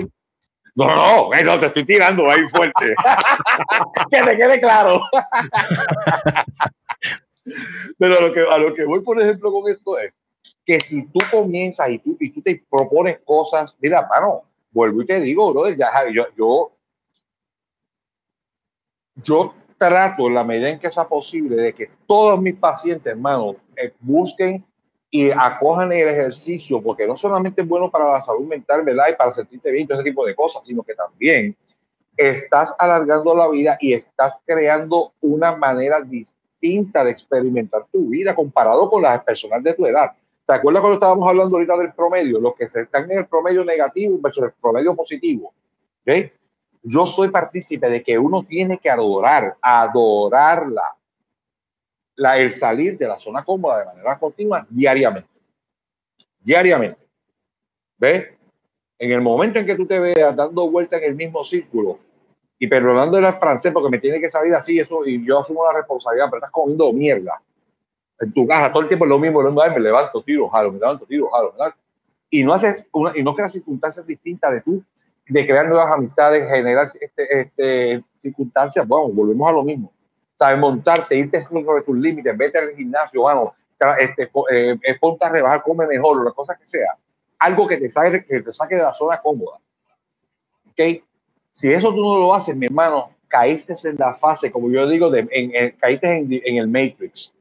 No, 0.76 0.88
no, 0.88 1.30
no, 1.44 1.60
te 1.60 1.68
estoy 1.68 1.86
tirando 1.86 2.30
ahí 2.30 2.42
fuerte. 2.50 2.96
que 4.12 4.22
te 4.22 4.38
quede 4.38 4.60
claro. 4.60 5.02
Pero 7.98 8.18
a 8.18 8.22
lo, 8.22 8.34
que, 8.34 8.42
a 8.42 8.58
lo 8.58 8.74
que 8.74 8.84
voy, 8.84 9.00
por 9.02 9.22
ejemplo, 9.22 9.52
con 9.52 9.72
esto 9.72 9.98
es 9.98 10.14
que 10.66 10.82
si 10.82 11.06
tú 11.08 11.20
comienzas 11.32 11.90
y 11.90 12.00
tú, 12.00 12.18
y 12.20 12.30
tú 12.32 12.42
te 12.42 12.66
propones 12.70 13.20
cosas, 13.24 13.76
mira, 13.80 14.06
mano, 14.08 14.42
vuelvo 14.72 15.02
y 15.02 15.06
te 15.06 15.22
digo, 15.22 15.54
brother, 15.54 15.78
ya, 15.78 15.92
yo, 16.12 16.26
yo, 16.36 16.72
yo 19.16 19.54
trato 19.78 20.28
en 20.28 20.36
la 20.36 20.44
medida 20.44 20.70
en 20.70 20.80
que 20.80 20.92
sea 20.92 21.08
posible 21.08 21.56
de 21.56 21.74
que 21.74 21.90
todos 22.08 22.40
mis 22.42 22.56
pacientes, 22.56 23.12
hermano, 23.12 23.56
eh, 23.76 23.94
busquen 24.00 24.64
y 25.10 25.32
acojan 25.32 25.92
el 25.92 26.08
ejercicio, 26.08 26.82
porque 26.82 27.08
no 27.08 27.16
solamente 27.16 27.62
es 27.62 27.68
bueno 27.68 27.90
para 27.90 28.12
la 28.12 28.22
salud 28.22 28.46
mental, 28.48 28.84
¿verdad? 28.84 29.06
Y 29.12 29.16
para 29.16 29.32
sentirte 29.32 29.72
bien, 29.72 29.88
todo 29.88 29.98
ese 29.98 30.10
tipo 30.10 30.26
de 30.26 30.36
cosas, 30.36 30.66
sino 30.66 30.84
que 30.84 30.94
también 30.94 31.56
estás 32.18 32.74
alargando 32.78 33.36
la 33.36 33.48
vida 33.48 33.78
y 33.80 33.94
estás 33.94 34.42
creando 34.46 35.14
una 35.22 35.56
manera 35.56 36.02
distinta 36.02 37.04
de 37.04 37.12
experimentar 37.12 37.86
tu 37.92 38.10
vida 38.10 38.34
comparado 38.34 38.90
con 38.90 39.04
las 39.04 39.24
personas 39.24 39.64
de 39.64 39.74
tu 39.74 39.86
edad. 39.86 40.12
¿Te 40.46 40.54
acuerdas 40.54 40.82
cuando 40.82 40.96
estábamos 40.96 41.28
hablando 41.28 41.56
ahorita 41.56 41.78
del 41.78 41.94
promedio? 41.94 42.40
Los 42.40 42.56
que 42.56 42.66
están 42.66 43.10
en 43.12 43.20
el 43.20 43.28
promedio 43.28 43.66
negativo 43.66 44.20
versus 44.22 44.44
el 44.44 44.52
promedio 44.62 44.96
positivo. 44.96 45.54
¿okay? 46.02 46.32
Yo 46.88 47.06
soy 47.08 47.30
partícipe 47.30 47.90
de 47.90 48.04
que 48.04 48.18
uno 48.18 48.44
tiene 48.44 48.78
que 48.78 48.90
adorar, 48.90 49.58
adorarla, 49.60 50.96
la, 52.16 52.38
el 52.38 52.54
salir 52.54 52.98
de 52.98 53.08
la 53.08 53.18
zona 53.18 53.44
cómoda 53.44 53.80
de 53.80 53.86
manera 53.86 54.20
continua 54.20 54.66
diariamente. 54.70 55.30
Diariamente. 56.40 57.00
¿Ves? 57.98 58.28
En 59.00 59.12
el 59.12 59.22
momento 59.22 59.60
en 59.60 59.66
que 59.66 59.76
tú 59.76 59.86
te 59.86 60.00
veas 60.00 60.36
dando 60.36 60.70
vuelta 60.70 60.98
en 60.98 61.06
el 61.06 61.16
mismo 61.16 61.44
círculo 61.44 62.00
y 62.60 62.68
perdonando 62.68 63.18
el 63.18 63.34
francés 63.34 63.74
porque 63.74 63.90
me 63.90 64.00
tiene 64.00 64.22
que 64.22 64.30
salir 64.30 64.54
así, 64.54 64.80
eso, 64.80 65.06
y 65.06 65.26
yo 65.26 65.40
asumo 65.40 65.66
la 65.66 65.74
responsabilidad, 65.74 66.28
pero 66.28 66.38
estás 66.38 66.52
comiendo 66.52 66.94
mierda 66.94 67.42
en 68.20 68.32
tu 68.32 68.48
casa 68.48 68.72
todo 68.72 68.84
el 68.84 68.88
tiempo 68.88 69.06
es 69.06 69.10
lo 69.10 69.20
mismo, 69.20 69.42
lo 69.42 69.52
mismo, 69.52 69.74
me 69.74 69.80
levanto, 69.80 70.22
tiro, 70.24 70.48
jalo, 70.50 70.72
me 70.72 70.80
levanto, 70.80 71.06
tiro, 71.06 71.30
jalo, 71.30 71.54
y 72.30 72.44
no 72.44 72.54
haces 72.54 72.88
una, 72.92 73.12
y 73.16 73.24
no 73.24 73.36
creas 73.36 73.54
circunstancias 73.54 74.06
distintas 74.06 74.54
de 74.54 74.62
tú 74.62 74.84
de 75.28 75.46
crear 75.46 75.68
nuevas 75.68 75.92
amistades, 75.92 76.48
generar 76.50 76.88
este, 77.00 77.40
este, 77.40 78.04
circunstancias, 78.20 78.88
bueno, 78.88 79.10
volvemos 79.10 79.50
a 79.50 79.54
lo 79.54 79.64
mismo. 79.64 79.92
Sabes, 80.36 80.60
montarte, 80.60 81.16
irte 81.16 81.44
sobre 81.44 81.82
tus 81.84 81.98
límites, 81.98 82.38
vete 82.38 82.58
al 82.58 82.76
gimnasio, 82.76 83.22
bueno, 83.22 83.56
este, 84.00 84.30
eh, 84.52 84.78
eh, 84.82 85.00
ponte 85.00 85.26
a 85.26 85.30
rebajar, 85.30 85.64
come 85.64 85.88
mejor, 85.88 86.24
la 86.24 86.32
cosa 86.32 86.56
que 86.56 86.68
sea. 86.68 86.96
Algo 87.40 87.68
que 87.68 87.78
te 87.78 87.90
saque, 87.90 88.26
que 88.26 88.42
te 88.42 88.52
saque 88.52 88.76
de 88.76 88.84
la 88.84 88.94
zona 88.94 89.22
cómoda. 89.22 89.58
¿Ok? 90.70 91.02
Si 91.52 91.72
eso 91.72 91.94
tú 91.94 92.02
no 92.02 92.20
lo 92.20 92.34
haces, 92.34 92.56
mi 92.56 92.66
hermano, 92.66 93.12
caíste 93.28 93.76
en 93.84 93.96
la 93.98 94.14
fase, 94.14 94.52
como 94.52 94.70
yo 94.70 94.88
digo, 94.88 95.10
de, 95.10 95.28
en, 95.32 95.72
caíste 95.80 96.18
en, 96.18 96.30
en, 96.32 96.58
el 96.58 96.68
Matrix. 96.68 97.34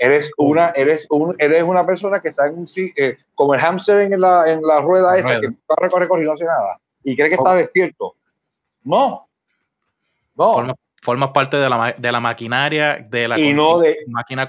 Eres 0.00 0.30
una, 0.38 0.70
eres 0.70 1.06
un, 1.10 1.34
eres 1.38 1.62
una 1.62 1.84
persona 1.84 2.20
que 2.20 2.28
está 2.28 2.46
en 2.46 2.58
un 2.58 2.66
eh, 2.76 3.18
como 3.34 3.54
el 3.54 3.60
hámster 3.60 4.00
en 4.00 4.20
la, 4.20 4.50
en 4.50 4.62
la 4.62 4.80
rueda 4.80 5.16
esa 5.18 5.40
que 5.40 5.48
corre, 5.66 5.90
corre, 5.90 6.08
corre 6.08 6.22
y 6.22 6.26
no 6.26 6.32
hace 6.32 6.44
nada. 6.44 6.80
Y 7.04 7.16
cree 7.16 7.28
que 7.28 7.34
está 7.36 7.54
despierto. 7.54 8.16
No. 8.82 9.28
No. 10.34 10.74
Formas 11.02 11.30
parte 11.32 11.58
de 11.58 11.68
la, 11.68 11.94
de 11.96 12.12
la, 12.12 12.20
maquinaria 12.20 13.06
de 13.08 13.28
la 13.28 13.36
máquina, 13.36 14.46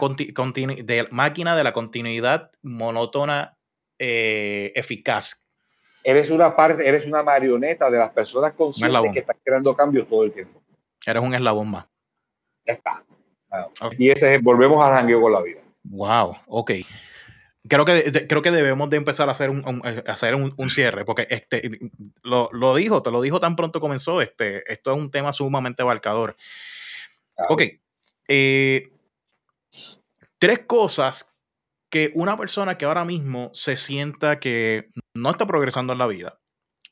de, 0.83 1.07
máquina 1.11 1.55
de 1.55 1.63
la 1.65 1.73
continuidad 1.73 2.49
monótona 2.61 3.57
eh, 3.99 4.71
eficaz. 4.73 5.45
Eres 6.01 6.29
una 6.29 6.55
parte, 6.55 6.87
eres 6.87 7.05
una 7.05 7.23
marioneta 7.23 7.91
de 7.91 7.99
las 7.99 8.11
personas 8.11 8.53
conscientes 8.53 9.11
que 9.11 9.19
están 9.19 9.37
creando 9.43 9.75
cambios 9.75 10.07
todo 10.07 10.23
el 10.23 10.31
tiempo. 10.31 10.61
Eres 11.05 11.21
un 11.21 11.33
eslabón 11.33 11.71
más. 11.71 11.87
Ya 12.65 12.73
está. 12.73 13.03
Y 13.97 14.09
ese 14.09 14.35
es, 14.35 14.41
volvemos 14.41 14.81
al 14.83 14.93
jangueo 14.93 15.21
con 15.21 15.33
la 15.33 15.41
vida. 15.41 15.59
Wow, 15.83 16.37
ok. 16.47 16.71
Creo 17.67 17.85
que, 17.85 18.27
creo 18.27 18.41
que 18.41 18.51
debemos 18.51 18.89
de 18.89 18.97
empezar 18.97 19.27
a 19.27 19.31
hacer 19.31 19.49
un, 19.49 19.81
hacer 20.07 20.35
un, 20.35 20.69
cierre, 20.69 21.03
porque 21.03 21.27
este, 21.29 21.69
lo, 22.21 22.49
lo, 22.51 22.75
dijo, 22.75 23.01
te 23.01 23.11
lo 23.11 23.21
dijo 23.21 23.39
tan 23.39 23.55
pronto 23.55 23.79
comenzó, 23.79 24.21
este, 24.21 24.71
esto 24.71 24.91
es 24.91 24.97
un 24.97 25.09
tema 25.09 25.33
sumamente 25.33 25.81
abarcador. 25.81 26.35
Ok. 27.49 27.63
Eh, 28.27 28.91
tres 30.37 30.59
cosas 30.67 31.35
que 31.89 32.11
una 32.13 32.37
persona 32.37 32.77
que 32.77 32.85
ahora 32.85 33.05
mismo 33.05 33.49
se 33.53 33.77
sienta 33.77 34.39
que 34.39 34.89
no 35.15 35.31
está 35.31 35.47
progresando 35.47 35.93
en 35.93 35.99
la 35.99 36.07
vida, 36.07 36.39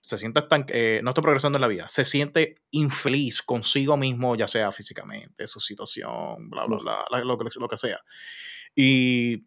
se 0.02 0.18
siente 0.18 0.42
eh, 0.70 1.02
no 1.04 1.12
está 1.12 1.22
progresando 1.22 1.58
en 1.58 1.62
la 1.62 1.68
vida, 1.68 1.88
se 1.88 2.04
siente 2.04 2.56
infeliz 2.72 3.42
consigo 3.42 3.96
mismo, 3.96 4.36
ya 4.36 4.48
sea 4.48 4.72
físicamente, 4.72 5.46
su 5.48 5.60
situación, 5.60 6.50
bla, 6.50 6.66
bla, 6.66 6.78
bla, 6.78 7.24
lo, 7.24 7.38
lo 7.38 7.68
que 7.68 7.78
sea. 7.78 8.00
Y, 8.76 9.46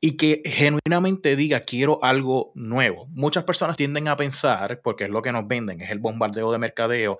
y 0.00 0.16
que 0.16 0.42
genuinamente 0.44 1.36
diga, 1.36 1.60
quiero 1.60 1.98
algo 2.02 2.52
nuevo. 2.54 3.06
Muchas 3.10 3.44
personas 3.44 3.76
tienden 3.76 4.08
a 4.08 4.16
pensar, 4.16 4.80
porque 4.82 5.04
es 5.04 5.10
lo 5.10 5.22
que 5.22 5.32
nos 5.32 5.46
venden, 5.48 5.80
es 5.80 5.90
el 5.90 5.98
bombardeo 5.98 6.52
de 6.52 6.58
mercadeo, 6.58 7.18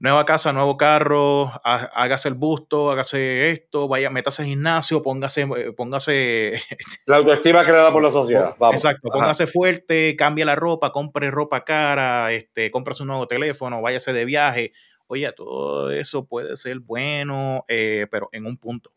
nueva 0.00 0.24
casa, 0.24 0.52
nuevo 0.52 0.76
carro, 0.76 1.52
hágase 1.62 2.28
el 2.28 2.34
busto, 2.34 2.90
hágase 2.90 3.50
esto, 3.50 3.86
vaya, 3.86 4.08
métase 4.08 4.42
al 4.42 4.48
gimnasio, 4.48 5.02
póngase, 5.02 5.42
eh, 5.42 5.72
póngase. 5.76 6.60
La 7.06 7.16
autoestima 7.16 7.62
creada 7.62 7.92
por 7.92 8.02
la 8.02 8.10
sociedad. 8.10 8.56
Exacto, 8.72 9.10
póngase 9.12 9.46
fuerte, 9.46 10.16
cambie 10.16 10.44
la 10.44 10.56
ropa, 10.56 10.90
compre 10.90 11.30
ropa 11.30 11.64
cara, 11.64 12.32
este, 12.32 12.70
compre 12.70 12.94
un 13.00 13.08
nuevo 13.08 13.28
teléfono, 13.28 13.82
váyase 13.82 14.12
de 14.12 14.24
viaje. 14.24 14.72
Oye, 15.06 15.30
todo 15.32 15.90
eso 15.90 16.26
puede 16.26 16.56
ser 16.56 16.80
bueno, 16.80 17.64
eh, 17.68 18.06
pero 18.10 18.28
en 18.32 18.46
un 18.46 18.56
punto. 18.56 18.92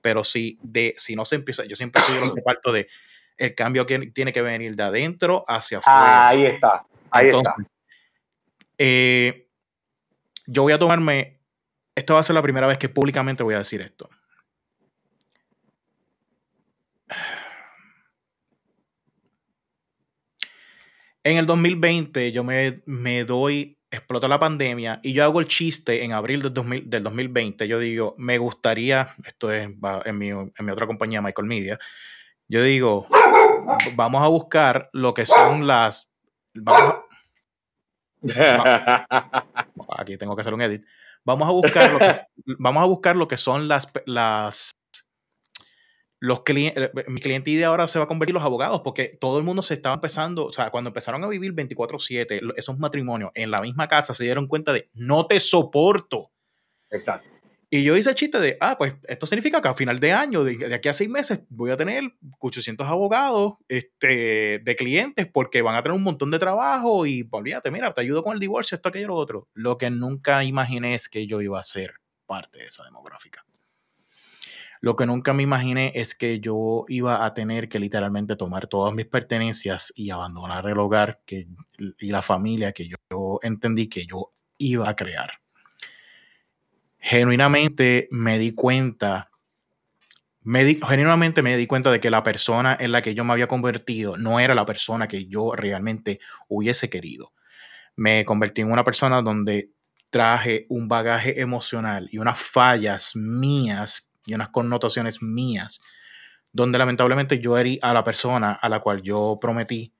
Pero 0.00 0.24
si, 0.24 0.58
de, 0.62 0.94
si 0.96 1.14
no 1.14 1.24
se 1.24 1.36
empieza, 1.36 1.64
yo 1.64 1.76
siempre 1.76 2.02
soy 2.02 2.16
el 2.18 2.32
que 2.34 2.42
parto 2.42 2.72
de 2.72 2.88
el 3.36 3.54
cambio 3.54 3.86
que 3.86 3.98
tiene 4.10 4.32
que 4.32 4.42
venir 4.42 4.76
de 4.76 4.82
adentro 4.82 5.44
hacia 5.48 5.78
afuera. 5.78 6.28
Ahí 6.28 6.44
está, 6.44 6.86
ahí 7.10 7.28
está. 7.28 7.56
Eh, 8.76 9.48
yo 10.46 10.62
voy 10.62 10.72
a 10.72 10.78
tomarme, 10.78 11.40
esta 11.94 12.14
va 12.14 12.20
a 12.20 12.22
ser 12.22 12.34
la 12.34 12.42
primera 12.42 12.66
vez 12.66 12.76
que 12.76 12.88
públicamente 12.88 13.42
voy 13.42 13.54
a 13.54 13.58
decir 13.58 13.80
esto. 13.80 14.08
En 21.22 21.36
el 21.36 21.46
2020 21.46 22.32
yo 22.32 22.44
me, 22.44 22.82
me 22.86 23.24
doy, 23.24 23.78
explota 23.90 24.28
la 24.28 24.38
pandemia 24.38 25.00
y 25.02 25.12
yo 25.12 25.24
hago 25.24 25.40
el 25.40 25.46
chiste 25.46 26.04
en 26.04 26.12
abril 26.12 26.42
del, 26.42 27.02
2020. 27.02 27.66
Yo 27.66 27.78
digo, 27.78 28.14
me 28.18 28.38
gustaría, 28.38 29.08
esto 29.24 29.50
es 29.52 29.68
en 30.04 30.18
mi, 30.18 30.28
en 30.28 30.52
mi 30.58 30.70
otra 30.70 30.86
compañía, 30.86 31.20
Michael 31.20 31.48
Media, 31.48 31.78
yo 32.48 32.62
digo, 32.62 33.06
vamos 33.94 34.22
a 34.22 34.28
buscar 34.28 34.90
lo 34.92 35.14
que 35.14 35.26
son 35.26 35.66
las... 35.66 36.12
Aquí 39.96 40.16
tengo 40.18 40.34
que 40.34 40.40
hacer 40.42 40.54
un 40.54 40.62
edit. 40.62 40.84
Vamos 41.24 41.48
a 41.48 41.52
buscar 41.52 41.92
lo 41.92 41.98
que, 41.98 42.22
vamos 42.58 42.82
a 42.82 42.86
buscar 42.86 43.14
lo 43.16 43.28
que 43.28 43.36
son 43.36 43.68
las, 43.68 43.92
las 44.06 44.72
los 46.20 46.42
clientes, 46.42 46.90
eh, 46.94 47.04
mi 47.08 47.20
cliente 47.20 47.50
de 47.50 47.64
ahora 47.64 47.88
se 47.88 47.98
va 47.98 48.04
a 48.04 48.08
convertir 48.08 48.32
en 48.32 48.34
los 48.34 48.44
abogados, 48.44 48.82
porque 48.84 49.16
todo 49.20 49.38
el 49.38 49.44
mundo 49.44 49.62
se 49.62 49.74
estaba 49.74 49.94
empezando, 49.94 50.46
o 50.46 50.52
sea, 50.52 50.70
cuando 50.70 50.88
empezaron 50.88 51.24
a 51.24 51.28
vivir 51.28 51.52
24/7, 51.54 52.40
esos 52.56 52.78
matrimonios 52.78 53.30
en 53.34 53.50
la 53.50 53.60
misma 53.60 53.88
casa, 53.88 54.14
se 54.14 54.24
dieron 54.24 54.46
cuenta 54.46 54.72
de, 54.72 54.84
no 54.92 55.26
te 55.26 55.40
soporto. 55.40 56.30
Exacto. 56.90 57.26
Y 57.72 57.84
yo 57.84 57.96
hice 57.96 58.10
el 58.10 58.16
chiste 58.16 58.40
de, 58.40 58.56
ah, 58.60 58.76
pues 58.76 58.94
esto 59.06 59.26
significa 59.26 59.60
que 59.62 59.68
a 59.68 59.74
final 59.74 60.00
de 60.00 60.12
año, 60.12 60.42
de, 60.42 60.74
aquí 60.74 60.88
a 60.88 60.92
seis 60.92 61.08
meses, 61.08 61.44
voy 61.48 61.70
a 61.70 61.76
tener 61.76 62.02
800 62.40 62.86
abogados 62.88 63.54
este, 63.68 64.58
de 64.58 64.76
clientes 64.76 65.28
porque 65.32 65.62
van 65.62 65.76
a 65.76 65.82
tener 65.82 65.96
un 65.96 66.02
montón 66.02 66.32
de 66.32 66.40
trabajo 66.40 67.06
y 67.06 67.22
pues, 67.22 67.40
olvídate, 67.40 67.70
mira, 67.70 67.94
te 67.94 68.00
ayudo 68.00 68.24
con 68.24 68.34
el 68.34 68.40
divorcio, 68.40 68.74
esto, 68.74 68.88
aquello, 68.88 69.08
lo 69.08 69.14
otro. 69.14 69.48
Lo 69.54 69.78
que 69.78 69.88
nunca 69.88 70.42
imaginé 70.42 70.96
es 70.96 71.08
que 71.08 71.28
yo 71.28 71.40
iba 71.40 71.60
a 71.60 71.62
ser 71.62 71.94
parte 72.26 72.58
de 72.58 72.66
esa 72.66 72.84
demográfica. 72.84 73.44
Lo 74.80 74.96
que 74.96 75.06
nunca 75.06 75.34
me 75.34 75.42
imaginé 75.42 75.92
es 75.94 76.14
que 76.14 76.40
yo 76.40 76.84
iba 76.88 77.24
a 77.24 77.34
tener 77.34 77.68
que 77.68 77.78
literalmente 77.78 78.36
tomar 78.36 78.66
todas 78.66 78.94
mis 78.94 79.06
pertenencias 79.06 79.92
y 79.94 80.10
abandonar 80.10 80.66
el 80.66 80.78
hogar 80.78 81.20
que, 81.26 81.48
y 81.98 82.08
la 82.08 82.22
familia 82.22 82.72
que 82.72 82.88
yo 82.88 83.38
entendí 83.42 83.88
que 83.88 84.06
yo 84.06 84.30
iba 84.58 84.88
a 84.88 84.96
crear 84.96 85.30
genuinamente 87.00 88.08
me 88.10 88.38
di 88.38 88.54
cuenta, 88.54 89.30
me 90.42 90.64
di, 90.64 90.78
genuinamente 90.86 91.42
me 91.42 91.56
di 91.56 91.66
cuenta 91.66 91.90
de 91.90 91.98
que 91.98 92.10
la 92.10 92.22
persona 92.22 92.76
en 92.78 92.92
la 92.92 93.02
que 93.02 93.14
yo 93.14 93.24
me 93.24 93.32
había 93.32 93.48
convertido 93.48 94.16
no 94.16 94.38
era 94.38 94.54
la 94.54 94.66
persona 94.66 95.08
que 95.08 95.26
yo 95.26 95.52
realmente 95.56 96.20
hubiese 96.48 96.90
querido. 96.90 97.32
Me 97.96 98.24
convertí 98.24 98.60
en 98.60 98.70
una 98.70 98.84
persona 98.84 99.22
donde 99.22 99.72
traje 100.10 100.66
un 100.68 100.88
bagaje 100.88 101.40
emocional 101.40 102.08
y 102.12 102.18
unas 102.18 102.38
fallas 102.38 103.12
mías 103.14 104.09
unas 104.34 104.50
connotaciones 104.50 105.22
mías, 105.22 105.80
donde 106.52 106.78
lamentablemente 106.78 107.38
yo 107.38 107.56
herí 107.58 107.78
a 107.82 107.92
la 107.92 108.04
persona 108.04 108.52
a 108.52 108.68
la 108.68 108.80
cual 108.80 109.02
yo 109.02 109.38
prometí 109.40 109.94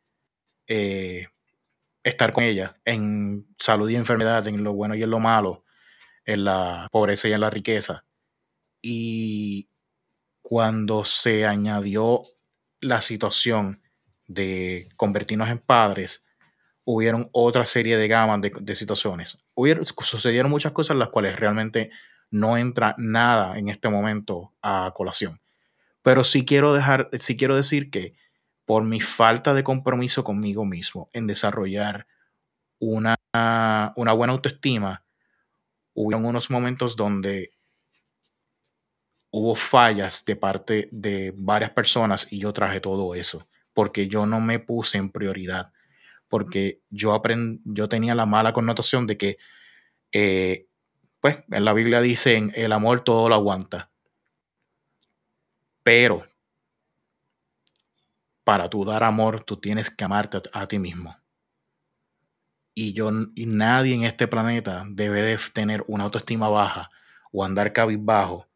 eh, 0.67 1.29
estar 2.03 2.33
con 2.33 2.45
ella 2.45 2.77
en 2.85 3.47
salud 3.59 3.89
y 3.91 3.97
enfermedad, 3.97 4.47
en 4.49 4.63
lo 4.65 4.73
bueno 4.73 4.95
y 4.95 5.03
en 5.03 5.11
lo 5.11 5.19
malo, 5.19 5.65
en 6.25 6.45
la 6.45 6.89
pobreza 6.91 7.29
y 7.29 7.33
en 7.33 7.41
la 7.41 7.51
riqueza. 7.51 8.05
Y 8.83 9.69
cuando 10.43 11.05
se 11.05 11.47
añadió 11.47 12.23
la 12.81 13.01
situación 13.01 13.83
de 14.27 14.89
convertirnos 14.97 15.49
en 15.49 15.59
padres, 15.59 16.25
hubieron 16.85 17.29
otra 17.33 17.67
serie 17.67 17.97
de 17.97 18.09
gamas 18.09 18.41
de, 18.41 18.75
situaciones. 18.75 19.43
Hubieron, 19.55 19.85
sucedieron 19.85 20.51
muchas 20.51 20.73
cosas 20.73 20.97
las 20.97 21.11
cuales 21.11 21.39
realmente 21.39 21.91
no 22.31 22.57
entra 22.57 22.95
nada 22.99 23.59
en 23.59 23.69
este 23.69 23.89
momento 23.89 24.55
a 24.63 24.93
colación. 24.95 25.41
Pero 26.03 26.25
sí 26.25 26.45
quiero 26.45 26.73
dejar, 26.73 27.09
sí 27.19 27.37
quiero 27.37 27.57
decir 27.57 27.91
que 27.91 28.15
por 28.65 28.85
mi 28.85 29.01
falta 29.01 29.55
de 29.55 29.65
compromiso 29.65 30.25
conmigo 30.25 30.65
mismo 30.65 31.09
en 31.13 31.27
desarrollar 31.27 32.07
una, 32.79 33.17
una 33.97 34.13
buena 34.13 34.33
autoestima, 34.33 35.05
hubo 35.95 36.17
unos 36.17 36.51
momentos 36.51 36.97
donde 36.97 37.53
hubo 39.31 39.55
fallas 39.55 40.25
de 40.25 40.37
parte 40.37 40.89
de 40.93 41.33
varias 41.37 41.71
personas 41.71 42.27
y 42.31 42.41
yo 42.41 42.53
traje 42.53 42.81
todo 42.81 43.15
eso, 43.15 43.49
porque 43.73 44.09
yo 44.09 44.27
no 44.27 44.41
me 44.41 44.59
puse 44.59 44.99
en 44.99 45.11
prioridad, 45.11 45.73
porque 46.29 46.81
yo, 46.91 47.15
aprend, 47.15 47.61
yo 47.65 47.89
tenía 47.89 48.15
la 48.15 48.27
mala 48.27 48.53
connotación 48.53 49.07
de 49.07 49.17
que, 49.17 49.39
eh, 50.13 50.67
pues, 51.21 51.39
en 51.51 51.65
la 51.65 51.73
Biblia 51.73 52.01
dicen, 52.01 52.53
el 52.55 52.73
amor 52.73 53.05
todo 53.05 53.29
lo 53.29 53.35
aguanta, 53.35 53.91
pero 55.83 56.27
para 58.45 58.69
tú 58.69 58.85
dar 58.85 59.05
amor, 59.05 59.45
tú 59.45 59.59
tienes 59.59 59.91
que 59.91 60.05
amarte 60.05 60.41
a 60.53 60.67
ti 60.67 60.79
mismo 60.79 61.21
y 62.75 62.93
yo 62.93 63.11
y 63.35 63.47
nadie 63.47 63.95
en 63.95 64.05
este 64.05 64.29
planeta 64.29 64.85
debe 64.89 65.23
de 65.23 65.39
tener 65.53 65.85
una 65.87 66.05
autoestima 66.05 66.49
baja 66.49 66.91
o 67.33 67.45
andar 67.45 67.73
cabizbajo 67.73 68.49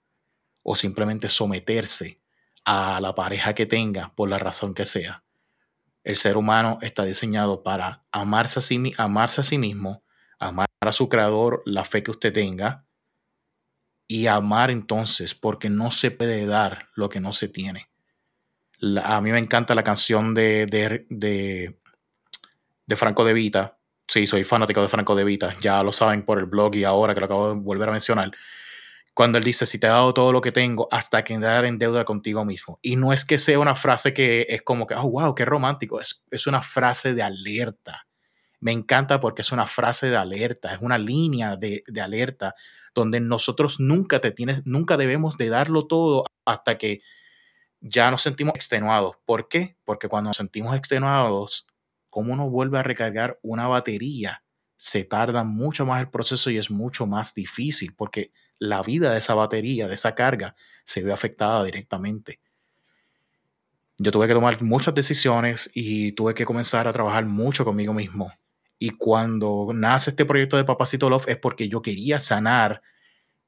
o 0.62 0.76
simplemente 0.76 1.28
someterse 1.28 2.20
a 2.64 3.00
la 3.00 3.14
pareja 3.14 3.54
que 3.54 3.66
tenga 3.66 4.12
por 4.14 4.30
la 4.30 4.38
razón 4.38 4.74
que 4.74 4.86
sea. 4.86 5.24
El 6.04 6.16
ser 6.16 6.36
humano 6.36 6.78
está 6.80 7.04
diseñado 7.04 7.62
para 7.62 8.04
amarse 8.12 8.60
a 8.60 8.62
sí, 8.62 8.92
amarse 8.96 9.40
a 9.40 9.44
sí 9.44 9.58
mismo, 9.58 10.03
amar 10.48 10.68
a 10.80 10.92
su 10.92 11.08
creador, 11.08 11.62
la 11.66 11.84
fe 11.84 12.02
que 12.02 12.10
usted 12.10 12.32
tenga 12.32 12.84
y 14.06 14.26
amar 14.26 14.70
entonces 14.70 15.34
porque 15.34 15.70
no 15.70 15.90
se 15.90 16.10
puede 16.10 16.46
dar 16.46 16.90
lo 16.94 17.08
que 17.08 17.20
no 17.20 17.32
se 17.32 17.48
tiene. 17.48 17.88
a 19.02 19.20
mí 19.20 19.32
me 19.32 19.38
encanta 19.38 19.74
la 19.74 19.82
canción 19.82 20.34
de, 20.34 20.66
de, 20.66 21.06
de, 21.08 22.96
Franco 22.96 23.24
de 23.24 23.32
Vita, 23.32 23.78
sí, 24.06 24.26
soy 24.26 24.44
fanático 24.44 24.82
de 24.82 24.88
Franco 24.88 25.14
De 25.14 25.24
Vita, 25.24 25.54
ya 25.60 25.82
lo 25.82 25.92
saben 25.92 26.24
por 26.24 26.38
el 26.38 26.46
blog 26.46 26.74
y 26.76 26.84
ahora 26.84 27.14
que 27.14 27.20
lo 27.20 27.26
acabo 27.26 27.54
de 27.54 27.60
volver 27.60 27.88
a 27.88 27.92
mencionar, 27.92 28.30
cuando 29.14 29.38
él 29.38 29.44
dice, 29.44 29.64
si 29.64 29.78
te 29.78 29.86
he 29.86 29.90
dado 29.90 30.12
todo 30.12 30.32
lo 30.32 30.40
que 30.40 30.50
tengo, 30.50 30.88
hasta 30.90 31.22
que 31.22 31.38
quedar 31.38 31.64
en 31.64 31.78
deuda 31.78 32.04
contigo 32.04 32.44
mismo. 32.44 32.80
Y 32.82 32.96
no 32.96 33.12
es 33.12 33.24
que 33.24 33.38
sea 33.38 33.60
una 33.60 33.76
frase 33.76 34.12
que 34.12 34.44
es 34.48 34.62
como 34.62 34.88
que, 34.88 34.94
oh, 34.96 35.08
wow, 35.08 35.34
qué 35.36 35.44
romántico, 35.44 36.00
es, 36.00 36.24
es 36.32 36.48
una 36.48 36.60
frase 36.60 37.14
de 37.14 37.22
alerta. 37.22 38.08
Me 38.64 38.72
encanta 38.72 39.20
porque 39.20 39.42
es 39.42 39.52
una 39.52 39.66
frase 39.66 40.08
de 40.08 40.16
alerta, 40.16 40.72
es 40.72 40.80
una 40.80 40.96
línea 40.96 41.54
de, 41.54 41.84
de 41.86 42.00
alerta 42.00 42.54
donde 42.94 43.20
nosotros 43.20 43.78
nunca 43.78 44.22
te 44.22 44.30
tienes, 44.30 44.62
nunca 44.64 44.96
debemos 44.96 45.36
de 45.36 45.50
darlo 45.50 45.86
todo 45.86 46.24
hasta 46.46 46.78
que 46.78 47.02
ya 47.82 48.10
nos 48.10 48.22
sentimos 48.22 48.54
extenuados. 48.54 49.18
¿Por 49.26 49.48
qué? 49.48 49.76
Porque 49.84 50.08
cuando 50.08 50.30
nos 50.30 50.38
sentimos 50.38 50.74
extenuados, 50.74 51.66
¿cómo 52.08 52.32
uno 52.32 52.48
vuelve 52.48 52.78
a 52.78 52.82
recargar 52.82 53.38
una 53.42 53.68
batería? 53.68 54.42
Se 54.76 55.04
tarda 55.04 55.44
mucho 55.44 55.84
más 55.84 56.00
el 56.00 56.08
proceso 56.08 56.48
y 56.48 56.56
es 56.56 56.70
mucho 56.70 57.06
más 57.06 57.34
difícil 57.34 57.94
porque 57.94 58.32
la 58.58 58.80
vida 58.80 59.12
de 59.12 59.18
esa 59.18 59.34
batería, 59.34 59.88
de 59.88 59.94
esa 59.94 60.14
carga, 60.14 60.56
se 60.84 61.02
ve 61.02 61.12
afectada 61.12 61.62
directamente. 61.64 62.40
Yo 63.98 64.10
tuve 64.10 64.26
que 64.26 64.32
tomar 64.32 64.62
muchas 64.62 64.94
decisiones 64.94 65.70
y 65.74 66.12
tuve 66.12 66.32
que 66.32 66.46
comenzar 66.46 66.88
a 66.88 66.94
trabajar 66.94 67.26
mucho 67.26 67.66
conmigo 67.66 67.92
mismo. 67.92 68.32
Y 68.84 68.90
cuando 68.90 69.70
nace 69.72 70.10
este 70.10 70.26
proyecto 70.26 70.58
de 70.58 70.64
Papacito 70.64 71.08
Love 71.08 71.28
es 71.28 71.38
porque 71.38 71.70
yo 71.70 71.80
quería 71.80 72.20
sanar 72.20 72.82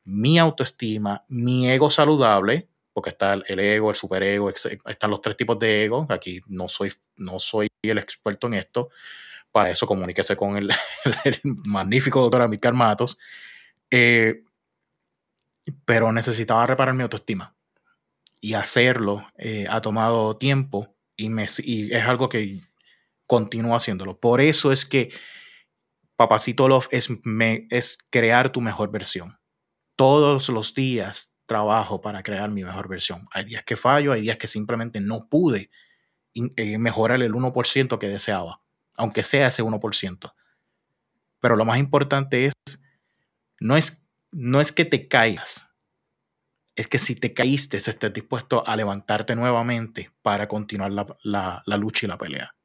mi 0.02 0.38
autoestima, 0.38 1.26
mi 1.28 1.68
ego 1.68 1.90
saludable, 1.90 2.70
porque 2.94 3.10
está 3.10 3.34
el 3.34 3.60
ego, 3.60 3.90
el 3.90 3.96
superego, 3.96 4.48
están 4.48 5.10
los 5.10 5.20
tres 5.20 5.36
tipos 5.36 5.58
de 5.58 5.84
ego. 5.84 6.06
Aquí 6.08 6.40
no 6.48 6.70
soy, 6.70 6.90
no 7.16 7.38
soy 7.38 7.68
el 7.82 7.98
experto 7.98 8.46
en 8.46 8.54
esto. 8.54 8.88
Para 9.52 9.68
eso 9.68 9.86
comuníquese 9.86 10.36
con 10.36 10.56
el, 10.56 10.70
magnífico 11.66 12.22
doctor 12.22 12.40
Amílcar 12.40 12.72
Matos. 12.72 13.18
Eh, 13.90 14.42
pero 15.84 16.12
necesitaba 16.12 16.64
reparar 16.64 16.94
mi 16.94 17.02
autoestima. 17.02 17.54
Y 18.40 18.54
hacerlo 18.54 19.26
eh, 19.36 19.66
ha 19.68 19.82
tomado 19.82 20.38
tiempo 20.38 20.96
y, 21.14 21.30
es 21.42 22.04
algo 22.06 22.30
que 22.30 22.58
continúo 23.26 23.74
haciéndolo. 23.74 24.18
Por 24.18 24.40
eso 24.40 24.72
es 24.72 24.86
que 24.86 25.12
Papacito 26.16 26.68
Love 26.68 26.88
es, 26.90 27.08
es 27.70 27.98
crear 28.10 28.50
tu 28.50 28.60
mejor 28.60 28.90
versión. 28.90 29.38
Todos 29.96 30.48
los 30.48 30.74
días 30.74 31.36
trabajo 31.46 32.00
para 32.00 32.22
crear 32.22 32.50
mi 32.50 32.64
mejor 32.64 32.88
versión. 32.88 33.26
Hay 33.32 33.44
días 33.44 33.64
que 33.64 33.76
fallo, 33.76 34.12
hay 34.12 34.22
días 34.22 34.36
que 34.36 34.48
simplemente 34.48 35.00
no 35.00 35.28
pude 35.28 35.70
eh, 36.34 36.78
mejorar 36.78 37.22
el 37.22 37.32
1% 37.32 37.98
que 37.98 38.08
deseaba, 38.08 38.62
aunque 38.94 39.22
sea 39.22 39.46
ese 39.46 39.62
1%. 39.62 40.34
Pero 41.40 41.56
lo 41.56 41.64
más 41.64 41.78
importante 41.78 42.46
es, 42.46 42.52
no 43.60 43.76
es 43.76 44.06
no 44.32 44.60
es 44.60 44.72
que 44.72 44.84
te 44.84 45.08
caigas, 45.08 45.68
es 46.74 46.88
que 46.88 46.98
si 46.98 47.18
te 47.18 47.32
caíste, 47.32 47.78
estés 47.78 48.12
dispuesto 48.12 48.66
a 48.66 48.76
levantarte 48.76 49.34
nuevamente 49.34 50.10
para 50.20 50.46
continuar 50.46 50.92
la, 50.92 51.62
lucha 51.78 52.06
y 52.06 52.08
la 52.08 52.18
pelea. 52.18 52.55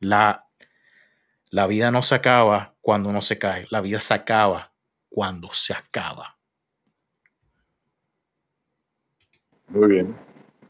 La, 0.00 0.46
la 1.50 1.66
vida 1.66 1.90
no 1.90 2.02
se 2.02 2.14
acaba 2.14 2.74
cuando 2.80 3.08
uno 3.08 3.22
se 3.22 3.38
cae, 3.38 3.66
la 3.70 3.80
vida 3.80 4.00
se 4.00 4.14
acaba 4.14 4.72
cuando 5.08 5.52
se 5.52 5.74
acaba. 5.74 6.36
Muy 9.68 9.88
bien, 9.88 10.16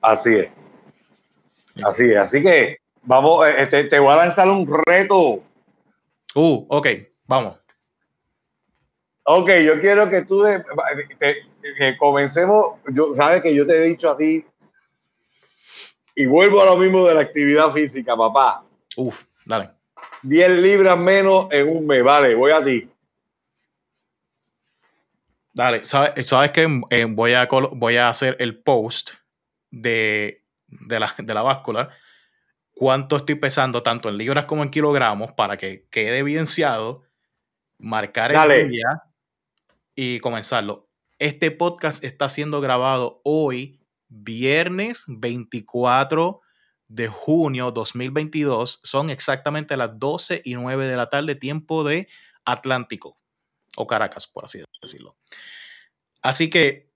así 0.02 0.34
es. 0.34 0.50
Así 1.82 2.10
es, 2.10 2.16
así 2.16 2.42
que 2.42 2.78
vamos, 3.02 3.46
eh, 3.46 3.66
te, 3.66 3.84
te 3.84 3.98
voy 3.98 4.12
a 4.12 4.16
lanzar 4.16 4.48
un 4.48 4.68
reto. 4.84 5.42
Uh, 6.34 6.66
ok, 6.68 6.86
vamos. 7.26 7.60
Ok, 9.24 9.48
yo 9.64 9.80
quiero 9.80 10.10
que 10.10 10.22
tú 10.22 10.42
que 11.60 11.96
comencemos. 11.96 12.72
Yo, 12.92 13.14
sabes 13.14 13.42
que 13.42 13.54
yo 13.54 13.66
te 13.66 13.76
he 13.76 13.88
dicho 13.88 14.10
a 14.10 14.16
ti 14.16 14.44
y 16.16 16.26
vuelvo 16.26 16.60
a 16.60 16.66
lo 16.66 16.76
mismo 16.76 17.06
de 17.06 17.14
la 17.14 17.20
actividad 17.20 17.70
física, 17.70 18.16
papá. 18.16 18.64
Uf, 18.96 19.24
dale. 19.44 19.70
10 20.22 20.50
libras 20.60 20.98
menos 20.98 21.46
en 21.50 21.68
un 21.68 21.86
mes, 21.86 22.02
vale, 22.02 22.34
voy 22.34 22.52
a 22.52 22.62
ti. 22.62 22.88
Dale, 25.52 25.84
¿sabes, 25.84 26.26
¿sabes 26.26 26.52
que 26.52 26.68
eh, 26.90 27.04
voy, 27.04 27.34
a, 27.34 27.46
voy 27.46 27.96
a 27.96 28.08
hacer 28.08 28.36
el 28.38 28.58
post 28.62 29.10
de, 29.70 30.44
de, 30.66 31.00
la, 31.00 31.14
de 31.18 31.34
la 31.34 31.42
báscula? 31.42 31.90
¿Cuánto 32.72 33.16
estoy 33.16 33.34
pesando 33.34 33.82
tanto 33.82 34.08
en 34.08 34.16
libras 34.16 34.44
como 34.46 34.62
en 34.62 34.70
kilogramos 34.70 35.32
para 35.32 35.56
que 35.56 35.86
quede 35.90 36.18
evidenciado? 36.18 37.02
Marcar 37.78 38.32
el 38.32 38.70
día 38.70 39.02
y 39.94 40.20
comenzarlo. 40.20 40.88
Este 41.18 41.50
podcast 41.50 42.04
está 42.04 42.28
siendo 42.28 42.60
grabado 42.60 43.20
hoy, 43.24 43.80
viernes 44.08 45.04
24 45.08 46.40
de 46.90 47.08
junio 47.08 47.70
2022. 47.70 48.80
Son 48.82 49.08
exactamente 49.08 49.76
las 49.76 49.98
12 49.98 50.42
y 50.44 50.54
9 50.54 50.86
de 50.86 50.96
la 50.96 51.08
tarde, 51.08 51.34
tiempo 51.34 51.84
de 51.84 52.08
Atlántico 52.44 53.16
o 53.76 53.86
Caracas, 53.86 54.26
por 54.26 54.44
así 54.44 54.62
decirlo. 54.82 55.16
Así 56.20 56.50
que, 56.50 56.90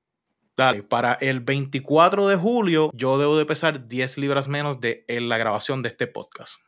para 0.89 1.15
el 1.15 1.41
24 1.41 2.29
de 2.29 2.37
julio 2.37 2.91
yo 2.95 3.19
debo 3.19 3.37
de 3.37 3.47
pesar 3.47 3.89
10 3.89 4.19
libras 4.19 4.47
menos 4.47 4.81
de 4.81 5.05
en 5.09 5.29
la 5.29 5.39
grabación 5.39 5.83
de 5.83 5.89
este 5.89 6.07
podcast. 6.07 6.61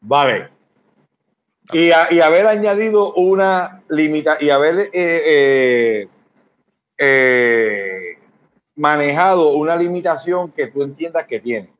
Vale, 0.00 0.50
y, 1.72 1.90
haber 1.90 2.46
añadido 2.46 3.12
una 3.14 3.82
limita 3.90 4.38
y 4.40 4.50
haber 4.50 4.78
eh, 4.78 4.88
eh, 4.94 6.08
eh, 6.96 8.18
manejado 8.76 9.50
una 9.50 9.76
limitación 9.76 10.50
que 10.52 10.68
tú 10.68 10.82
entiendas 10.82 11.26
que 11.26 11.40
tiene. 11.40 11.70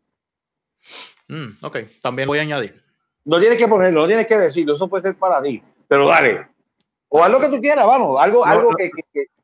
Mm, 1.29 1.65
ok, 1.65 1.79
también 2.01 2.29
voy 2.29 2.39
a 2.39 2.43
añadir. 2.43 2.83
No 3.25 3.39
tienes 3.39 3.59
que 3.59 3.69
ponerlo, 3.69 4.03
no 4.03 4.07
tienes 4.07 4.27
que 4.27 4.37
decirlo, 4.37 4.75
eso 4.75 4.89
puede 4.89 5.03
ser 5.03 5.17
para 5.17 5.43
ti, 5.43 5.63
pero 5.87 6.09
dale. 6.09 6.47
O 7.11 7.25
haz 7.25 7.31
lo 7.31 7.41
que 7.41 7.49
tú 7.49 7.61
quieras, 7.61 7.87
vamos, 7.87 8.21
algo, 8.21 8.45
algo 8.45 8.71
que, 8.75 8.91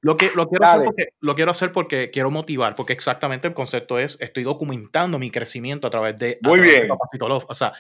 lo 0.03 0.17
que 0.19 0.31
lo 0.35 0.49
quiero 0.49 0.67
hacer 0.67 0.85
porque 0.85 1.09
lo 1.21 1.35
quiero 1.35 1.51
hacer 1.51 1.73
porque 1.73 2.11
quiero 2.11 2.31
motivar, 2.31 2.75
porque 2.75 2.93
exactamente 2.93 3.49
el 3.49 3.55
concepto 3.55 3.99
es 3.99 4.21
estoy 4.21 4.43
documentando 4.43 5.19
mi 5.19 5.31
crecimiento 5.31 5.87
a 5.87 5.91
través 5.91 6.19
de 6.19 6.39
Muy 6.43 6.61
bien. 6.61 6.89
o 6.91 7.55
sea, 7.55 7.73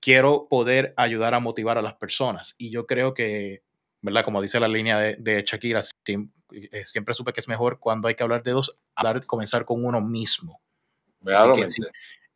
quiero 0.00 0.48
poder 0.48 0.94
ayudar 0.96 1.34
a 1.34 1.40
motivar 1.40 1.78
a 1.78 1.82
las 1.82 1.94
personas. 1.94 2.54
Y 2.58 2.70
yo 2.70 2.86
creo 2.86 3.14
que, 3.14 3.62
¿verdad? 4.00 4.24
Como 4.24 4.40
dice 4.40 4.58
la 4.58 4.68
línea 4.68 4.98
de, 4.98 5.44
Shakira, 5.46 5.82
eh, 6.06 6.84
siempre, 6.84 7.14
supe 7.14 7.32
que 7.32 7.40
es 7.40 7.48
mejor 7.48 7.78
cuando 7.78 8.08
hay 8.08 8.14
que 8.14 8.22
hablar 8.22 8.42
de 8.42 8.52
dos, 8.52 8.80
hablar, 8.94 9.24
comenzar 9.26 9.64
con 9.64 9.84
uno 9.84 10.00
mismo. 10.00 10.60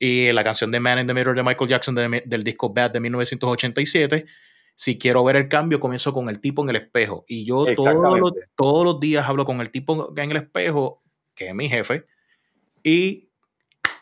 Y 0.07 0.30
la 0.32 0.44
canción 0.44 0.70
de 0.70 0.80
Man 0.80 0.98
in 0.98 1.07
the 1.07 1.14
Mirror 1.14 1.34
de 1.34 1.42
Michael 1.42 1.70
Jackson 1.70 1.94
del 1.94 2.44
disco 2.44 2.68
Bad 2.68 2.90
de 2.90 3.00
1987 3.00 4.26
si 4.74 4.98
quiero 4.98 5.24
ver 5.24 5.36
el 5.36 5.48
cambio, 5.48 5.80
comienzo 5.80 6.12
con 6.12 6.28
el 6.28 6.40
tipo 6.40 6.62
en 6.62 6.68
el 6.68 6.76
espejo. 6.76 7.24
Y 7.26 7.46
yo 7.46 7.64
todos 7.74 8.18
los, 8.18 8.32
todos 8.55 8.84
los 8.84 9.00
días 9.00 9.26
hablo 9.26 9.46
con 9.46 9.62
el 9.62 9.70
tipo 9.70 10.12
en 10.14 10.30
el 10.30 10.36
espejo, 10.36 11.00
que 11.34 11.48
es 11.48 11.55
mi 11.55 11.70
jefe, 11.70 12.05
y 12.82 13.30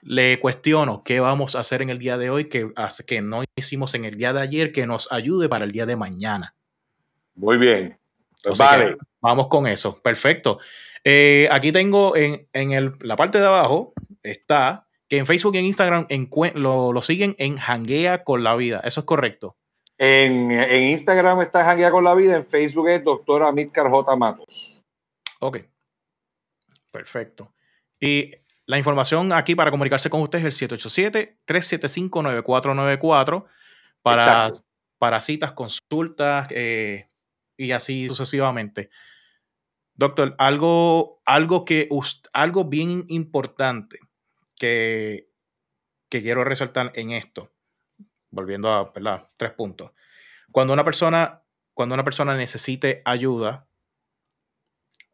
le 0.00 0.40
cuestiono 0.40 1.04
qué 1.04 1.20
vamos 1.20 1.54
a 1.54 1.60
hacer 1.60 1.82
en 1.82 1.90
el 1.90 1.98
día 1.98 2.18
de 2.18 2.30
hoy 2.30 2.48
que, 2.48 2.72
que 3.06 3.22
no 3.22 3.44
hicimos 3.54 3.94
en 3.94 4.04
el 4.04 4.16
día 4.16 4.32
de 4.32 4.40
ayer 4.40 4.72
que 4.72 4.88
nos 4.88 5.12
ayude 5.12 5.48
para 5.48 5.66
el 5.66 5.70
día 5.70 5.86
de 5.86 5.94
mañana. 5.94 6.56
Muy 7.36 7.58
bien. 7.58 7.96
vale. 8.58 8.96
Vamos 9.20 9.46
con 9.46 9.68
eso. 9.68 10.00
Perfecto. 10.02 10.58
Eh, 11.04 11.48
aquí 11.52 11.70
tengo 11.70 12.16
en, 12.16 12.48
en 12.52 12.98
la 13.02 13.14
parte 13.14 13.38
de 13.38 13.46
abajo, 13.46 13.92
está 14.22 14.88
que 15.12 15.18
en 15.18 15.26
Facebook 15.26 15.54
y 15.56 15.58
en 15.58 15.66
Instagram 15.66 16.06
lo, 16.54 16.94
lo, 16.94 17.02
siguen 17.02 17.36
en 17.36 17.58
Hanguea 17.58 18.24
con 18.24 18.42
la 18.42 18.56
Vida. 18.56 18.80
Eso 18.82 19.00
es 19.00 19.06
correcto. 19.06 19.58
En, 19.98 20.50
en 20.50 20.84
Instagram 20.84 21.42
está 21.42 21.70
Hanguea 21.70 21.90
con 21.90 22.02
la 22.02 22.14
Vida, 22.14 22.34
en 22.34 22.46
Facebook 22.46 22.88
es 22.88 23.04
doctora 23.04 23.48
Amílcar 23.48 23.90
J. 23.90 24.16
Matos. 24.16 24.86
Ok. 25.40 25.58
Perfecto. 26.90 27.52
Y 28.00 28.30
la 28.64 28.78
información 28.78 29.34
aquí 29.34 29.54
para 29.54 29.70
comunicarse 29.70 30.08
con 30.08 30.22
ustedes 30.22 30.46
es 30.46 30.62
el 30.62 30.70
787-375-9494 31.46 33.44
para, 34.00 34.50
para 34.96 35.20
citas, 35.20 35.52
consultas 35.52 36.46
eh, 36.48 37.10
y 37.58 37.72
así 37.72 38.08
sucesivamente. 38.08 38.88
Doctor, 39.92 40.34
algo, 40.38 41.20
algo, 41.26 41.66
que, 41.66 41.90
algo 42.32 42.64
bien 42.64 43.04
importante 43.08 44.00
que, 44.62 45.28
quiero 46.08 46.44
resaltar 46.44 46.92
en 46.94 47.10
esto, 47.10 47.50
volviendo 48.30 48.70
a 48.70 48.92
¿verdad? 48.92 49.26
tres 49.36 49.50
puntos. 49.52 49.90
Cuando 50.52 50.72
una 50.72 50.84
persona, 50.84 51.42
cuando 51.74 51.94
una 51.94 52.04
persona 52.04 52.36
necesite 52.36 53.02
ayuda, 53.04 53.66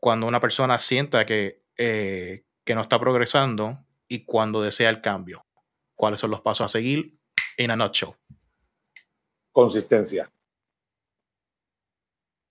cuando 0.01 0.26
una 0.26 0.38
persona 0.38 0.78
sienta 0.78 1.24
que, 1.24 1.62
eh, 1.78 2.44
que 2.64 2.74
no 2.74 2.82
está 2.82 3.01
progresando 3.01 3.82
y 4.07 4.24
cuando 4.24 4.61
desea 4.61 4.90
el 4.90 5.01
cambio. 5.01 5.46
¿Cuáles 5.94 6.20
son 6.20 6.30
los 6.30 6.42
pasos 6.42 6.66
a 6.66 6.68
seguir 6.68 7.18
en 7.57 7.70
a 7.70 7.76
nutshell? 7.76 8.11
Consistencia. 9.53 10.30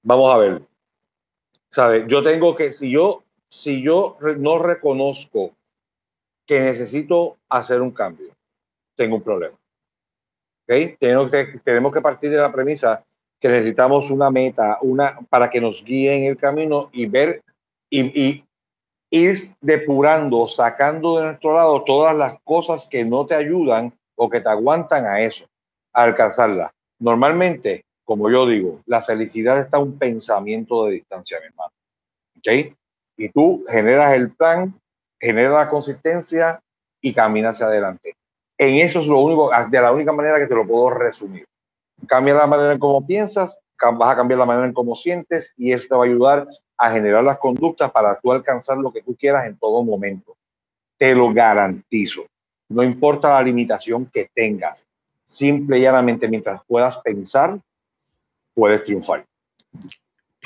Vamos 0.02 0.34
a 0.34 0.38
ver. 0.38 0.68
¿Sabes? 1.70 2.06
Yo 2.08 2.24
tengo 2.24 2.56
que, 2.56 2.74
si 2.74 2.90
yo, 2.92 3.24
si 3.50 3.84
yo 3.84 4.18
no 4.38 4.58
reconozco 4.58 5.57
que 6.48 6.62
necesito 6.62 7.38
hacer 7.50 7.82
un 7.82 7.92
cambio, 7.92 8.30
tengo 8.96 9.18
un 9.18 9.22
problema. 9.22 9.56
¿Okay? 10.64 10.96
Tenemos, 10.98 11.30
que, 11.30 12.02
partir 12.02 12.32
de 12.32 12.38
la 12.38 12.52
premisa 12.52 13.04
que 13.40 13.50
necesitamos 13.50 14.10
una 14.10 14.32
meta, 14.32 14.80
una 14.82 15.20
para 15.30 15.50
que 15.50 15.62
nos 15.62 15.84
guíe 15.84 16.16
en 16.16 16.24
el 16.24 16.38
camino 16.38 16.90
y 16.92 17.06
ver 17.06 17.44
y, 17.90 18.44
ir 19.10 19.56
depurando, 19.62 20.48
sacando 20.48 21.18
de 21.18 21.26
nuestro 21.26 21.54
lado 21.54 21.84
todas 21.84 22.16
las 22.16 22.40
cosas 22.44 22.88
que 22.90 23.06
no 23.06 23.26
te 23.26 23.36
ayudan 23.36 23.94
o 24.16 24.30
que 24.30 24.42
te 24.42 24.50
aguantan 24.50 25.06
a 25.06 25.22
eso, 25.22 25.46
a 25.94 26.04
alcanzarla. 26.04 26.74
Normalmente, 27.00 27.86
como 28.04 28.30
yo 28.30 28.46
digo, 28.46 28.82
la 28.86 29.02
felicidad 29.02 29.60
está 29.60 29.80
un 29.80 29.98
pensamiento 29.98 30.86
de 30.86 30.94
distancia, 30.94 31.40
mi 31.40 31.46
hermano. 31.46 31.72
¿Ok? 32.38 32.76
Y 33.18 33.30
tú 33.30 33.64
generas 33.70 34.14
el 34.14 34.32
plan, 34.32 34.78
generas 35.20 35.54
la 35.54 35.70
consistencia 35.70 36.62
y 37.02 37.14
caminas 37.14 37.56
hacia 37.56 37.68
adelante. 37.68 38.16
En 38.58 38.76
eso 38.76 39.00
es 39.00 39.08
lo 39.08 39.20
único, 39.20 39.52
de 39.70 39.82
la 39.82 39.92
única 39.92 40.12
manera 40.12 40.40
que 40.40 40.48
te 40.48 40.56
lo 40.56 40.66
puedo 40.66 40.90
resumir. 40.90 41.46
Cambia 42.08 42.34
la 42.34 42.48
manera 42.48 42.74
en 42.74 42.80
cómo 42.80 43.06
piensas, 43.06 43.60
vas 43.80 44.10
a 44.10 44.16
cambiar 44.16 44.40
la 44.40 44.46
manera 44.46 44.66
en 44.66 44.74
cómo 44.74 44.96
sientes 44.96 45.54
y 45.58 45.72
eso 45.72 45.88
te 45.90 45.96
va 45.96 46.04
a 46.04 46.08
ayudar 46.08 46.48
a 46.78 46.92
generar 46.92 47.24
las 47.24 47.38
conductas 47.38 47.92
para 47.92 48.20
tú 48.20 48.32
alcanzar 48.32 48.78
lo 48.78 48.92
que 48.92 49.02
tú 49.02 49.16
quieras 49.16 49.48
en 49.48 49.58
todo 49.58 49.84
momento. 49.84 50.36
Te 50.98 51.14
lo 51.14 51.32
garantizo. 51.34 52.24
No 52.70 52.84
importa 52.84 53.30
la 53.30 53.44
limitación 53.44 54.08
que 54.08 54.30
tengas. 54.34 54.88
Simple 55.26 55.80
y 55.80 55.82
llanamente, 55.82 56.28
mientras 56.28 56.62
puedas 56.68 56.98
pensar, 56.98 57.60
puedes 58.54 58.84
triunfar. 58.84 59.26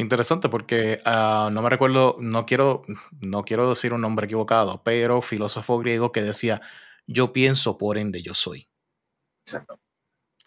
Interesante 0.01 0.49
porque 0.49 0.99
ah, 1.05 1.49
no 1.51 1.61
me 1.61 1.69
recuerdo, 1.69 2.15
no 2.19 2.47
quiero, 2.47 2.81
no 3.19 3.43
quiero 3.43 3.69
decir 3.69 3.93
un 3.93 4.01
nombre 4.01 4.25
equivocado, 4.25 4.81
pero 4.83 5.21
filósofo 5.21 5.77
griego 5.77 6.11
que 6.11 6.23
decía, 6.23 6.59
yo 7.05 7.33
pienso, 7.33 7.77
por 7.77 7.99
ende 7.99 8.23
yo 8.23 8.33
soy. 8.33 8.67
Exacto. 9.45 9.79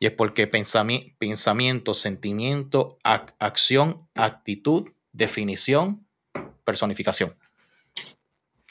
Y 0.00 0.07
es 0.07 0.12
porque 0.12 0.48
pensamiento, 0.48 1.94
sentimiento, 1.94 2.98
acción, 3.05 4.09
actitud, 4.16 4.90
definición, 5.12 6.05
personificación. 6.64 7.36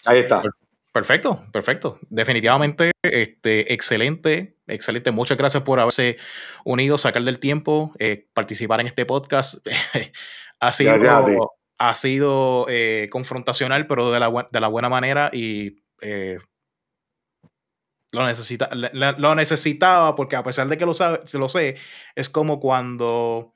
Ahí 0.03 0.19
está. 0.19 0.43
Perfecto, 0.91 1.47
perfecto. 1.53 1.97
Definitivamente, 2.09 2.91
este, 3.03 3.73
excelente, 3.73 4.52
excelente. 4.67 5.11
Muchas 5.11 5.37
gracias 5.37 5.63
por 5.63 5.79
haberse 5.79 6.17
unido, 6.65 6.97
sacar 6.97 7.23
del 7.23 7.39
tiempo, 7.39 7.91
eh, 7.99 8.27
participar 8.33 8.79
en 8.81 8.87
este 8.87 9.05
podcast. 9.05 9.65
ha 10.59 10.71
sido, 10.71 11.51
ha 11.77 11.93
sido 11.93 12.65
eh, 12.69 13.07
confrontacional, 13.11 13.87
pero 13.87 14.11
de 14.11 14.19
la, 14.19 14.47
de 14.51 14.59
la, 14.59 14.67
buena 14.67 14.89
manera 14.89 15.29
y 15.33 15.83
eh, 16.01 16.37
lo, 18.11 18.25
necesita, 18.25 18.69
lo 18.73 19.35
necesitaba 19.35 20.15
porque 20.15 20.35
a 20.35 20.43
pesar 20.43 20.67
de 20.67 20.77
que 20.77 20.85
lo, 20.85 20.93
sabe, 20.93 21.21
se 21.25 21.37
lo 21.37 21.49
sé, 21.49 21.75
es 22.15 22.29
como 22.29 22.59
cuando, 22.59 23.53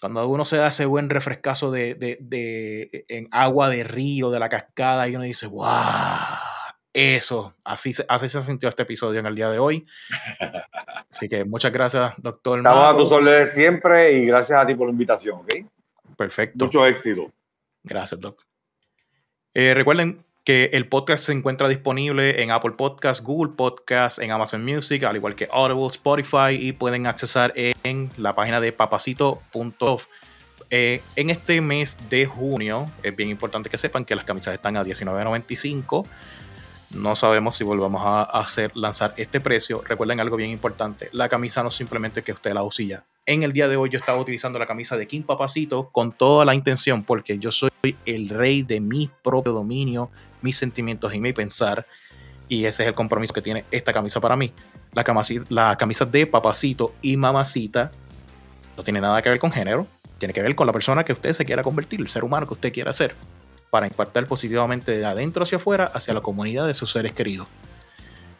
cuando 0.00 0.26
uno 0.26 0.44
se 0.44 0.56
da 0.56 0.68
ese 0.68 0.86
buen 0.86 1.10
refrescazo 1.10 1.70
de, 1.70 1.94
de, 1.94 2.18
de, 2.20 3.04
en 3.08 3.28
agua 3.30 3.68
de 3.68 3.84
río, 3.84 4.30
de 4.30 4.40
la 4.40 4.48
cascada, 4.48 5.08
y 5.08 5.14
uno 5.14 5.24
dice, 5.24 5.46
wow, 5.46 5.68
eso, 6.92 7.54
así, 7.64 7.92
así 8.08 8.28
se 8.28 8.40
sintió 8.40 8.68
este 8.68 8.82
episodio 8.82 9.20
en 9.20 9.26
el 9.26 9.34
día 9.34 9.50
de 9.50 9.58
hoy. 9.58 9.86
Así 11.10 11.28
que 11.28 11.44
muchas 11.44 11.72
gracias, 11.72 12.14
doctor. 12.18 12.58
Estamos 12.58 12.94
a 12.94 12.96
tu 12.96 13.06
sol 13.06 13.28
siempre 13.46 14.12
y 14.12 14.26
gracias 14.26 14.58
a 14.58 14.66
ti 14.66 14.74
por 14.74 14.86
la 14.86 14.92
invitación, 14.92 15.40
¿ok? 15.40 15.54
Perfecto. 16.16 16.64
Mucho 16.64 16.86
éxito. 16.86 17.32
Gracias, 17.82 18.20
doc. 18.20 18.42
Eh, 19.54 19.74
recuerden 19.74 20.24
que 20.44 20.70
el 20.72 20.88
podcast 20.88 21.26
se 21.26 21.32
encuentra 21.32 21.68
disponible 21.68 22.42
en 22.42 22.50
Apple 22.50 22.72
Podcasts, 22.72 23.22
Google 23.22 23.52
Podcasts, 23.56 24.18
en 24.18 24.30
Amazon 24.30 24.64
Music, 24.64 25.04
al 25.04 25.16
igual 25.16 25.34
que 25.34 25.48
Audible, 25.52 25.86
Spotify 25.86 26.58
y 26.58 26.72
pueden 26.72 27.06
accesar 27.06 27.52
en 27.56 28.10
la 28.16 28.34
página 28.34 28.60
de 28.60 28.72
papacito.off. 28.72 30.06
Eh, 30.70 31.02
en 31.16 31.28
este 31.28 31.60
mes 31.60 31.98
de 32.08 32.24
junio 32.24 32.90
es 33.02 33.14
bien 33.14 33.28
importante 33.28 33.68
que 33.68 33.76
sepan 33.76 34.04
que 34.04 34.16
las 34.16 34.24
camisas 34.24 34.54
están 34.54 34.76
a 34.76 34.82
$19.95. 34.82 36.06
No 36.94 37.16
sabemos 37.16 37.56
si 37.56 37.64
volvamos 37.64 38.02
a 38.04 38.22
hacer 38.22 38.70
lanzar 38.76 39.14
este 39.16 39.40
precio. 39.40 39.82
Recuerden 39.86 40.20
algo 40.20 40.36
bien 40.36 40.50
importante. 40.50 41.08
La 41.12 41.28
camisa 41.30 41.62
no 41.62 41.70
simplemente 41.70 42.22
que 42.22 42.32
usted 42.32 42.52
la 42.52 42.62
usilla. 42.62 43.04
En 43.24 43.42
el 43.42 43.52
día 43.52 43.66
de 43.68 43.76
hoy 43.76 43.88
yo 43.88 43.98
estaba 43.98 44.18
utilizando 44.18 44.58
la 44.58 44.66
camisa 44.66 44.96
de 44.98 45.06
Kim 45.06 45.22
Papacito 45.22 45.88
con 45.90 46.12
toda 46.12 46.44
la 46.44 46.54
intención 46.54 47.02
porque 47.02 47.38
yo 47.38 47.50
soy 47.50 47.70
el 48.04 48.28
rey 48.28 48.62
de 48.62 48.80
mi 48.80 49.10
propio 49.22 49.54
dominio, 49.54 50.10
mis 50.42 50.58
sentimientos 50.58 51.14
y 51.14 51.20
mi 51.20 51.32
pensar. 51.32 51.86
Y 52.48 52.66
ese 52.66 52.82
es 52.82 52.88
el 52.88 52.94
compromiso 52.94 53.32
que 53.32 53.42
tiene 53.42 53.64
esta 53.70 53.94
camisa 53.94 54.20
para 54.20 54.36
mí. 54.36 54.52
La 54.92 55.02
camisa, 55.02 55.34
la 55.48 55.76
camisa 55.76 56.04
de 56.04 56.26
papacito 56.26 56.92
y 57.00 57.16
mamacita 57.16 57.90
no 58.76 58.82
tiene 58.82 59.00
nada 59.00 59.22
que 59.22 59.30
ver 59.30 59.38
con 59.38 59.50
género. 59.50 59.86
Tiene 60.18 60.34
que 60.34 60.42
ver 60.42 60.54
con 60.54 60.66
la 60.66 60.72
persona 60.74 61.04
que 61.04 61.14
usted 61.14 61.32
se 61.32 61.46
quiera 61.46 61.62
convertir, 61.62 62.00
el 62.00 62.08
ser 62.08 62.22
humano 62.22 62.46
que 62.46 62.52
usted 62.52 62.72
quiera 62.72 62.92
ser 62.92 63.14
para 63.72 63.86
impactar 63.86 64.26
positivamente 64.26 64.92
de 64.92 65.06
adentro 65.06 65.44
hacia 65.44 65.56
afuera 65.56 65.90
hacia 65.94 66.12
la 66.12 66.20
comunidad 66.20 66.66
de 66.66 66.74
sus 66.74 66.92
seres 66.92 67.14
queridos. 67.14 67.48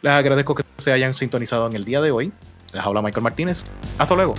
Les 0.03 0.13
agradezco 0.13 0.53
que 0.53 0.61
se 0.77 0.91
hayan 0.91 1.15
sintonizado 1.15 1.65
en 1.65 1.73
el 1.73 1.85
día 1.85 2.01
de 2.01 2.11
hoy. 2.11 2.31
Les 2.71 2.83
habla 2.83 3.01
Michael 3.01 3.23
Martínez. 3.23 3.63
Hasta 3.97 4.13
luego. 4.13 4.35